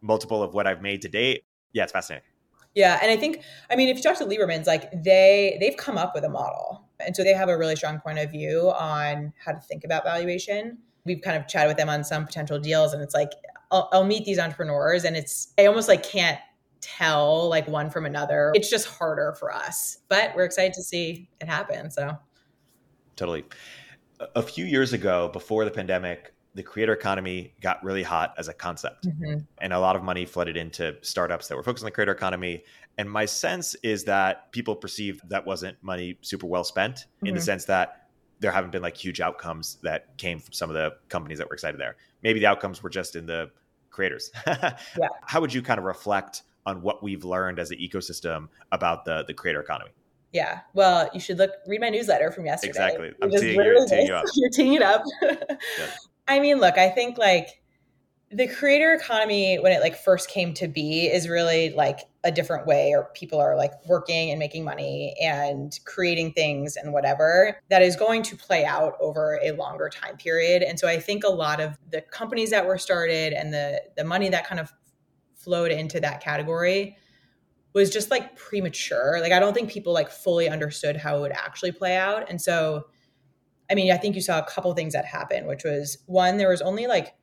multiple 0.01 0.43
of 0.43 0.55
what 0.55 0.67
i've 0.67 0.83
made 0.83 1.03
to 1.03 1.09
date 1.09 1.45
yeah, 1.75 1.83
it's 1.83 1.93
fascinating. 1.93 2.27
Yeah, 2.75 2.99
and 3.03 3.11
I 3.11 3.17
think 3.17 3.43
I 3.71 3.77
mean 3.77 3.89
if 3.89 3.97
you 3.97 4.03
talk 4.03 4.17
to 4.19 4.25
Lieberman's, 4.25 4.67
like 4.67 4.91
they 4.91 5.59
they've 5.61 5.77
come 5.77 5.99
up 5.99 6.13
with 6.15 6.25
a 6.25 6.29
model, 6.29 6.89
and 6.99 7.15
so 7.15 7.23
they 7.23 7.35
have 7.35 7.49
a 7.49 7.59
really 7.59 7.77
strong 7.77 8.01
point 8.01 8.19
of 8.19 8.31
view 8.31 8.73
on 8.79 9.33
how 9.45 9.53
to 9.53 9.61
think 9.61 9.85
about 9.85 10.03
valuation. 10.05 10.79
We've 11.05 11.21
kind 11.21 11.37
of 11.37 11.47
chatted 11.47 11.69
with 11.69 11.77
them 11.77 11.89
on 11.89 12.03
some 12.03 12.25
potential 12.25 12.59
deals, 12.59 12.93
and 12.93 13.03
it's 13.03 13.15
like 13.15 13.31
I'll, 13.71 13.89
I'll 13.93 14.05
meet 14.05 14.25
these 14.25 14.39
entrepreneurs, 14.39 15.05
and 15.05 15.17
it's 15.17 15.53
I 15.59 15.67
almost 15.67 15.89
like 15.89 16.03
can't 16.03 16.39
tell 16.81 17.49
like 17.49 17.69
one 17.69 17.91
from 17.91 18.07
another. 18.07 18.51
It's 18.55 18.71
just 18.71 18.87
harder 18.87 19.37
for 19.39 19.55
us, 19.55 19.99
but 20.09 20.35
we're 20.35 20.45
excited 20.45 20.73
to 20.75 20.83
see 20.83 21.29
it 21.41 21.49
happen. 21.49 21.91
So 21.91 22.17
totally. 23.15 23.45
A 24.35 24.43
few 24.43 24.65
years 24.65 24.93
ago, 24.93 25.29
before 25.33 25.65
the 25.65 25.71
pandemic, 25.71 26.34
the 26.55 26.63
creator 26.63 26.93
economy 26.93 27.53
got 27.61 27.83
really 27.83 28.03
hot 28.03 28.35
as 28.39 28.49
a 28.49 28.55
concept 28.55 29.07
mm-hmm. 29.07 29.39
and 29.61 29.73
a 29.73 29.79
lot 29.79 29.97
of 29.97 30.03
money 30.03 30.25
flooded 30.25 30.57
into 30.57 30.97
startups 31.03 31.49
that 31.49 31.57
were 31.57 31.63
focused 31.63 31.83
on 31.83 31.87
the 31.87 31.91
creator 31.91 32.13
economy 32.13 32.63
and 32.97 33.11
my 33.11 33.25
sense 33.25 33.75
is 33.83 34.05
that 34.05 34.53
people 34.53 34.77
perceived 34.77 35.29
that 35.29 35.45
wasn't 35.45 35.77
money 35.83 36.17
super 36.23 36.47
well 36.47 36.65
spent 36.65 36.97
mm-hmm. 36.97 37.27
in 37.27 37.35
the 37.35 37.41
mm-hmm. 37.41 37.45
sense 37.45 37.65
that 37.65 38.09
there 38.41 38.53
haven't 38.53 38.71
been 38.71 38.83
like 38.83 38.97
huge 38.97 39.21
outcomes 39.21 39.79
that 39.83 40.17
came 40.19 40.39
from 40.39 40.53
some 40.53 40.71
of 40.71 40.75
the 40.75 40.93
companies 41.09 41.39
that 41.39 41.49
were 41.49 41.55
excited 41.55 41.81
there 41.81 41.97
maybe 42.23 42.41
the 42.41 42.47
outcomes 42.47 42.83
were 42.83 42.91
just 42.91 43.17
in 43.17 43.27
the 43.27 43.51
creators 43.91 44.31
yeah. 44.47 44.75
how 45.23 45.41
would 45.41 45.53
you 45.53 45.63
kind 45.63 45.79
of 45.79 45.85
reflect 45.85 46.43
on 46.67 46.83
what 46.83 47.03
we've 47.03 47.25
learned 47.25 47.59
as 47.59 47.71
an 47.71 47.79
ecosystem 47.79 48.49
about 48.73 49.05
the 49.05 49.25
the 49.27 49.35
creator 49.35 49.61
economy 49.61 49.91
yeah. 50.35 50.61
Well, 50.75 51.09
you 51.15 51.21
should 51.21 51.39
look 51.39 51.53
read 51.67 51.81
my 51.81 51.91
newsletter 51.91 52.33
from 52.33 52.45
yesterday. 52.45 52.71
Exactly. 52.71 53.13
I'm 53.23 53.31
teeing, 53.31 53.55
you, 53.55 53.87
teeing 53.89 54.07
you 54.09 54.15
up. 54.15 54.25
You're 54.35 54.51
teeing 54.51 54.75
it 54.75 54.83
up. 54.83 55.05
I 56.27 56.41
mean, 56.41 56.59
look, 56.59 56.79
I 56.79 56.89
think 56.89 57.19
like 57.19 57.61
the 58.35 58.49
creator 58.49 58.93
economy 58.95 59.57
when 59.61 59.71
it 59.71 59.81
like 59.81 59.97
first 59.97 60.29
came 60.29 60.53
to 60.55 60.67
be 60.67 61.07
is 61.07 61.29
really 61.29 61.71
like 61.71 62.01
a 62.25 62.33
different 62.33 62.67
way 62.67 62.93
or 62.93 63.11
people 63.15 63.39
are 63.39 63.57
like 63.57 63.71
working 63.87 64.31
and 64.31 64.41
making 64.41 64.65
money 64.65 65.15
and 65.23 65.79
creating 65.85 66.33
things 66.33 66.77
and 66.77 66.93
whatever 66.93 67.61
that 67.69 67.81
is 67.81 67.95
going 67.95 68.23
to 68.23 68.37
play 68.37 68.65
out 68.65 68.95
over 69.01 69.39
a 69.45 69.53
longer 69.53 69.89
time 69.89 70.17
period. 70.17 70.63
And 70.63 70.81
so 70.81 70.89
i 70.89 70.99
think 70.99 71.23
a 71.23 71.31
lot 71.31 71.61
of 71.61 71.79
the 71.93 72.01
companies 72.01 72.51
that 72.51 72.67
were 72.67 72.79
started 72.79 73.33
and 73.33 73.53
the 73.55 73.81
the 73.97 74.05
money 74.05 74.29
that 74.31 74.47
kind 74.47 74.61
of 74.61 74.73
flowed 75.35 75.71
into 75.71 76.01
that 76.01 76.21
category 76.21 76.97
was 77.73 77.91
just 77.91 78.11
like 78.11 78.35
premature. 78.37 79.19
Like 79.21 79.33
i 79.33 79.39
don't 79.39 79.55
think 79.55 79.71
people 79.71 79.93
like 79.93 80.11
fully 80.11 80.49
understood 80.49 80.97
how 80.97 81.19
it 81.19 81.21
would 81.21 81.33
actually 81.33 81.73
play 81.73 81.97
out. 81.97 82.29
And 82.29 82.41
so 82.41 82.87
I 83.71 83.75
mean, 83.75 83.91
I 83.93 83.97
think 83.97 84.15
you 84.15 84.21
saw 84.21 84.39
a 84.39 84.45
couple 84.45 84.73
things 84.75 84.93
that 84.93 85.05
happened, 85.05 85.47
which 85.47 85.65
was 85.65 85.99
one, 86.07 86.37
there 86.37 86.51
was 86.51 86.61
only 86.61 86.87
like 86.87 87.15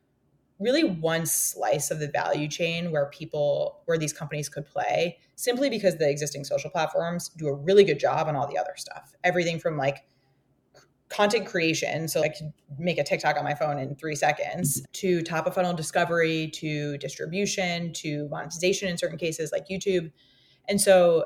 really 0.60 0.84
one 0.84 1.26
slice 1.26 1.92
of 1.92 2.00
the 2.00 2.08
value 2.08 2.48
chain 2.48 2.92
where 2.92 3.08
people, 3.08 3.82
where 3.86 3.98
these 3.98 4.14
companies 4.14 4.50
could 4.50 4.66
play, 4.66 5.18
simply 5.36 5.70
because 5.70 5.98
the 5.98 6.10
existing 6.10 6.44
social 6.44 6.70
platforms 6.70 7.30
do 7.30 7.48
a 7.48 7.54
really 7.54 7.84
good 7.84 8.00
job 8.00 8.28
on 8.28 8.36
all 8.36 8.48
the 8.48 8.58
other 8.58 8.74
stuff. 8.76 9.14
Everything 9.24 9.60
from 9.60 9.78
like 9.78 10.06
content 11.10 11.46
creation, 11.46 12.08
so 12.08 12.22
I 12.22 12.30
could 12.30 12.54
make 12.80 12.98
a 12.98 13.04
TikTok 13.04 13.38
on 13.38 13.44
my 13.44 13.54
phone 13.54 13.78
in 13.78 13.96
three 13.96 14.16
seconds, 14.16 14.82
to 14.94 15.22
top 15.22 15.46
of 15.46 15.56
funnel 15.56 15.74
discovery, 15.74 16.50
to 16.56 16.98
distribution, 17.00 17.92
to 17.94 18.30
monetization 18.30 18.88
in 18.88 18.98
certain 18.98 19.18
cases 19.18 19.52
like 19.52 19.68
YouTube. 19.68 20.12
And 20.70 20.80
so 20.80 21.26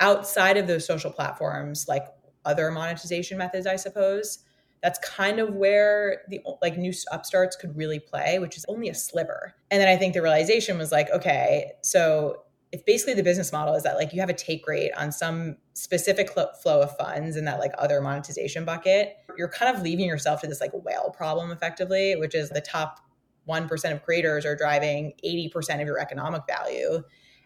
outside 0.00 0.56
of 0.56 0.66
those 0.66 0.84
social 0.84 1.12
platforms, 1.12 1.86
like 1.86 2.06
other 2.46 2.70
monetization 2.70 3.36
methods, 3.36 3.66
I 3.66 3.76
suppose. 3.76 4.38
That's 4.82 4.98
kind 5.00 5.38
of 5.38 5.54
where 5.54 6.22
the 6.28 6.40
like 6.62 6.78
new 6.78 6.92
upstarts 7.10 7.56
could 7.56 7.76
really 7.76 7.98
play, 7.98 8.38
which 8.38 8.56
is 8.56 8.64
only 8.68 8.88
a 8.88 8.94
sliver. 8.94 9.54
And 9.70 9.80
then 9.80 9.88
I 9.88 9.96
think 9.96 10.14
the 10.14 10.22
realization 10.22 10.78
was 10.78 10.92
like, 10.92 11.10
okay, 11.10 11.72
so 11.82 12.42
if 12.72 12.84
basically 12.84 13.14
the 13.14 13.22
business 13.22 13.52
model 13.52 13.74
is 13.74 13.82
that 13.84 13.96
like 13.96 14.12
you 14.12 14.20
have 14.20 14.28
a 14.28 14.34
take 14.34 14.66
rate 14.66 14.92
on 14.96 15.12
some 15.12 15.56
specific 15.72 16.30
flow 16.30 16.82
of 16.82 16.96
funds 16.96 17.36
in 17.36 17.44
that 17.44 17.58
like 17.58 17.72
other 17.78 18.00
monetization 18.00 18.64
bucket, 18.64 19.16
you're 19.38 19.48
kind 19.48 19.74
of 19.74 19.82
leaving 19.82 20.06
yourself 20.06 20.40
to 20.40 20.46
this 20.46 20.60
like 20.60 20.72
whale 20.72 21.10
problem 21.10 21.50
effectively, 21.50 22.16
which 22.16 22.34
is 22.34 22.50
the 22.50 22.60
top 22.60 23.00
1% 23.48 23.92
of 23.92 24.02
creators 24.02 24.44
are 24.44 24.56
driving 24.56 25.12
80% 25.24 25.80
of 25.80 25.86
your 25.86 25.98
economic 25.98 26.42
value. 26.48 27.02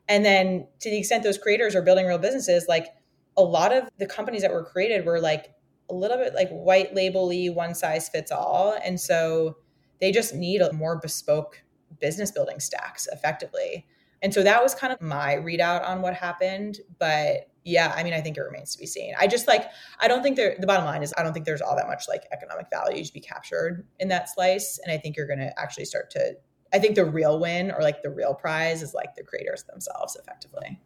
And 0.09 0.25
then 0.25 0.67
to 0.81 0.91
the 0.91 0.99
extent 0.99 1.23
those 1.23 1.39
creators 1.39 1.77
are 1.77 1.83
building 1.83 2.07
real 2.07 2.19
businesses, 2.19 2.67
like 2.69 2.87
a 3.37 3.43
lot 3.43 3.73
of 3.73 3.89
the 3.99 4.07
companies 4.07 4.43
that 4.43 4.53
were 4.53 4.65
created 4.65 5.05
were 5.07 5.21
like 5.21 5.55
a 5.89 5.95
little 5.95 6.17
bit 6.17 6.35
like 6.35 6.49
white 6.51 6.95
labely, 6.95 7.51
one 7.51 7.75
size 7.75 8.09
fits 8.09 8.31
all. 8.31 8.79
And 8.85 9.01
so 9.01 9.57
they 10.01 10.13
just 10.13 10.35
need 10.35 10.61
a 10.61 10.73
more 10.73 10.99
bespoke 10.99 11.63
business 12.01 12.31
building 12.31 12.61
stacks 12.61 13.09
effectively. 13.13 13.87
And 14.23 14.33
so 14.33 14.43
that 14.43 14.63
was 14.63 14.75
kind 14.75 14.93
of 14.93 15.01
my 15.01 15.37
readout 15.37 15.87
on 15.87 16.03
what 16.03 16.15
happened. 16.15 16.79
But 16.99 17.49
yeah, 17.65 17.93
I 17.97 18.03
mean, 18.03 18.13
I 18.13 18.21
think 18.21 18.37
it 18.37 18.43
remains 18.43 18.73
to 18.73 18.79
be 18.79 18.87
seen. 18.87 19.15
I 19.19 19.27
just 19.27 19.47
like, 19.47 19.67
I 19.99 20.09
don't 20.09 20.23
think 20.23 20.37
there, 20.37 20.57
the 20.59 20.67
bottom 20.67 20.85
line 20.85 21.03
is, 21.03 21.13
I 21.17 21.23
don't 21.23 21.33
think 21.33 21.47
there's 21.47 21.61
all 21.61 21.77
that 21.77 21.87
much 21.87 22.05
like 22.09 22.25
economic 22.33 22.67
value 22.71 23.05
to 23.05 23.13
be 23.13 23.21
captured 23.21 23.87
in 23.99 24.09
that 24.09 24.29
slice. 24.29 24.79
And 24.83 24.93
I 24.93 24.99
think 24.99 25.17
you're 25.17 25.27
going 25.27 25.41
to 25.41 25.59
actually 25.59 25.85
start 25.87 26.11
to, 26.13 26.35
I 26.73 26.79
think 26.79 26.95
the 26.95 27.05
real 27.05 27.39
win 27.41 27.71
or 27.71 27.83
like 27.83 28.03
the 28.03 28.11
real 28.11 28.35
prize 28.35 28.83
is 28.83 28.95
like 28.95 29.15
the 29.17 29.23
creators 29.23 29.65
themselves 29.65 30.17
effectively. 30.17 30.81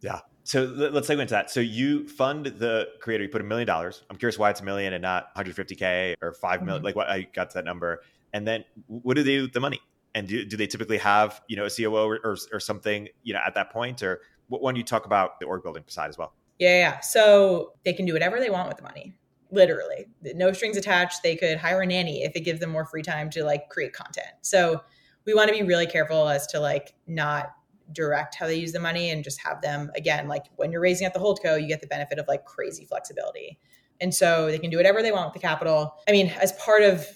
Yeah. 0.00 0.20
So 0.50 0.64
let's 0.64 1.08
segue 1.08 1.20
into 1.20 1.32
that. 1.34 1.48
So 1.48 1.60
you 1.60 2.08
fund 2.08 2.46
the 2.46 2.88
creator, 3.00 3.22
you 3.22 3.30
put 3.30 3.40
a 3.40 3.44
million 3.44 3.68
dollars. 3.68 4.02
I'm 4.10 4.16
curious 4.16 4.36
why 4.36 4.50
it's 4.50 4.60
a 4.60 4.64
million 4.64 4.92
and 4.92 5.00
not 5.00 5.32
150K 5.36 6.16
or 6.20 6.32
5 6.32 6.62
million, 6.62 6.78
mm-hmm. 6.78 6.86
like 6.86 6.96
what 6.96 7.08
I 7.08 7.22
got 7.22 7.50
to 7.50 7.54
that 7.54 7.64
number. 7.64 8.02
And 8.32 8.48
then 8.48 8.64
what 8.88 9.14
do 9.14 9.22
they 9.22 9.36
do 9.36 9.42
with 9.42 9.52
the 9.52 9.60
money? 9.60 9.80
and 10.14 10.26
do, 10.26 10.44
do 10.44 10.56
they 10.56 10.66
typically 10.66 10.98
have 10.98 11.40
you 11.48 11.56
know 11.56 11.64
a 11.64 11.70
COO 11.70 11.94
or, 11.94 12.18
or, 12.24 12.36
or 12.52 12.60
something 12.60 13.08
you 13.22 13.32
know 13.32 13.40
at 13.46 13.54
that 13.54 13.70
point 13.70 14.02
or 14.02 14.20
what 14.48 14.62
when 14.62 14.76
you 14.76 14.82
talk 14.82 15.06
about 15.06 15.38
the 15.38 15.46
org 15.46 15.62
building 15.62 15.84
side 15.86 16.08
as 16.08 16.18
well? 16.18 16.32
Yeah, 16.58 16.78
yeah. 16.78 17.00
So 17.00 17.72
they 17.84 17.92
can 17.92 18.04
do 18.04 18.12
whatever 18.12 18.38
they 18.38 18.50
want 18.50 18.68
with 18.68 18.76
the 18.76 18.82
money. 18.82 19.14
Literally, 19.52 20.06
no 20.34 20.52
strings 20.52 20.76
attached. 20.76 21.22
They 21.22 21.36
could 21.36 21.58
hire 21.58 21.80
a 21.80 21.86
nanny 21.86 22.22
if 22.22 22.32
it 22.34 22.40
gives 22.40 22.60
them 22.60 22.70
more 22.70 22.84
free 22.84 23.02
time 23.02 23.30
to 23.30 23.44
like 23.44 23.68
create 23.68 23.92
content. 23.92 24.28
So 24.42 24.80
we 25.24 25.34
want 25.34 25.48
to 25.48 25.54
be 25.54 25.62
really 25.62 25.86
careful 25.86 26.28
as 26.28 26.46
to 26.48 26.60
like 26.60 26.94
not 27.06 27.52
direct 27.92 28.34
how 28.34 28.46
they 28.46 28.54
use 28.54 28.72
the 28.72 28.80
money 28.80 29.10
and 29.10 29.24
just 29.24 29.40
have 29.40 29.60
them 29.62 29.90
again 29.96 30.28
like 30.28 30.44
when 30.56 30.70
you're 30.72 30.80
raising 30.80 31.06
at 31.06 31.14
the 31.14 31.20
holdco 31.20 31.60
you 31.60 31.68
get 31.68 31.80
the 31.80 31.86
benefit 31.86 32.18
of 32.18 32.26
like 32.28 32.44
crazy 32.44 32.84
flexibility 32.84 33.58
and 34.00 34.14
so 34.14 34.46
they 34.46 34.58
can 34.58 34.70
do 34.70 34.76
whatever 34.76 35.02
they 35.02 35.12
want 35.12 35.26
with 35.26 35.34
the 35.34 35.46
capital 35.46 35.94
i 36.08 36.12
mean 36.12 36.28
as 36.40 36.52
part 36.52 36.82
of 36.82 37.06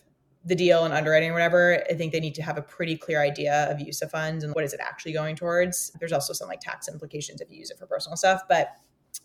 the 0.45 0.55
deal 0.55 0.85
and 0.85 0.93
underwriting 0.93 1.31
or 1.31 1.33
whatever, 1.33 1.83
I 1.89 1.95
think 1.95 2.12
they 2.12 2.20
need 2.20 2.35
to 2.35 2.43
have 2.43 2.59
a 2.59 2.62
pretty 2.62 2.97
clear 2.97 3.22
idea 3.22 3.66
of 3.70 3.81
use 3.81 4.03
of 4.03 4.11
funds 4.11 4.45
and 4.45 4.55
what 4.55 4.64
is 4.64 4.75
it 4.75 4.81
actually 4.83 5.12
going 5.12 5.37
towards. 5.37 5.91
There's 5.99 6.12
also 6.12 6.33
some 6.33 6.49
like 6.49 6.61
tax 6.61 6.89
implications 6.89 7.41
if 7.41 7.51
you 7.51 7.59
use 7.59 7.70
it 7.70 7.79
for 7.79 7.87
personal 7.87 8.16
stuff, 8.16 8.43
but 8.49 8.68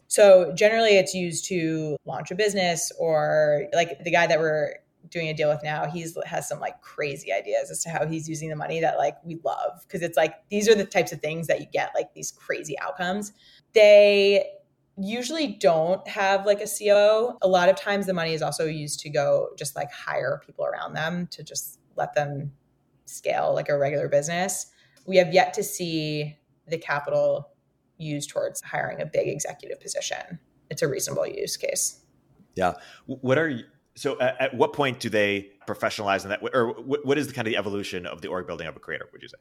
so 0.07 0.53
generally 0.55 0.97
it's 0.97 1.13
used 1.13 1.45
to 1.45 1.97
launch 2.05 2.31
a 2.31 2.35
business 2.35 2.91
or 2.97 3.67
like 3.73 4.03
the 4.03 4.11
guy 4.11 4.27
that 4.27 4.39
we're 4.39 4.75
doing 5.09 5.29
a 5.29 5.33
deal 5.33 5.49
with 5.49 5.63
now, 5.63 5.85
he's 5.85 6.17
has 6.25 6.47
some 6.47 6.59
like 6.59 6.81
crazy 6.81 7.31
ideas 7.31 7.71
as 7.71 7.83
to 7.83 7.89
how 7.89 8.05
he's 8.05 8.27
using 8.27 8.49
the 8.49 8.55
money 8.55 8.79
that 8.81 8.97
like 8.97 9.15
we 9.23 9.39
love 9.43 9.83
because 9.83 10.01
it's 10.01 10.17
like 10.17 10.35
these 10.49 10.67
are 10.67 10.75
the 10.75 10.85
types 10.85 11.11
of 11.11 11.21
things 11.21 11.47
that 11.47 11.59
you 11.59 11.65
get 11.71 11.91
like 11.95 12.13
these 12.13 12.31
crazy 12.31 12.77
outcomes. 12.79 13.31
They 13.73 14.45
usually 14.97 15.47
don't 15.47 16.05
have 16.07 16.45
like 16.45 16.61
a 16.61 16.67
COO. 16.67 17.37
A 17.41 17.47
lot 17.47 17.69
of 17.69 17.75
times 17.75 18.05
the 18.05 18.13
money 18.13 18.33
is 18.33 18.41
also 18.41 18.65
used 18.65 18.99
to 19.01 19.09
go 19.09 19.49
just 19.57 19.75
like 19.75 19.91
hire 19.91 20.41
people 20.45 20.65
around 20.65 20.93
them 20.93 21.27
to 21.31 21.43
just 21.43 21.79
let 21.95 22.13
them 22.13 22.51
scale 23.05 23.53
like 23.53 23.69
a 23.69 23.77
regular 23.77 24.09
business. 24.09 24.67
We 25.05 25.17
have 25.17 25.33
yet 25.33 25.53
to 25.55 25.63
see 25.63 26.37
the 26.67 26.77
capital 26.77 27.49
used 27.97 28.29
towards 28.29 28.61
hiring 28.61 29.01
a 29.01 29.05
big 29.05 29.27
executive 29.27 29.79
position. 29.79 30.39
It's 30.69 30.81
a 30.81 30.87
reasonable 30.87 31.27
use 31.27 31.57
case. 31.57 32.01
Yeah. 32.55 32.73
What 33.05 33.37
are 33.37 33.49
you, 33.49 33.63
so 33.99 34.19
at, 34.19 34.39
at 34.39 34.53
what 34.53 34.73
point 34.73 34.99
do 34.99 35.09
they 35.09 35.49
professionalize 35.67 36.23
in 36.23 36.29
that 36.29 36.41
or 36.53 36.73
what, 36.81 37.05
what 37.05 37.17
is 37.17 37.27
the 37.27 37.33
kind 37.33 37.47
of 37.47 37.51
the 37.51 37.57
evolution 37.57 38.05
of 38.05 38.21
the 38.21 38.27
org 38.27 38.47
building 38.47 38.67
of 38.67 38.75
a 38.75 38.79
creator 38.79 39.07
would 39.11 39.21
you 39.21 39.27
say 39.27 39.37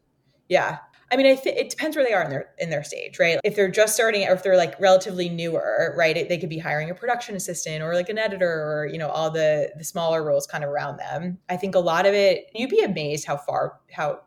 yeah 0.48 0.78
I 1.10 1.16
mean, 1.16 1.26
I 1.26 1.36
think 1.36 1.56
it 1.56 1.70
depends 1.70 1.96
where 1.96 2.04
they 2.04 2.12
are 2.12 2.22
in 2.22 2.28
their 2.28 2.50
in 2.58 2.68
their 2.68 2.84
stage, 2.84 3.18
right? 3.18 3.38
If 3.42 3.56
they're 3.56 3.70
just 3.70 3.94
starting, 3.94 4.28
or 4.28 4.32
if 4.32 4.42
they're 4.42 4.58
like 4.58 4.78
relatively 4.78 5.30
newer, 5.30 5.94
right? 5.96 6.28
They 6.28 6.36
could 6.36 6.50
be 6.50 6.58
hiring 6.58 6.90
a 6.90 6.94
production 6.94 7.34
assistant 7.34 7.82
or 7.82 7.94
like 7.94 8.10
an 8.10 8.18
editor, 8.18 8.46
or 8.46 8.86
you 8.86 8.98
know, 8.98 9.08
all 9.08 9.30
the 9.30 9.72
the 9.78 9.84
smaller 9.84 10.22
roles 10.22 10.46
kind 10.46 10.64
of 10.64 10.70
around 10.70 10.98
them. 10.98 11.38
I 11.48 11.56
think 11.56 11.74
a 11.74 11.78
lot 11.78 12.04
of 12.04 12.12
it, 12.12 12.50
you'd 12.54 12.68
be 12.68 12.80
amazed 12.80 13.26
how 13.26 13.38
far 13.38 13.80
how 13.90 14.20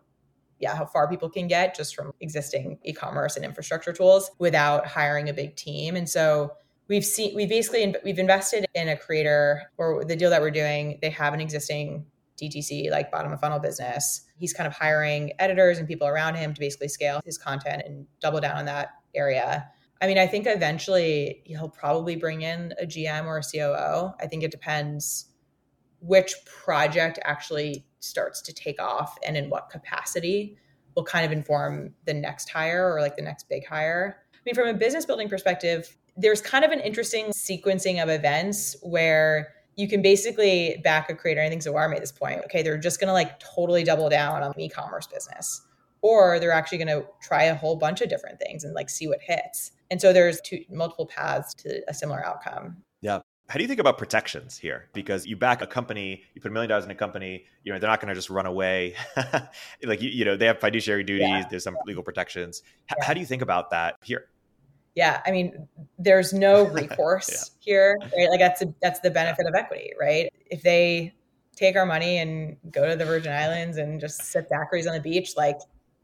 yeah, 0.59 0.75
how 0.75 0.85
far 0.85 1.07
people 1.07 1.29
can 1.29 1.47
get 1.47 1.75
just 1.75 1.95
from 1.95 2.13
existing 2.19 2.79
e-commerce 2.83 3.35
and 3.35 3.45
infrastructure 3.45 3.93
tools 3.93 4.31
without 4.37 4.85
hiring 4.85 5.27
a 5.29 5.33
big 5.33 5.55
team. 5.55 5.95
And 5.95 6.07
so 6.07 6.53
we've 6.91 7.05
seen 7.05 7.33
we 7.33 7.45
basically 7.45 7.95
we've 8.03 8.19
invested 8.19 8.65
in 8.75 8.89
a 8.89 8.97
creator 8.97 9.63
or 9.77 10.03
the 10.03 10.15
deal 10.15 10.29
that 10.29 10.41
we're 10.41 10.51
doing. 10.51 10.99
They 11.01 11.09
have 11.09 11.33
an 11.33 11.39
existing 11.39 12.05
DTC, 12.39 12.91
like 12.91 13.09
bottom 13.09 13.31
of 13.31 13.39
funnel 13.39 13.59
business. 13.59 14.21
He's 14.37 14.51
kind 14.51 14.67
of 14.67 14.73
hiring 14.73 15.31
editors 15.39 15.77
and 15.77 15.87
people 15.87 16.05
around 16.05 16.35
him 16.35 16.53
to 16.53 16.59
basically 16.59 16.89
scale 16.89 17.21
his 17.23 17.37
content 17.37 17.83
and 17.85 18.07
double 18.19 18.41
down 18.41 18.57
on 18.57 18.65
that 18.65 18.89
area. 19.15 19.69
I 20.01 20.07
mean, 20.07 20.17
I 20.17 20.27
think 20.27 20.47
eventually 20.47 21.43
he'll 21.45 21.69
probably 21.69 22.17
bring 22.17 22.41
in 22.41 22.73
a 22.77 22.85
GM 22.85 23.25
or 23.25 23.37
a 23.37 23.41
COO. 23.41 24.13
I 24.19 24.27
think 24.27 24.43
it 24.43 24.51
depends 24.51 25.27
which 26.01 26.33
project 26.45 27.19
actually 27.23 27.85
starts 27.99 28.41
to 28.41 28.53
take 28.53 28.81
off 28.81 29.17
and 29.25 29.37
in 29.37 29.49
what 29.49 29.69
capacity 29.69 30.57
will 30.95 31.05
kind 31.05 31.25
of 31.25 31.31
inform 31.31 31.93
the 32.05 32.13
next 32.13 32.49
hire 32.49 32.93
or 32.93 32.99
like 32.99 33.15
the 33.15 33.21
next 33.21 33.47
big 33.47 33.65
hire. 33.65 34.17
I 34.33 34.39
mean, 34.45 34.55
from 34.55 34.67
a 34.67 34.73
business 34.73 35.05
building 35.05 35.29
perspective, 35.29 35.95
there's 36.17 36.41
kind 36.41 36.65
of 36.65 36.71
an 36.71 36.79
interesting 36.79 37.27
sequencing 37.27 38.01
of 38.01 38.09
events 38.09 38.75
where 38.81 39.53
you 39.75 39.87
can 39.87 40.01
basically 40.01 40.79
back 40.83 41.09
a 41.09 41.15
creator. 41.15 41.41
I 41.41 41.49
think 41.49 41.61
Zohar 41.61 41.87
made 41.89 42.01
this 42.01 42.11
point. 42.11 42.41
Okay, 42.45 42.61
they're 42.61 42.77
just 42.77 42.99
going 42.99 43.07
to 43.07 43.13
like 43.13 43.39
totally 43.39 43.83
double 43.83 44.09
down 44.09 44.43
on 44.43 44.53
the 44.55 44.65
e-commerce 44.65 45.07
business, 45.07 45.61
or 46.01 46.39
they're 46.39 46.51
actually 46.51 46.77
going 46.77 46.87
to 46.99 47.05
try 47.21 47.43
a 47.43 47.55
whole 47.55 47.75
bunch 47.75 48.01
of 48.01 48.09
different 48.09 48.39
things 48.39 48.63
and 48.63 48.73
like 48.73 48.89
see 48.89 49.07
what 49.07 49.19
hits. 49.21 49.71
And 49.89 49.99
so 49.99 50.13
there's 50.13 50.39
two 50.41 50.63
multiple 50.69 51.05
paths 51.05 51.53
to 51.55 51.81
a 51.87 51.93
similar 51.93 52.25
outcome. 52.25 52.77
Yeah. 53.01 53.19
How 53.49 53.57
do 53.57 53.63
you 53.63 53.67
think 53.67 53.81
about 53.81 53.97
protections 53.97 54.57
here? 54.57 54.87
Because 54.93 55.25
you 55.25 55.35
back 55.35 55.61
a 55.61 55.67
company, 55.67 56.23
you 56.33 56.41
put 56.41 56.51
a 56.51 56.53
million 56.53 56.69
dollars 56.69 56.85
in 56.85 56.91
a 56.91 56.95
company, 56.95 57.45
you 57.63 57.73
know, 57.73 57.79
they're 57.79 57.89
not 57.89 57.99
going 57.99 58.07
to 58.07 58.15
just 58.15 58.29
run 58.29 58.45
away. 58.45 58.95
like, 59.83 60.01
you, 60.01 60.09
you, 60.09 60.23
know, 60.23 60.37
they 60.37 60.45
have 60.45 60.61
fiduciary 60.61 61.03
duties, 61.03 61.27
yeah. 61.27 61.45
there's 61.49 61.65
some 61.65 61.75
legal 61.85 62.01
protections. 62.01 62.63
H- 62.89 62.95
yeah. 62.97 63.05
How 63.05 63.13
do 63.13 63.19
you 63.19 63.25
think 63.25 63.41
about 63.41 63.71
that 63.71 63.97
here? 64.03 64.27
Yeah 64.95 65.21
i 65.25 65.31
mean 65.31 65.67
there's 65.97 66.33
no 66.33 66.63
recourse 66.67 67.29
yeah. 67.29 67.63
here 67.63 67.97
right? 68.17 68.29
Like 68.29 68.39
that's 68.39 68.61
a, 68.61 68.73
that's 68.81 68.99
the 68.99 69.11
benefit 69.11 69.45
of 69.47 69.55
equity 69.55 69.91
right? 69.99 70.31
If 70.49 70.63
they 70.63 71.13
take 71.55 71.75
our 71.75 71.85
money 71.85 72.17
and 72.17 72.57
go 72.71 72.87
to 72.87 72.95
the 72.95 73.05
virgin 73.05 73.31
islands 73.31 73.77
and 73.77 73.99
just 73.99 74.23
sip 74.23 74.49
daiquiris 74.49 74.87
on 74.87 74.93
the 74.93 75.01
beach 75.01 75.33
like 75.37 75.57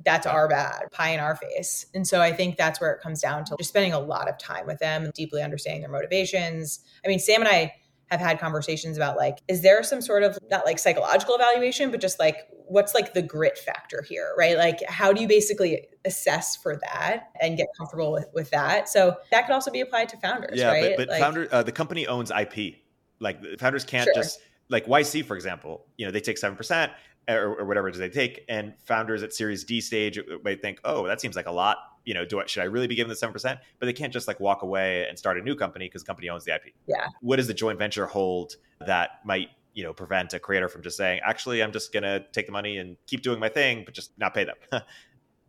that's 0.06 0.28
our 0.28 0.48
bad 0.48 0.92
pie 0.92 1.10
in 1.10 1.20
our 1.20 1.36
face. 1.36 1.88
And 1.94 2.08
so 2.08 2.22
i 2.22 2.32
think 2.32 2.58
that's 2.58 2.80
where 2.80 2.92
it 2.92 3.02
comes 3.02 3.22
down 3.22 3.46
to 3.46 3.56
just 3.58 3.70
spending 3.70 3.94
a 3.94 4.00
lot 4.00 4.30
of 4.30 4.38
time 4.38 4.68
with 4.68 4.80
them 4.80 5.12
deeply 5.14 5.42
understanding 5.42 5.82
their 5.82 5.92
motivations. 5.92 6.82
I 7.04 7.08
mean 7.08 7.20
sam 7.20 7.42
and 7.42 7.50
i 7.50 7.74
have 8.10 8.22
had 8.22 8.40
conversations 8.40 8.96
about 8.96 9.18
like 9.18 9.40
is 9.48 9.62
there 9.62 9.84
some 9.84 10.02
sort 10.02 10.24
of 10.24 10.38
not 10.50 10.66
like 10.66 10.80
psychological 10.80 11.36
evaluation 11.36 11.92
but 11.92 12.00
just 12.00 12.20
like 12.20 12.38
what's 12.68 12.94
like 12.94 13.14
the 13.14 13.22
grit 13.22 13.58
factor 13.58 14.04
here 14.08 14.34
right 14.38 14.58
like 14.58 14.80
how 14.88 15.12
do 15.14 15.22
you 15.22 15.28
basically 15.28 15.88
assess 16.06 16.56
for 16.56 16.78
that 16.78 17.30
and 17.42 17.58
get 17.58 17.68
comfortable 17.78 18.12
with, 18.12 18.28
with 18.34 18.50
that 18.50 18.90
so 18.90 19.16
that 19.32 19.46
could 19.46 19.54
also 19.54 19.72
be 19.72 19.82
applied 19.82 20.10
to 20.10 20.18
founders 20.18 20.60
yeah 20.60 20.72
right? 20.72 20.96
but, 20.98 21.08
but 21.08 21.10
like, 21.10 21.20
founder 21.22 21.48
uh, 21.52 21.64
the 21.64 21.72
company 21.72 22.08
owns 22.08 22.32
ip 22.32 22.76
like 23.20 23.42
founders 23.60 23.84
can't 23.84 24.06
sure. 24.06 24.14
just 24.14 24.40
like 24.70 24.86
yc 24.86 25.26
for 25.26 25.36
example 25.36 25.86
you 25.98 26.06
know 26.06 26.12
they 26.12 26.22
take 26.22 26.38
7% 26.38 26.92
or, 27.30 27.60
or 27.60 27.66
whatever 27.66 27.90
it 27.90 27.96
is 27.96 28.00
they 28.00 28.10
take 28.10 28.44
and 28.50 28.74
founders 28.80 29.24
at 29.24 29.34
series 29.34 29.64
d 29.64 29.82
stage 29.82 30.20
might 30.44 30.62
think 30.62 30.80
oh 30.84 31.08
that 31.08 31.22
seems 31.22 31.36
like 31.36 31.48
a 31.48 31.52
lot 31.52 31.78
you 32.08 32.14
know, 32.14 32.24
do 32.24 32.40
I 32.40 32.46
should 32.46 32.64
I 32.64 32.68
really 32.68 32.88
be 32.88 32.96
giving 32.96 33.10
the 33.10 33.18
seven 33.18 33.34
percent? 33.34 33.60
But 33.80 33.86
they 33.86 33.94
can't 33.94 34.14
just 34.14 34.30
like 34.30 34.40
walk 34.40 34.62
away 34.62 35.06
and 35.10 35.20
start 35.20 35.38
a 35.38 35.42
new 35.42 35.56
company 35.56 35.88
because 35.88 36.04
the 36.04 36.08
company 36.08 36.30
owns 36.30 36.46
the 36.46 36.56
IP. 36.56 36.74
Yeah. 36.88 37.08
What 37.20 37.36
does 37.36 37.48
the 37.48 37.54
joint 37.54 37.78
venture 37.78 38.08
hold 38.08 38.56
that 38.80 39.20
might 39.26 39.50
you 39.78 39.84
know 39.84 39.94
prevent 39.94 40.34
a 40.34 40.40
creator 40.40 40.68
from 40.68 40.82
just 40.82 40.98
saying, 40.98 41.22
actually, 41.24 41.62
I'm 41.62 41.72
just 41.72 41.94
gonna 41.94 42.26
take 42.34 42.48
the 42.48 42.52
money 42.52 42.78
and 42.78 42.98
keep 43.06 43.22
doing 43.22 43.40
my 43.40 43.48
thing, 43.48 43.84
but 43.86 43.94
just 43.94 44.12
not 44.18 44.34
pay 44.34 44.44
them? 44.44 44.56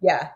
yeah, 0.02 0.28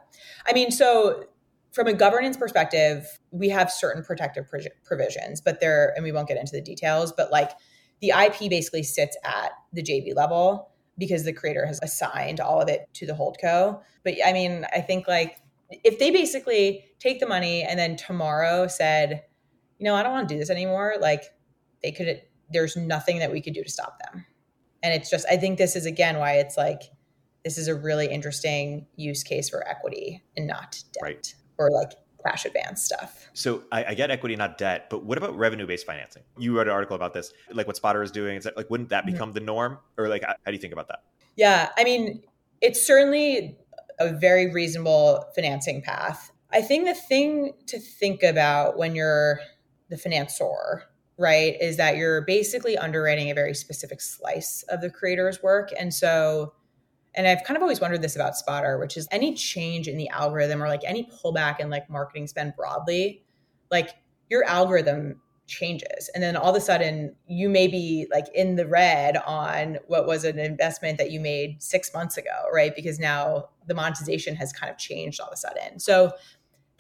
I 0.47 0.55
mean, 0.55 0.70
so 0.70 1.26
from 1.72 1.86
a 1.86 1.93
governance 1.93 2.38
perspective, 2.38 3.07
we 3.30 3.51
have 3.51 3.70
certain 3.70 4.03
protective 4.03 4.47
provisions, 4.82 5.43
but 5.43 5.61
there, 5.61 5.93
and 5.95 6.03
we 6.03 6.11
won't 6.11 6.26
get 6.26 6.38
into 6.38 6.53
the 6.53 6.62
details, 6.62 7.12
but 7.12 7.30
like 7.30 7.51
the 8.01 8.11
IP 8.11 8.51
basically 8.51 8.82
sits 8.82 9.16
at 9.24 9.53
the 9.74 9.82
JV 9.82 10.16
level 10.16 10.70
because 10.97 11.24
the 11.24 11.32
creator 11.32 11.66
has 11.66 11.78
assigned 11.82 12.40
all 12.40 12.61
of 12.61 12.68
it 12.68 12.88
to 12.95 13.07
the 13.07 13.12
holdco. 13.12 13.80
But 14.05 14.14
I 14.24 14.32
mean, 14.32 14.66
I 14.74 14.80
think 14.80 15.07
like 15.07 15.36
if 15.84 15.99
they 15.99 16.11
basically 16.11 16.84
take 16.99 17.20
the 17.20 17.26
money 17.26 17.62
and 17.62 17.78
then 17.78 17.97
tomorrow 17.97 18.66
said, 18.68 19.22
you 19.78 19.84
know, 19.84 19.95
I 19.95 20.03
don't 20.03 20.12
want 20.12 20.28
to 20.28 20.34
do 20.34 20.38
this 20.38 20.51
anymore, 20.51 20.95
like 21.01 21.24
they 21.82 21.93
could, 21.93 22.22
there's 22.53 22.76
nothing 22.76 23.18
that 23.18 23.32
we 23.32 23.40
could 23.40 23.55
do 23.55 23.62
to 23.62 23.70
stop 23.70 23.98
them. 23.98 24.24
And 24.82 24.92
it's 24.92 25.11
just, 25.11 25.26
I 25.30 25.36
think 25.36 25.59
this 25.59 25.76
is 25.76 25.86
again 25.86 26.18
why 26.18 26.34
it's 26.34 26.57
like, 26.57 26.82
this 27.44 27.59
is 27.59 27.68
a 27.68 27.74
really 27.74 28.07
interesting 28.07 28.86
use 28.96 29.22
case 29.22 29.48
for 29.48 29.66
equity 29.66 30.22
and 30.36 30.46
not 30.46 30.82
debt. 30.92 31.03
Right. 31.03 31.34
or 31.59 31.70
like 31.70 31.92
cash 32.24 32.44
advance 32.44 32.82
stuff. 32.82 33.28
So 33.32 33.64
I, 33.72 33.84
I, 33.84 33.94
get 33.94 34.11
equity, 34.11 34.36
not 34.36 34.59
debt, 34.59 34.88
but 34.90 35.05
what 35.05 35.18
about 35.18 35.36
revenue 35.36 35.66
based 35.66 35.86
financing? 35.86 36.22
You 36.38 36.57
wrote 36.57 36.68
an 36.68 36.72
article 36.72 36.96
about 36.96 37.14
this, 37.14 37.32
like 37.53 37.66
what 37.66 37.76
Spotter 37.76 38.03
is 38.03 38.11
doing. 38.11 38.36
Is 38.36 38.44
that 38.44 38.57
like 38.57 38.70
wouldn't 38.70 38.90
that 38.90 39.05
mm-hmm. 39.05 39.12
become 39.12 39.28
mm-hmm. 39.30 39.34
the 39.34 39.40
norm, 39.40 39.78
or 39.96 40.09
like 40.09 40.22
how 40.22 40.34
do 40.46 40.53
you 40.53 40.59
think 40.59 40.72
about 40.72 40.88
that? 40.88 41.03
Yeah, 41.36 41.70
I 41.76 41.84
mean, 41.84 42.22
it's 42.61 42.84
certainly 42.84 43.57
a 43.98 44.12
very 44.12 44.53
reasonable 44.53 45.24
financing 45.34 45.82
path. 45.82 46.30
I 46.53 46.61
think 46.61 46.86
the 46.86 46.94
thing 46.94 47.55
to 47.66 47.78
think 47.78 48.22
about 48.22 48.76
when 48.76 48.94
you're 48.94 49.40
the 49.88 49.96
financier, 49.96 50.84
right, 51.18 51.54
is 51.60 51.76
that 51.76 51.96
you're 51.96 52.22
basically 52.22 52.76
underwriting 52.76 53.30
a 53.30 53.34
very 53.34 53.54
specific 53.54 54.00
slice 54.00 54.64
of 54.68 54.80
the 54.80 54.90
creator's 54.90 55.42
work, 55.42 55.70
and 55.78 55.92
so 55.92 56.54
and 57.14 57.26
I've 57.26 57.44
kind 57.44 57.56
of 57.56 57.62
always 57.62 57.80
wondered 57.80 58.02
this 58.02 58.16
about 58.16 58.36
Spotter, 58.36 58.78
which 58.78 58.96
is 58.96 59.06
any 59.10 59.34
change 59.34 59.86
in 59.86 59.98
the 59.98 60.08
algorithm 60.08 60.62
or 60.62 60.68
like 60.68 60.82
any 60.84 61.04
pullback 61.04 61.60
in 61.60 61.68
like 61.68 61.90
marketing 61.90 62.26
spend 62.26 62.54
broadly, 62.56 63.22
like 63.70 63.90
your 64.30 64.44
algorithm 64.44 65.20
changes. 65.46 66.08
And 66.14 66.22
then 66.22 66.36
all 66.36 66.50
of 66.50 66.56
a 66.56 66.60
sudden 66.60 67.14
you 67.26 67.50
may 67.50 67.66
be 67.68 68.06
like 68.10 68.26
in 68.34 68.56
the 68.56 68.66
red 68.66 69.18
on 69.18 69.78
what 69.88 70.06
was 70.06 70.24
an 70.24 70.38
investment 70.38 70.96
that 70.98 71.10
you 71.10 71.20
made 71.20 71.62
six 71.62 71.92
months 71.92 72.16
ago, 72.16 72.46
right? 72.52 72.74
Because 72.74 72.98
now 72.98 73.50
the 73.66 73.74
monetization 73.74 74.34
has 74.36 74.52
kind 74.52 74.70
of 74.70 74.78
changed 74.78 75.20
all 75.20 75.26
of 75.26 75.34
a 75.34 75.36
sudden. 75.36 75.78
So 75.78 76.12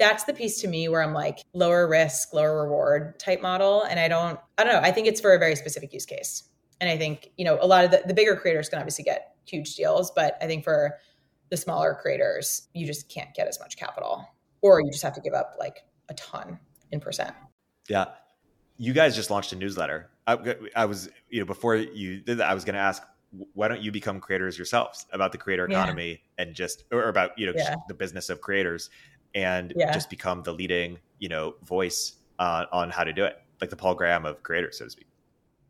that's 0.02 0.24
the 0.24 0.34
piece 0.34 0.60
to 0.60 0.66
me 0.66 0.88
where 0.88 1.00
I'm 1.00 1.14
like 1.14 1.38
lower 1.54 1.86
risk, 1.86 2.34
lower 2.34 2.64
reward 2.64 3.20
type 3.20 3.40
model. 3.40 3.84
And 3.84 4.00
I 4.00 4.08
don't, 4.08 4.36
I 4.58 4.64
don't 4.64 4.72
know. 4.72 4.80
I 4.80 4.90
think 4.90 5.06
it's 5.06 5.20
for 5.20 5.32
a 5.32 5.38
very 5.38 5.54
specific 5.54 5.92
use 5.92 6.04
case. 6.04 6.42
And 6.80 6.90
I 6.90 6.96
think, 6.98 7.30
you 7.36 7.44
know, 7.44 7.56
a 7.60 7.66
lot 7.68 7.84
of 7.84 7.92
the, 7.92 8.02
the 8.04 8.12
bigger 8.12 8.34
creators 8.34 8.68
can 8.68 8.80
obviously 8.80 9.04
get 9.04 9.36
huge 9.46 9.76
deals. 9.76 10.10
But 10.10 10.36
I 10.42 10.48
think 10.48 10.64
for 10.64 10.98
the 11.50 11.56
smaller 11.56 11.94
creators, 11.94 12.66
you 12.74 12.84
just 12.84 13.08
can't 13.08 13.32
get 13.32 13.46
as 13.46 13.60
much 13.60 13.76
capital, 13.76 14.28
or 14.60 14.80
you 14.80 14.90
just 14.90 15.04
have 15.04 15.14
to 15.14 15.20
give 15.20 15.34
up 15.34 15.54
like 15.56 15.84
a 16.08 16.14
ton 16.14 16.58
in 16.90 16.98
percent. 16.98 17.32
Yeah. 17.88 18.06
You 18.78 18.92
guys 18.92 19.14
just 19.14 19.30
launched 19.30 19.52
a 19.52 19.56
newsletter. 19.56 20.10
I, 20.26 20.56
I 20.74 20.86
was, 20.86 21.10
you 21.30 21.38
know, 21.38 21.46
before 21.46 21.76
you 21.76 22.18
did 22.22 22.38
that, 22.38 22.50
I 22.50 22.54
was 22.54 22.64
going 22.64 22.74
to 22.74 22.80
ask, 22.80 23.04
why 23.54 23.68
don't 23.68 23.80
you 23.80 23.92
become 23.92 24.20
creators 24.20 24.58
yourselves 24.58 25.06
about 25.12 25.32
the 25.32 25.38
creator 25.38 25.64
economy 25.64 26.10
yeah. 26.10 26.44
and 26.44 26.54
just, 26.54 26.84
or 26.92 27.08
about, 27.08 27.38
you 27.38 27.46
know, 27.46 27.52
yeah. 27.56 27.76
the 27.88 27.94
business 27.94 28.28
of 28.28 28.40
creators 28.40 28.90
and 29.34 29.72
yeah. 29.76 29.92
just 29.92 30.10
become 30.10 30.42
the 30.42 30.52
leading, 30.52 30.98
you 31.18 31.28
know, 31.28 31.54
voice 31.64 32.14
uh, 32.38 32.66
on 32.72 32.90
how 32.90 33.04
to 33.04 33.12
do 33.12 33.24
it, 33.24 33.38
like 33.60 33.70
the 33.70 33.76
Paul 33.76 33.94
Graham 33.94 34.26
of 34.26 34.42
creators, 34.42 34.78
so 34.78 34.84
to 34.84 34.90
speak. 34.90 35.06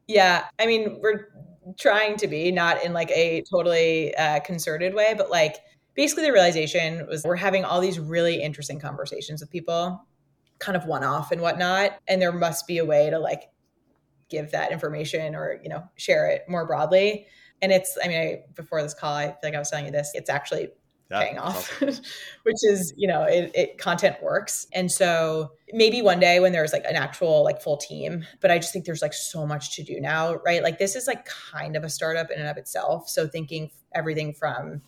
Yeah. 0.09 0.47
I 0.59 0.67
mean, 0.67 0.99
we're 1.01 1.29
trying 1.79 2.17
to 2.17 2.27
be, 2.27 2.51
not 2.51 2.83
in 2.85 2.93
like 2.93 3.11
a 3.11 3.45
totally 3.51 4.15
uh, 4.17 4.41
concerted 4.41 4.95
way, 4.95 5.15
but 5.17 5.31
like 5.31 5.57
basically 5.95 6.25
the 6.25 6.33
realization 6.33 7.07
was 7.07 7.25
we're 7.25 7.37
having 7.37 7.65
all 7.65 7.81
these 7.81 8.01
really 8.01 8.43
interesting 8.43 8.81
conversations 8.81 9.41
with 9.41 9.51
people, 9.51 10.05
kind 10.59 10.77
of 10.77 10.87
one 10.87 11.05
off 11.05 11.31
and 11.31 11.41
whatnot. 11.41 11.99
And 12.09 12.21
there 12.21 12.33
must 12.33 12.67
be 12.67 12.79
a 12.79 12.85
way 12.85 13.11
to 13.11 13.19
like 13.19 13.51
give 14.29 14.51
that 14.51 14.73
information 14.73 15.35
or, 15.37 15.61
you 15.63 15.69
know, 15.69 15.85
share 15.97 16.29
it 16.31 16.45
more 16.49 16.67
broadly. 16.67 17.27
And 17.61 17.71
it's, 17.71 17.97
I 18.03 18.09
mean, 18.09 18.19
I, 18.19 18.43
before 18.55 18.83
this 18.83 18.95
call, 18.95 19.15
I 19.15 19.27
feel 19.27 19.39
like 19.45 19.55
I 19.55 19.59
was 19.59 19.71
telling 19.71 19.87
you 19.87 19.93
this, 19.93 20.11
it's 20.15 20.31
actually 20.31 20.71
yeah, 21.13 21.25
paying 21.25 21.39
off, 21.39 21.83
awesome. 21.83 22.05
which 22.43 22.57
is, 22.63 22.93
you 22.97 23.07
know, 23.07 23.23
it, 23.25 23.51
it, 23.55 23.79
content 23.79 24.17
works. 24.23 24.67
And 24.73 24.91
so 24.91 25.53
maybe 25.73 26.03
one 26.03 26.21
day 26.21 26.41
when 26.41 26.53
there's 26.53 26.73
like 26.73 26.85
an 26.85 26.97
actual 26.97 27.45
like 27.45 27.61
full 27.61 27.77
team, 27.77 28.25
but 28.41 28.51
I 28.51 28.59
just 28.59 28.73
think 28.73 28.85
there's 28.85 29.03
like 29.03 29.15
so 29.15 29.47
much 29.47 29.77
to 29.77 29.83
do 29.83 30.01
now, 30.01 30.37
right? 30.45 30.63
Like 30.63 30.79
this 30.79 30.97
is 30.97 31.07
like 31.07 31.27
kind 31.27 31.77
of 31.77 31.85
a 31.85 31.91
startup 31.91 32.31
in 32.31 32.39
and 32.39 32.49
of 32.49 32.57
itself. 32.57 33.09
So 33.09 33.29
thinking 33.29 33.71
everything 33.95 34.33
from 34.33 34.83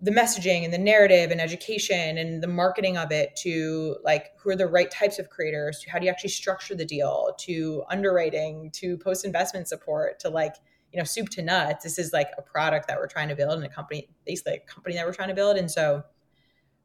the 0.00 0.10
messaging 0.10 0.64
and 0.64 0.72
the 0.72 0.78
narrative 0.78 1.30
and 1.30 1.40
education 1.40 2.18
and 2.18 2.42
the 2.42 2.46
marketing 2.46 2.98
of 2.98 3.10
it 3.10 3.34
to 3.34 3.96
like 4.04 4.32
who 4.38 4.50
are 4.50 4.56
the 4.56 4.66
right 4.66 4.90
types 4.90 5.18
of 5.18 5.30
creators 5.30 5.78
to 5.80 5.90
how 5.90 5.98
do 5.98 6.04
you 6.04 6.10
actually 6.10 6.28
structure 6.28 6.74
the 6.74 6.84
deal 6.84 7.34
to 7.38 7.82
underwriting 7.88 8.70
to 8.72 8.98
post 8.98 9.24
investment 9.24 9.66
support 9.66 10.18
to 10.20 10.28
like 10.28 10.56
you 10.96 11.02
know 11.02 11.04
soup 11.04 11.28
to 11.28 11.42
nuts 11.42 11.84
this 11.84 11.98
is 11.98 12.14
like 12.14 12.28
a 12.38 12.42
product 12.42 12.88
that 12.88 12.96
we're 12.96 13.06
trying 13.06 13.28
to 13.28 13.36
build 13.36 13.52
and 13.52 13.64
a 13.64 13.68
company 13.68 14.08
basically 14.24 14.54
a 14.54 14.60
company 14.60 14.94
that 14.94 15.04
we're 15.04 15.12
trying 15.12 15.28
to 15.28 15.34
build 15.34 15.58
and 15.58 15.70
so 15.70 16.02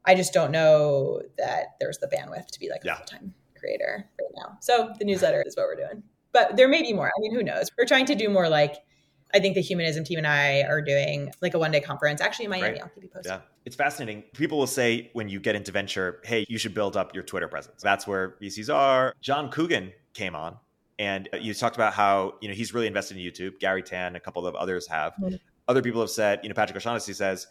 i 0.04 0.14
just 0.14 0.34
don't 0.34 0.52
know 0.52 1.22
that 1.38 1.68
there's 1.80 1.96
the 1.98 2.06
bandwidth 2.08 2.46
to 2.48 2.60
be 2.60 2.68
like 2.68 2.84
a 2.84 2.94
full-time 2.94 3.32
creator 3.58 4.06
right 4.20 4.30
now 4.36 4.58
so 4.60 4.92
the 4.98 5.04
newsletter 5.06 5.42
is 5.46 5.56
what 5.56 5.64
we're 5.64 5.76
doing 5.76 6.02
but 6.32 6.56
there 6.58 6.68
may 6.68 6.82
be 6.82 6.92
more 6.92 7.06
i 7.06 7.20
mean 7.20 7.34
who 7.34 7.42
knows 7.42 7.70
we're 7.78 7.86
trying 7.86 8.04
to 8.04 8.14
do 8.14 8.28
more 8.28 8.50
like 8.50 8.76
I 9.34 9.40
think 9.40 9.54
the 9.54 9.62
humanism 9.62 10.04
team 10.04 10.18
and 10.18 10.26
I 10.26 10.60
are 10.64 10.82
doing 10.82 11.32
like 11.40 11.54
a 11.54 11.58
one 11.58 11.70
day 11.70 11.80
conference 11.80 12.20
actually 12.20 12.44
in 12.44 12.50
Miami. 12.50 12.82
I'll 12.82 12.88
keep 12.88 13.04
you 13.04 13.08
posted. 13.08 13.32
Yeah. 13.32 13.40
It's 13.64 13.74
fascinating. 13.74 14.24
People 14.34 14.58
will 14.58 14.66
say 14.66 15.08
when 15.14 15.30
you 15.30 15.40
get 15.40 15.56
into 15.56 15.72
venture, 15.72 16.20
hey, 16.22 16.44
you 16.50 16.58
should 16.58 16.74
build 16.74 16.98
up 16.98 17.14
your 17.14 17.24
Twitter 17.24 17.48
presence. 17.48 17.80
That's 17.80 18.06
where 18.06 18.34
VCs 18.42 18.70
are. 18.70 19.14
John 19.22 19.50
Coogan 19.50 19.94
came 20.12 20.36
on 20.36 20.58
and 21.02 21.28
you 21.40 21.52
talked 21.52 21.74
about 21.74 21.92
how 21.92 22.34
you 22.40 22.48
know 22.48 22.54
he's 22.54 22.72
really 22.72 22.86
invested 22.86 23.16
in 23.16 23.24
YouTube. 23.24 23.58
Garry 23.58 23.82
Tan, 23.82 24.14
a 24.14 24.20
couple 24.20 24.46
of 24.46 24.54
others 24.54 24.86
have. 24.86 25.14
Mm-hmm. 25.14 25.34
Other 25.66 25.82
people 25.82 26.00
have 26.00 26.10
said, 26.10 26.38
you 26.44 26.48
know, 26.48 26.54
Patrick 26.54 26.76
O'Shaughnessy 26.76 27.12
says 27.12 27.48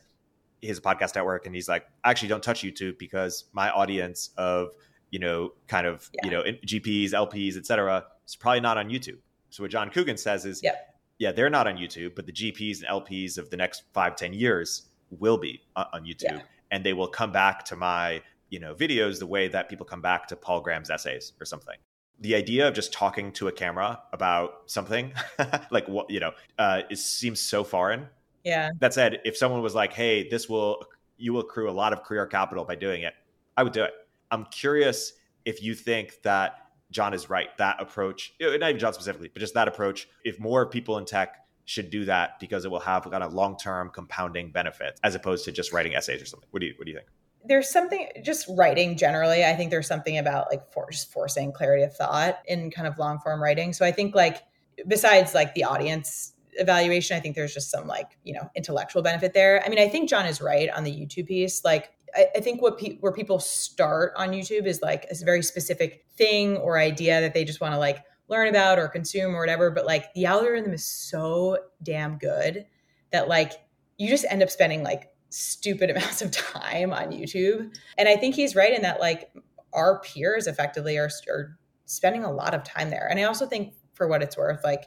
his 0.62 0.80
podcast 0.80 1.16
network, 1.16 1.46
and 1.46 1.54
he's 1.54 1.68
like, 1.68 1.86
I 2.06 2.12
actually 2.12 2.30
don't 2.30 2.42
touch 2.42 2.62
YouTube 2.62 2.98
because 2.98 3.46
my 3.52 3.70
audience 3.70 4.30
of 4.38 4.72
you 5.10 5.20
know, 5.20 5.52
kind 5.68 5.86
of 5.86 6.10
yeah. 6.14 6.26
you 6.26 6.32
know, 6.32 6.44
GPs, 6.66 7.12
LPs, 7.12 7.58
etc., 7.58 8.06
is 8.26 8.38
probably 8.38 8.62
not 8.62 8.78
on 8.78 8.88
YouTube. 8.88 9.18
So 9.50 9.64
what 9.64 9.70
John 9.70 9.90
Coogan 9.90 10.16
says 10.16 10.46
is, 10.46 10.64
yep. 10.64 10.96
yeah, 11.20 11.34
they're 11.34 11.50
not 11.50 11.68
on 11.68 11.76
YouTube, 11.76 12.16
but 12.16 12.26
the 12.26 12.32
GPs 12.32 12.78
and 12.82 12.88
LPs 12.88 13.38
of 13.38 13.50
the 13.50 13.58
next 13.58 13.84
five, 13.94 14.16
ten 14.16 14.32
years 14.32 14.84
will 15.10 15.38
be 15.38 15.62
on 15.76 16.06
YouTube, 16.06 16.38
yeah. 16.38 16.42
and 16.72 16.86
they 16.86 16.94
will 16.94 17.10
come 17.10 17.34
back 17.34 17.66
to 17.66 17.76
my 17.76 18.22
you 18.50 18.62
know 18.62 18.74
videos 18.74 19.20
the 19.20 19.28
way 19.28 19.50
that 19.50 19.68
people 19.68 19.86
come 19.86 20.02
back 20.02 20.28
to 20.28 20.38
Paul 20.38 20.62
Graham's 20.62 20.90
essays 20.90 21.34
or 21.42 21.46
something 21.46 21.76
the 22.22 22.36
idea 22.36 22.68
of 22.68 22.74
just 22.74 22.94
talking 22.94 23.32
to 23.34 23.48
a 23.48 23.52
camera 23.52 24.02
about 24.14 24.64
something 24.68 25.14
like 25.72 25.88
what 25.88 26.10
you 26.10 26.20
know 26.20 26.32
uh, 26.58 26.82
it 26.90 26.98
seems 26.98 27.40
so 27.40 27.64
foreign. 27.64 28.08
Yeah. 28.44 28.70
That 28.80 28.94
said 28.94 29.20
if 29.26 29.38
someone 29.38 29.62
was 29.62 29.76
like 29.76 29.94
hey 29.94 30.30
this 30.30 30.48
will 30.48 30.84
you 31.18 31.34
will 31.34 31.42
accrue 31.42 31.70
a 31.70 31.72
lot 31.72 31.94
of 31.94 32.04
career 32.04 32.26
capital 32.26 32.66
by 32.66 32.74
doing 32.76 33.04
it 33.04 33.14
i 33.56 33.64
would 33.64 33.74
do 33.74 33.84
it. 33.84 33.92
I'm 34.32 34.46
curious 34.46 35.14
if 35.46 35.62
you 35.62 35.76
think 35.76 36.22
that 36.24 36.56
john 36.90 37.14
is 37.14 37.30
right 37.30 37.56
that 37.58 37.80
approach 37.80 38.34
not 38.42 38.54
even 38.56 38.80
john 38.80 38.94
specifically 38.94 39.30
but 39.32 39.40
just 39.40 39.54
that 39.54 39.68
approach 39.68 40.08
if 40.26 40.40
more 40.40 40.66
people 40.66 40.98
in 40.98 41.06
tech 41.06 41.42
should 41.66 41.90
do 41.90 42.06
that 42.06 42.40
because 42.40 42.66
it 42.66 42.72
will 42.72 42.80
have 42.80 43.10
kind 43.10 43.24
of 43.24 43.34
long-term 43.34 43.92
compounding 43.94 44.52
benefits 44.52 45.00
as 45.04 45.16
opposed 45.16 45.46
to 45.46 45.52
just 45.52 45.72
writing 45.72 45.96
essays 45.96 46.22
or 46.22 46.26
something. 46.26 46.48
What 46.52 46.60
do 46.60 46.66
you 46.66 46.74
what 46.78 46.86
do 46.86 46.92
you 46.92 46.98
think 46.98 47.08
there's 47.46 47.70
something 47.70 48.08
just 48.24 48.48
writing 48.50 48.98
generally 48.98 49.44
i 49.44 49.56
think 49.56 49.72
there's 49.72 49.88
something 49.88 50.18
about 50.18 50.48
like 50.50 50.72
for, 50.72 50.90
just 50.92 51.12
forcing 51.12 51.52
clarity 51.52 51.84
of 51.84 51.96
thought 51.96 52.40
in 52.48 52.72
kind 52.72 52.88
of 52.88 52.98
long 52.98 53.20
form 53.20 53.42
writing. 53.42 53.74
So 53.74 53.86
i 53.86 53.92
think 53.92 54.16
like 54.16 54.44
besides 54.88 55.34
like 55.34 55.54
the 55.54 55.64
audience 55.64 56.34
evaluation 56.54 57.16
i 57.16 57.20
think 57.20 57.36
there's 57.36 57.54
just 57.54 57.72
some 57.72 57.88
like 57.88 58.18
you 58.24 58.34
know 58.34 58.50
intellectual 58.56 59.02
benefit 59.02 59.34
there. 59.34 59.64
I 59.66 59.70
mean 59.70 59.80
i 59.80 59.88
think 59.88 60.10
john 60.10 60.26
is 60.26 60.42
right 60.42 60.70
on 60.70 60.84
the 60.84 60.92
youtube 60.92 61.28
piece. 61.28 61.64
Like 61.64 61.92
i, 62.16 62.28
I 62.36 62.40
think 62.42 62.62
what 62.62 62.78
pe- 62.78 62.98
where 62.98 63.12
people 63.12 63.40
start 63.40 64.14
on 64.18 64.30
youtube 64.30 64.66
is 64.66 64.82
like 64.82 65.08
a 65.10 65.26
very 65.26 65.44
specific 65.44 66.06
thing 66.18 66.58
or 66.58 66.78
idea 66.78 67.22
that 67.22 67.34
they 67.34 67.44
just 67.44 67.62
want 67.62 67.74
to 67.74 67.80
like 67.80 68.04
learn 68.28 68.48
about 68.48 68.80
or 68.80 68.88
consume 68.88 69.36
or 69.36 69.40
whatever 69.40 69.72
but 69.72 69.86
like 69.86 70.14
the 70.14 70.26
algorithm 70.26 70.74
is 70.74 70.86
so 70.86 71.58
damn 71.84 72.18
good 72.18 72.66
that 73.12 73.28
like 73.28 73.54
you 73.98 74.08
just 74.10 74.26
end 74.30 74.42
up 74.42 74.50
spending 74.50 74.84
like 74.84 75.12
stupid 75.32 75.90
amounts 75.96 76.22
of 76.22 76.32
time 76.32 76.94
on 76.94 77.12
YouTube. 77.12 77.76
And 77.98 78.08
I 78.08 78.16
think 78.16 78.36
he's 78.36 78.56
right 78.56 78.74
in 78.74 78.84
that 78.84 79.00
like 79.00 79.32
our 79.74 80.00
peers 80.02 80.48
effectively 80.48 80.98
are, 80.98 81.10
are 81.30 81.58
spending 81.86 82.24
a 82.24 82.32
lot 82.32 82.54
of 82.54 82.64
time 82.64 82.90
there. 82.90 83.08
And 83.10 83.20
I 83.20 83.24
also 83.24 83.46
think 83.46 83.74
for 83.94 84.08
what 84.08 84.22
it's 84.22 84.38
worth, 84.38 84.64
like 84.64 84.86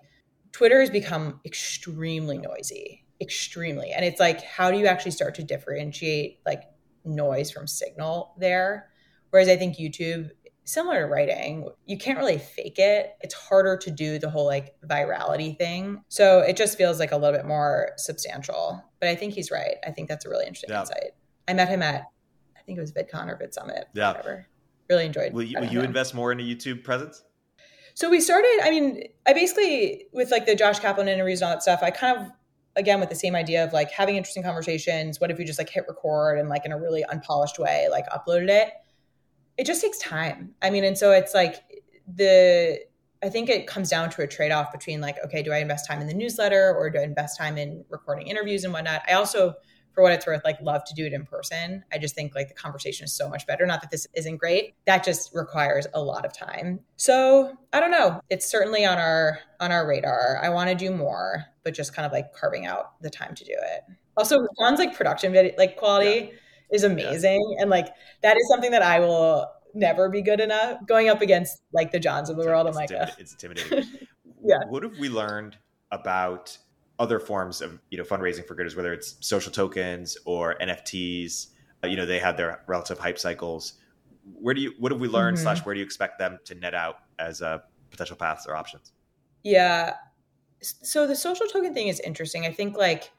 Twitter 0.52 0.80
has 0.80 0.90
become 0.90 1.40
extremely 1.44 2.38
noisy, 2.38 3.04
extremely. 3.20 3.90
And 3.90 4.04
it's 4.04 4.20
like, 4.20 4.42
how 4.42 4.70
do 4.70 4.78
you 4.78 4.86
actually 4.86 5.10
start 5.10 5.34
to 5.36 5.42
differentiate 5.42 6.40
like 6.46 6.62
noise 7.04 7.50
from 7.50 7.66
signal 7.66 8.34
there? 8.38 8.90
Whereas 9.30 9.48
I 9.48 9.56
think 9.56 9.76
YouTube 9.76 10.30
similar 10.64 11.00
to 11.00 11.06
writing, 11.06 11.68
you 11.86 11.98
can't 11.98 12.18
really 12.18 12.38
fake 12.38 12.78
it. 12.78 13.14
It's 13.20 13.34
harder 13.34 13.76
to 13.76 13.90
do 13.90 14.18
the 14.18 14.30
whole 14.30 14.46
like 14.46 14.74
virality 14.86 15.56
thing. 15.56 16.02
So 16.08 16.40
it 16.40 16.56
just 16.56 16.78
feels 16.78 16.98
like 16.98 17.12
a 17.12 17.16
little 17.16 17.36
bit 17.36 17.46
more 17.46 17.92
substantial. 17.96 18.82
But 19.00 19.10
I 19.10 19.14
think 19.14 19.34
he's 19.34 19.50
right. 19.50 19.76
I 19.86 19.90
think 19.90 20.08
that's 20.08 20.24
a 20.24 20.28
really 20.28 20.46
interesting 20.46 20.70
yeah. 20.70 20.80
insight. 20.80 21.10
I 21.46 21.54
met 21.54 21.68
him 21.68 21.82
at, 21.82 22.04
I 22.56 22.60
think 22.64 22.78
it 22.78 22.80
was 22.80 22.92
VidCon 22.92 23.28
or 23.28 23.36
VidSummit. 23.36 23.84
Yeah. 23.94 24.12
Whatever. 24.12 24.46
Really 24.88 25.06
enjoyed. 25.06 25.32
Will 25.32 25.42
you, 25.42 25.58
will 25.60 25.68
you 25.68 25.80
invest 25.82 26.14
more 26.14 26.32
into 26.32 26.44
YouTube 26.44 26.82
presence? 26.82 27.22
So 27.94 28.10
we 28.10 28.20
started, 28.20 28.60
I 28.62 28.70
mean, 28.70 29.04
I 29.26 29.34
basically, 29.34 30.06
with 30.12 30.30
like 30.30 30.46
the 30.46 30.54
Josh 30.54 30.80
Kaplan 30.80 31.08
interviews 31.08 31.42
and 31.42 31.48
all 31.48 31.54
that 31.54 31.62
stuff, 31.62 31.80
I 31.82 31.90
kind 31.90 32.18
of, 32.18 32.32
again, 32.76 32.98
with 32.98 33.08
the 33.08 33.14
same 33.14 33.36
idea 33.36 33.62
of 33.64 33.72
like 33.72 33.90
having 33.90 34.16
interesting 34.16 34.42
conversations. 34.42 35.20
What 35.20 35.30
if 35.30 35.38
you 35.38 35.44
just 35.44 35.58
like 35.58 35.68
hit 35.68 35.84
record 35.88 36.38
and 36.38 36.48
like 36.48 36.64
in 36.64 36.72
a 36.72 36.78
really 36.78 37.04
unpolished 37.04 37.58
way, 37.58 37.86
like 37.90 38.04
uploaded 38.08 38.48
it? 38.48 38.72
It 39.56 39.66
just 39.66 39.80
takes 39.80 39.98
time. 39.98 40.54
I 40.62 40.70
mean, 40.70 40.84
and 40.84 40.96
so 40.98 41.12
it's 41.12 41.34
like 41.34 41.62
the 42.06 42.80
I 43.24 43.30
think 43.30 43.48
it 43.48 43.66
comes 43.66 43.88
down 43.88 44.10
to 44.10 44.22
a 44.22 44.26
trade 44.26 44.52
off 44.52 44.70
between 44.70 45.00
like, 45.00 45.16
okay, 45.24 45.42
do 45.42 45.50
I 45.50 45.58
invest 45.58 45.86
time 45.86 46.02
in 46.02 46.06
the 46.06 46.14
newsletter 46.14 46.74
or 46.76 46.90
do 46.90 46.98
I 46.98 47.04
invest 47.04 47.38
time 47.38 47.56
in 47.56 47.82
recording 47.88 48.26
interviews 48.26 48.64
and 48.64 48.72
whatnot? 48.72 49.00
I 49.08 49.14
also, 49.14 49.54
for 49.92 50.02
what 50.02 50.12
it's 50.12 50.26
worth, 50.26 50.42
like 50.44 50.60
love 50.60 50.84
to 50.84 50.94
do 50.94 51.06
it 51.06 51.14
in 51.14 51.24
person. 51.24 51.84
I 51.90 51.96
just 51.96 52.14
think 52.14 52.34
like 52.34 52.48
the 52.48 52.54
conversation 52.54 53.04
is 53.04 53.14
so 53.14 53.26
much 53.26 53.46
better. 53.46 53.64
Not 53.64 53.80
that 53.80 53.90
this 53.90 54.06
isn't 54.12 54.36
great. 54.36 54.74
That 54.84 55.04
just 55.04 55.34
requires 55.34 55.86
a 55.94 56.02
lot 56.02 56.26
of 56.26 56.34
time. 56.34 56.80
So 56.96 57.56
I 57.72 57.80
don't 57.80 57.90
know. 57.90 58.20
It's 58.28 58.44
certainly 58.44 58.84
on 58.84 58.98
our 58.98 59.38
on 59.58 59.72
our 59.72 59.88
radar. 59.88 60.38
I 60.42 60.50
want 60.50 60.68
to 60.68 60.74
do 60.74 60.90
more, 60.90 61.46
but 61.62 61.72
just 61.72 61.94
kind 61.94 62.04
of 62.04 62.12
like 62.12 62.34
carving 62.34 62.66
out 62.66 63.00
the 63.00 63.08
time 63.08 63.34
to 63.36 63.44
do 63.44 63.54
it. 63.54 63.84
Also, 64.18 64.46
John's 64.60 64.78
like 64.78 64.94
production 64.94 65.32
video 65.32 65.54
like 65.56 65.76
quality 65.76 66.30
yeah. 66.30 66.38
Is 66.72 66.84
amazing. 66.84 67.44
Yeah. 67.56 67.62
And 67.62 67.70
like 67.70 67.88
that 68.22 68.36
is 68.36 68.48
something 68.48 68.70
that 68.70 68.82
I 68.82 69.00
will 69.00 69.46
never 69.74 70.08
be 70.08 70.22
good 70.22 70.40
enough. 70.40 70.78
Going 70.86 71.08
up 71.08 71.20
against 71.20 71.62
like 71.72 71.92
the 71.92 72.00
Johns 72.00 72.30
of 72.30 72.36
the 72.36 72.44
world, 72.44 72.66
I'm 72.66 72.74
like, 72.74 72.90
it's 73.18 73.32
intimidating. 73.32 73.84
yeah. 74.44 74.58
What 74.68 74.82
have 74.82 74.98
we 74.98 75.08
learned 75.08 75.56
about 75.90 76.58
other 76.98 77.18
forms 77.18 77.60
of 77.60 77.80
you 77.90 77.98
know 77.98 78.04
fundraising 78.04 78.46
for 78.46 78.54
creators, 78.54 78.76
whether 78.76 78.92
it's 78.92 79.16
social 79.20 79.52
tokens 79.52 80.16
or 80.24 80.56
NFTs. 80.60 81.48
Uh, 81.82 81.86
you 81.86 81.96
know, 81.96 82.06
they 82.06 82.18
have 82.18 82.36
their 82.36 82.62
relative 82.66 82.98
hype 82.98 83.18
cycles. 83.18 83.74
Where 84.34 84.54
do 84.54 84.60
you 84.60 84.72
what 84.78 84.92
have 84.92 85.00
we 85.00 85.08
learned 85.08 85.36
mm-hmm. 85.36 85.44
slash 85.44 85.64
where 85.64 85.74
do 85.74 85.80
you 85.80 85.84
expect 85.84 86.18
them 86.18 86.38
to 86.44 86.54
net 86.54 86.74
out 86.74 86.96
as 87.18 87.42
uh, 87.42 87.58
potential 87.90 88.16
paths 88.16 88.46
or 88.46 88.54
options? 88.56 88.92
Yeah, 89.42 89.94
so 90.60 91.06
the 91.06 91.16
social 91.16 91.46
token 91.46 91.74
thing 91.74 91.88
is 91.88 92.00
interesting. 92.00 92.46
I 92.46 92.52
think 92.52 92.76
like 92.76 93.10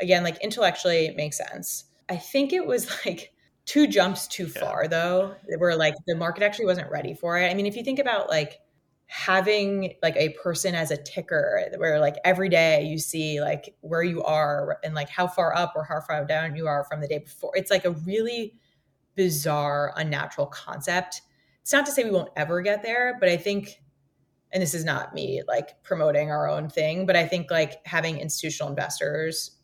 again, 0.00 0.24
like 0.24 0.42
intellectually 0.42 1.06
it 1.06 1.16
makes 1.16 1.38
sense. 1.38 1.84
I 2.12 2.16
think 2.16 2.52
it 2.52 2.66
was 2.66 2.88
like 3.06 3.32
two 3.64 3.86
jumps 3.86 4.26
too 4.26 4.46
far 4.46 4.82
yeah. 4.82 4.88
though, 4.88 5.34
where 5.58 5.76
like 5.76 5.94
the 6.06 6.14
market 6.14 6.42
actually 6.42 6.66
wasn't 6.66 6.90
ready 6.90 7.14
for 7.14 7.38
it. 7.38 7.48
I 7.48 7.54
mean, 7.54 7.66
if 7.66 7.76
you 7.76 7.82
think 7.82 7.98
about 7.98 8.28
like 8.28 8.60
having 9.06 9.92
like 10.02 10.16
a 10.16 10.30
person 10.42 10.74
as 10.74 10.90
a 10.90 10.96
ticker 10.96 11.62
where 11.76 12.00
like 12.00 12.16
every 12.24 12.48
day 12.48 12.82
you 12.82 12.98
see 12.98 13.42
like 13.42 13.74
where 13.82 14.02
you 14.02 14.22
are 14.22 14.78
and 14.82 14.94
like 14.94 15.10
how 15.10 15.26
far 15.26 15.54
up 15.54 15.74
or 15.76 15.84
how 15.84 16.00
far 16.00 16.24
down 16.24 16.56
you 16.56 16.66
are 16.66 16.82
from 16.84 17.02
the 17.02 17.06
day 17.06 17.18
before 17.18 17.50
it's 17.54 17.70
like 17.70 17.84
a 17.84 17.90
really 17.90 18.54
bizarre 19.14 19.92
unnatural 19.98 20.46
concept 20.46 21.20
it's 21.60 21.74
not 21.74 21.84
to 21.84 21.92
say 21.92 22.04
we 22.04 22.10
won't 22.10 22.30
ever 22.36 22.62
get 22.62 22.82
there 22.82 23.18
but 23.20 23.28
i 23.28 23.36
think 23.36 23.82
and 24.50 24.62
this 24.62 24.72
is 24.72 24.82
not 24.82 25.12
me 25.12 25.42
like 25.46 25.82
promoting 25.82 26.30
our 26.30 26.48
own 26.48 26.70
thing 26.70 27.04
but 27.04 27.14
i 27.14 27.26
think 27.26 27.50
like 27.50 27.86
having 27.86 28.18
institutional 28.18 28.70
investors 28.70 29.58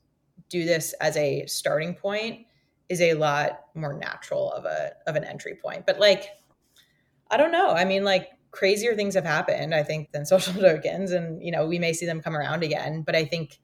do 0.49 0.65
this 0.65 0.93
as 1.01 1.17
a 1.17 1.45
starting 1.47 1.95
point 1.95 2.47
is 2.89 3.01
a 3.01 3.15
lot 3.15 3.61
more 3.75 3.93
natural 3.93 4.51
of 4.53 4.65
a 4.65 4.93
of 5.07 5.17
an 5.17 5.25
entry 5.25 5.55
point 5.63 5.85
but 5.87 5.99
like 5.99 6.31
i 7.31 7.37
don't 7.37 7.53
know 7.53 7.71
i 7.71 7.85
mean 7.85 8.05
like 8.05 8.29
crazier 8.51 8.95
things 8.95 9.15
have 9.15 9.25
happened, 9.25 9.75
I 9.75 9.83
think, 9.83 10.13
than 10.13 10.27
social 10.27 10.55
tokens. 10.55 11.13
And, 11.13 11.43
you 11.43 11.53
know, 11.53 11.67
we 11.67 11.79
may 11.79 11.93
see 11.93 12.07
them 12.07 12.21
come 12.21 12.37
around 12.37 12.63
again. 12.63 13.03
But 13.03 13.17
I 13.17 13.25
think 13.25 13.59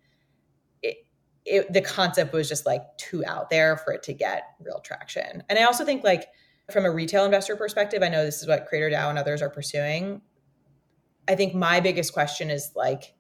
it, 0.83 0.97
it, 1.45 1.73
the 1.73 1.81
concept 1.81 2.33
was 2.33 2.49
just 2.49 2.67
like 2.67 2.83
too 2.99 3.25
out 3.27 3.51
there 3.51 3.77
for 3.77 3.93
it 3.93 4.03
to 4.05 4.13
get 4.13 4.43
real 4.61 4.81
traction. 4.81 5.43
And 5.49 5.59
I 5.59 5.65
also 5.65 5.85
think, 5.85 6.05
like, 6.05 6.27
from 6.71 6.87
a 6.87 6.91
retail 6.91 7.27
investor 7.27 7.57
perspective, 7.57 8.03
I 8.03 8.09
know 8.09 8.25
this 8.25 8.41
is 8.41 8.49
what 8.49 8.67
Creator 8.67 8.91
DAO 8.91 9.11
and 9.11 9.19
others 9.19 9.43
are 9.43 9.51
pursuing. 9.51 10.23
I 11.29 11.35
think 11.35 11.55
my 11.55 11.81
biggest 11.81 12.15
question 12.15 12.49
is 12.51 12.73
like, 12.75 13.15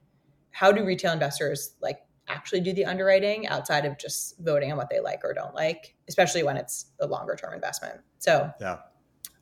how 0.50 0.72
do 0.72 0.84
retail 0.84 1.12
investors 1.12 1.74
like 1.82 1.98
actually 2.28 2.60
do 2.60 2.72
the 2.72 2.84
underwriting 2.84 3.46
outside 3.48 3.84
of 3.84 3.98
just 3.98 4.38
voting 4.40 4.70
on 4.70 4.78
what 4.78 4.90
they 4.90 5.00
like 5.00 5.20
or 5.24 5.34
don't 5.34 5.54
like, 5.54 5.96
especially 6.08 6.42
when 6.42 6.56
it's 6.56 6.86
a 7.00 7.06
longer 7.06 7.36
term 7.36 7.54
investment? 7.54 8.00
So, 8.18 8.50
yeah. 8.60 8.78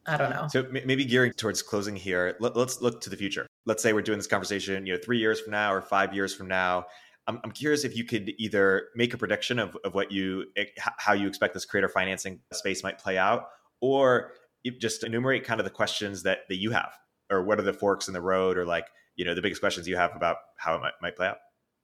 I 0.06 0.16
don't 0.16 0.30
know. 0.30 0.48
So 0.50 0.66
maybe 0.70 1.04
gearing 1.04 1.32
towards 1.32 1.62
closing 1.62 1.94
here, 1.94 2.36
let, 2.40 2.56
us 2.56 2.80
look 2.80 3.00
to 3.02 3.10
the 3.10 3.16
future. 3.16 3.46
Let's 3.66 3.82
say 3.82 3.92
we're 3.92 4.02
doing 4.02 4.18
this 4.18 4.26
conversation, 4.26 4.84
you 4.84 4.94
know, 4.94 4.98
three 5.02 5.18
years 5.18 5.40
from 5.40 5.52
now 5.52 5.72
or 5.72 5.80
five 5.80 6.12
years 6.12 6.34
from 6.34 6.48
now. 6.48 6.86
I'm, 7.28 7.40
I'm 7.44 7.52
curious 7.52 7.84
if 7.84 7.96
you 7.96 8.04
could 8.04 8.32
either 8.38 8.88
make 8.96 9.14
a 9.14 9.16
prediction 9.16 9.60
of, 9.60 9.76
of 9.84 9.94
what 9.94 10.10
you, 10.10 10.46
eh, 10.56 10.64
how 10.76 11.12
you 11.12 11.28
expect 11.28 11.54
this 11.54 11.64
creator 11.64 11.88
financing 11.88 12.40
space 12.52 12.82
might 12.82 12.98
play 12.98 13.16
out, 13.16 13.46
or 13.80 14.32
just 14.80 15.04
enumerate 15.04 15.44
kind 15.44 15.60
of 15.60 15.64
the 15.64 15.70
questions 15.70 16.24
that, 16.24 16.40
that 16.48 16.56
you 16.56 16.72
have, 16.72 16.92
or 17.30 17.44
what 17.44 17.60
are 17.60 17.62
the 17.62 17.72
forks 17.72 18.08
in 18.08 18.14
the 18.14 18.20
road, 18.20 18.58
or 18.58 18.66
like, 18.66 18.88
you 19.14 19.24
know, 19.24 19.34
the 19.34 19.42
biggest 19.42 19.60
questions 19.60 19.86
you 19.86 19.96
have 19.96 20.16
about 20.16 20.38
how 20.56 20.74
it 20.74 20.80
might, 20.80 20.94
might 21.00 21.16
play 21.16 21.28
out. 21.28 21.36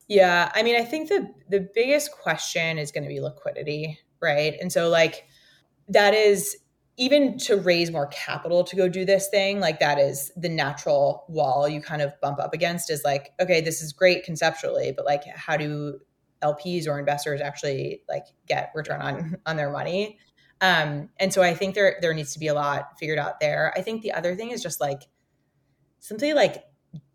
Yeah. 0.09 0.51
I 0.53 0.63
mean, 0.63 0.75
I 0.75 0.83
think 0.83 1.07
the, 1.07 1.31
the 1.49 1.69
biggest 1.73 2.11
question 2.11 2.77
is 2.77 2.91
going 2.91 3.03
to 3.03 3.09
be 3.09 3.21
liquidity, 3.21 3.99
right? 4.21 4.55
And 4.59 4.73
so 4.73 4.89
like, 4.89 5.27
that 5.87 6.13
is 6.13 6.57
even 6.97 7.37
to 7.37 7.55
raise 7.55 7.91
more 7.91 8.07
capital 8.07 8.63
to 8.65 8.75
go 8.75 8.89
do 8.89 9.05
this 9.05 9.29
thing, 9.29 9.59
like 9.59 9.79
that 9.79 9.97
is 9.97 10.31
the 10.35 10.49
natural 10.49 11.23
wall 11.29 11.69
you 11.69 11.79
kind 11.79 12.01
of 12.01 12.11
bump 12.21 12.39
up 12.39 12.53
against 12.53 12.89
is 12.89 13.03
like, 13.05 13.31
okay, 13.39 13.61
this 13.61 13.81
is 13.81 13.93
great 13.93 14.25
conceptually, 14.25 14.91
but 14.91 15.05
like 15.05 15.23
how 15.25 15.55
do 15.55 15.99
LPs 16.41 16.87
or 16.87 16.99
investors 16.99 17.39
actually 17.39 18.01
like 18.09 18.25
get 18.47 18.71
return 18.75 19.01
on 19.01 19.37
on 19.45 19.55
their 19.55 19.71
money? 19.71 20.19
Um, 20.59 21.09
and 21.19 21.33
so 21.33 21.41
I 21.41 21.53
think 21.53 21.73
there 21.75 21.97
there 22.01 22.13
needs 22.13 22.33
to 22.33 22.39
be 22.39 22.47
a 22.47 22.53
lot 22.53 22.99
figured 22.99 23.19
out 23.19 23.39
there. 23.39 23.73
I 23.77 23.81
think 23.81 24.01
the 24.01 24.11
other 24.11 24.35
thing 24.35 24.49
is 24.51 24.61
just 24.61 24.81
like 24.81 25.03
simply 25.99 26.33
like 26.33 26.65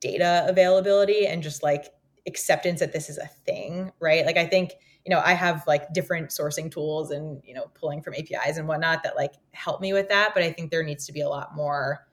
data 0.01 0.47
availability 0.49 1.27
and 1.27 1.43
just 1.43 1.63
like 1.63 1.87
acceptance 2.27 2.81
that 2.81 2.93
this 2.93 3.11
is 3.11 3.19
a 3.19 3.27
thing, 3.27 3.93
right? 4.01 4.25
Like 4.25 4.37
I 4.37 4.47
think 4.47 4.73
you 5.05 5.15
know, 5.15 5.21
I 5.23 5.35
have 5.35 5.65
like 5.67 5.93
different 5.93 6.31
sourcing 6.31 6.71
tools 6.71 7.11
and, 7.11 7.43
you 7.45 7.55
know, 7.55 7.67
pulling 7.75 8.01
from 8.01 8.15
APIs 8.15 8.57
and 8.57 8.67
whatnot 8.67 9.03
that 9.03 9.17
like 9.17 9.35
help 9.53 9.81
me 9.81 9.93
with 9.93 10.09
that. 10.09 10.33
But 10.33 10.43
I 10.43 10.51
think 10.51 10.71
there 10.71 10.83
needs 10.83 11.07
to 11.07 11.13
be 11.13 11.21
a 11.21 11.29
lot 11.29 11.55
more 11.55 12.07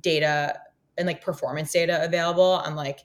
data 0.00 0.58
and 0.96 1.06
like 1.06 1.22
performance 1.22 1.72
data 1.72 2.02
available 2.02 2.62
on 2.64 2.74
like 2.74 3.00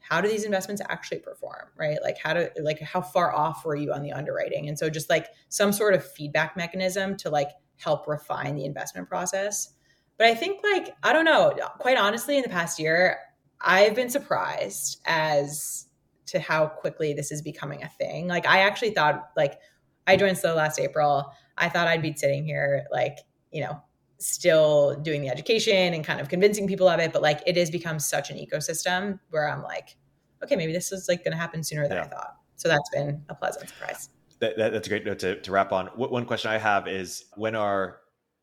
how 0.00 0.20
do 0.20 0.28
these 0.28 0.44
investments 0.44 0.82
actually 0.88 1.20
perform, 1.20 1.68
right? 1.76 1.98
Like 2.02 2.18
how 2.18 2.34
do 2.34 2.48
like 2.60 2.80
how 2.80 3.00
far 3.00 3.34
off 3.34 3.64
were 3.64 3.76
you 3.76 3.92
on 3.92 4.02
the 4.02 4.12
underwriting? 4.12 4.68
And 4.68 4.78
so 4.78 4.90
just 4.90 5.08
like 5.08 5.28
some 5.48 5.72
sort 5.72 5.94
of 5.94 6.04
feedback 6.04 6.56
mechanism 6.56 7.16
to 7.18 7.30
like 7.30 7.48
help 7.78 8.06
refine 8.06 8.54
the 8.56 8.66
investment 8.66 9.08
process. 9.08 9.70
But 10.18 10.26
I 10.26 10.34
think 10.34 10.62
like 10.62 10.94
I 11.02 11.14
don't 11.14 11.24
know, 11.24 11.56
quite 11.78 11.96
honestly 11.96 12.36
in 12.36 12.42
the 12.42 12.50
past 12.50 12.78
year, 12.78 13.18
I've 13.60 13.94
been 13.94 14.10
surprised 14.10 15.00
as 15.06 15.86
to 16.26 16.40
how 16.40 16.66
quickly 16.66 17.12
this 17.12 17.32
is 17.32 17.42
becoming 17.42 17.82
a 17.82 17.88
thing. 17.88 18.28
Like 18.28 18.46
I 18.46 18.60
actually 18.60 18.90
thought 18.90 19.30
like 19.36 19.58
I 20.06 20.16
joined 20.16 20.38
Slow 20.38 20.54
last 20.54 20.78
April. 20.78 21.32
I 21.56 21.68
thought 21.68 21.88
I'd 21.88 22.02
be 22.02 22.14
sitting 22.14 22.44
here 22.44 22.86
like, 22.90 23.18
you 23.50 23.62
know, 23.62 23.80
still 24.18 24.94
doing 25.00 25.20
the 25.20 25.28
education 25.28 25.94
and 25.94 26.04
kind 26.04 26.20
of 26.20 26.28
convincing 26.28 26.66
people 26.66 26.88
of 26.88 27.00
it, 27.00 27.12
but 27.12 27.22
like 27.22 27.42
it 27.46 27.56
has 27.56 27.70
become 27.70 27.98
such 27.98 28.30
an 28.30 28.36
ecosystem 28.36 29.18
where 29.30 29.48
I'm 29.48 29.62
like, 29.62 29.96
okay, 30.42 30.56
maybe 30.56 30.72
this 30.72 30.92
is 30.92 31.08
like 31.08 31.24
going 31.24 31.32
to 31.32 31.38
happen 31.38 31.62
sooner 31.62 31.88
than 31.88 31.98
yeah. 31.98 32.04
I 32.04 32.08
thought. 32.08 32.36
So 32.56 32.68
that's 32.68 32.88
been 32.90 33.22
a 33.28 33.34
pleasant 33.34 33.68
surprise. 33.68 34.08
That, 34.40 34.56
that, 34.56 34.72
that's 34.72 34.86
a 34.86 34.90
great 34.90 35.04
note 35.04 35.18
to, 35.20 35.40
to 35.40 35.52
wrap 35.52 35.72
on. 35.72 35.86
One 35.88 36.24
question 36.24 36.50
I 36.50 36.58
have 36.58 36.88
is 36.88 37.24
when 37.36 37.54
are 37.54 37.98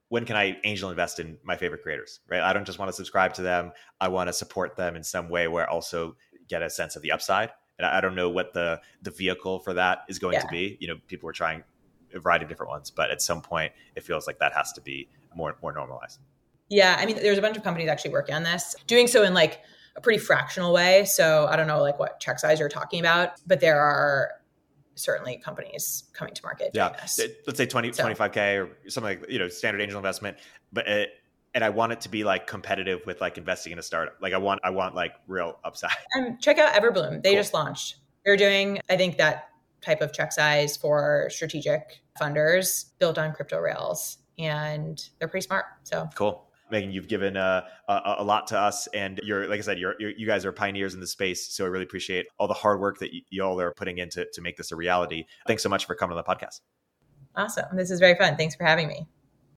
when 0.09 0.25
can 0.25 0.35
I 0.35 0.57
angel 0.63 0.89
invest 0.89 1.19
in 1.19 1.37
my 1.43 1.55
favorite 1.55 1.83
creators? 1.83 2.19
Right. 2.27 2.41
I 2.41 2.51
don't 2.51 2.65
just 2.65 2.79
want 2.79 2.89
to 2.89 2.93
subscribe 2.93 3.33
to 3.35 3.43
them. 3.43 3.71
I 4.01 4.07
want 4.07 4.27
to 4.27 4.33
support 4.33 4.75
them 4.75 4.95
in 4.95 5.03
some 5.03 5.29
way 5.29 5.47
where 5.47 5.69
I 5.69 5.71
also 5.71 6.15
get 6.47 6.63
a 6.63 6.69
sense 6.69 6.95
of 6.95 7.03
the 7.03 7.11
upside 7.11 7.51
and 7.79 7.87
I 7.87 8.01
don't 8.01 8.13
know 8.13 8.29
what 8.29 8.53
the 8.53 8.81
the 9.01 9.11
vehicle 9.11 9.59
for 9.59 9.73
that 9.73 10.03
is 10.07 10.19
going 10.19 10.33
yeah. 10.33 10.41
to 10.41 10.47
be. 10.49 10.77
You 10.79 10.89
know, 10.89 10.95
people 11.07 11.27
are 11.29 11.33
trying 11.33 11.63
a 12.13 12.19
variety 12.19 12.43
of 12.43 12.49
different 12.49 12.69
ones, 12.69 12.91
but 12.91 13.09
at 13.09 13.21
some 13.21 13.41
point, 13.41 13.71
it 13.95 14.03
feels 14.03 14.27
like 14.27 14.39
that 14.39 14.53
has 14.53 14.71
to 14.73 14.81
be 14.81 15.07
more 15.35 15.55
more 15.61 15.73
normalized. 15.73 16.19
Yeah, 16.69 16.97
I 16.99 17.05
mean, 17.05 17.15
there's 17.15 17.39
a 17.39 17.41
bunch 17.41 17.57
of 17.57 17.63
companies 17.63 17.89
actually 17.89 18.11
working 18.11 18.35
on 18.35 18.43
this, 18.43 18.75
doing 18.85 19.07
so 19.07 19.23
in 19.23 19.33
like 19.33 19.61
a 19.95 20.01
pretty 20.01 20.19
fractional 20.19 20.71
way. 20.71 21.05
So 21.05 21.47
I 21.49 21.55
don't 21.55 21.65
know 21.65 21.81
like 21.81 21.97
what 21.97 22.19
check 22.19 22.37
size 22.37 22.59
you're 22.59 22.69
talking 22.69 22.99
about, 22.99 23.31
but 23.47 23.59
there 23.59 23.79
are 23.79 24.33
certainly 24.95 25.37
companies 25.37 26.03
coming 26.13 26.33
to 26.33 26.43
market. 26.43 26.71
Yeah, 26.73 26.89
let's 26.89 27.15
say 27.15 27.65
20, 27.65 27.93
so. 27.93 28.03
25k 28.03 28.67
or 28.67 28.89
something 28.89 29.19
like 29.19 29.31
you 29.31 29.39
know 29.39 29.47
standard 29.47 29.81
angel 29.81 29.97
investment, 29.97 30.37
but 30.71 30.87
it, 30.87 31.09
and 31.53 31.63
I 31.63 31.69
want 31.69 31.91
it 31.91 32.01
to 32.01 32.09
be 32.09 32.23
like 32.23 32.47
competitive 32.47 33.01
with 33.05 33.21
like 33.21 33.37
investing 33.37 33.73
in 33.73 33.79
a 33.79 33.83
startup. 33.83 34.15
Like 34.21 34.33
I 34.33 34.37
want 34.37 34.61
I 34.63 34.69
want 34.69 34.95
like 34.95 35.13
real 35.27 35.59
upside. 35.63 35.91
Um, 36.17 36.37
check 36.41 36.57
out 36.57 36.73
Everbloom. 36.73 37.21
They 37.21 37.31
cool. 37.31 37.39
just 37.39 37.53
launched. 37.53 37.97
They're 38.25 38.37
doing 38.37 38.79
I 38.89 38.97
think 38.97 39.17
that 39.17 39.49
type 39.81 40.01
of 40.01 40.11
check 40.11 40.31
size 40.31 40.75
for 40.75 41.29
strategic 41.31 42.01
funders 42.19 42.85
built 42.99 43.17
on 43.17 43.33
crypto 43.33 43.59
rails, 43.59 44.17
and 44.37 45.09
they're 45.19 45.27
pretty 45.27 45.45
smart. 45.45 45.65
So 45.83 46.09
cool. 46.15 46.45
Megan, 46.71 46.91
you've 46.91 47.07
given 47.07 47.35
uh, 47.35 47.63
a, 47.87 48.15
a, 48.19 48.23
lot 48.23 48.45
to 48.47 48.59
us, 48.59 48.87
and 48.87 49.19
you're 49.23 49.47
like 49.47 49.57
I 49.57 49.61
said, 49.61 49.79
you're, 49.79 49.95
you're, 49.99 50.11
you 50.11 50.27
guys 50.27 50.45
are 50.45 50.51
pioneers 50.51 50.93
in 50.93 50.99
the 50.99 51.07
space. 51.07 51.47
So 51.47 51.65
I 51.65 51.67
really 51.67 51.83
appreciate 51.83 52.27
all 52.37 52.47
the 52.47 52.53
hard 52.53 52.79
work 52.79 52.99
that 52.99 53.09
y- 53.11 53.21
y'all 53.31 53.59
are 53.59 53.73
putting 53.73 53.97
into 53.97 54.27
to 54.31 54.41
make 54.41 54.55
this 54.55 54.71
a 54.71 54.75
reality. 54.75 55.25
Thanks 55.47 55.63
so 55.63 55.69
much 55.69 55.85
for 55.85 55.95
coming 55.95 56.15
on 56.15 56.23
the 56.23 56.35
podcast. 56.35 56.61
Awesome. 57.35 57.65
This 57.75 57.89
is 57.89 57.99
very 57.99 58.15
fun. 58.15 58.35
Thanks 58.37 58.55
for 58.55 58.65
having 58.65 58.87
me. 58.87 59.07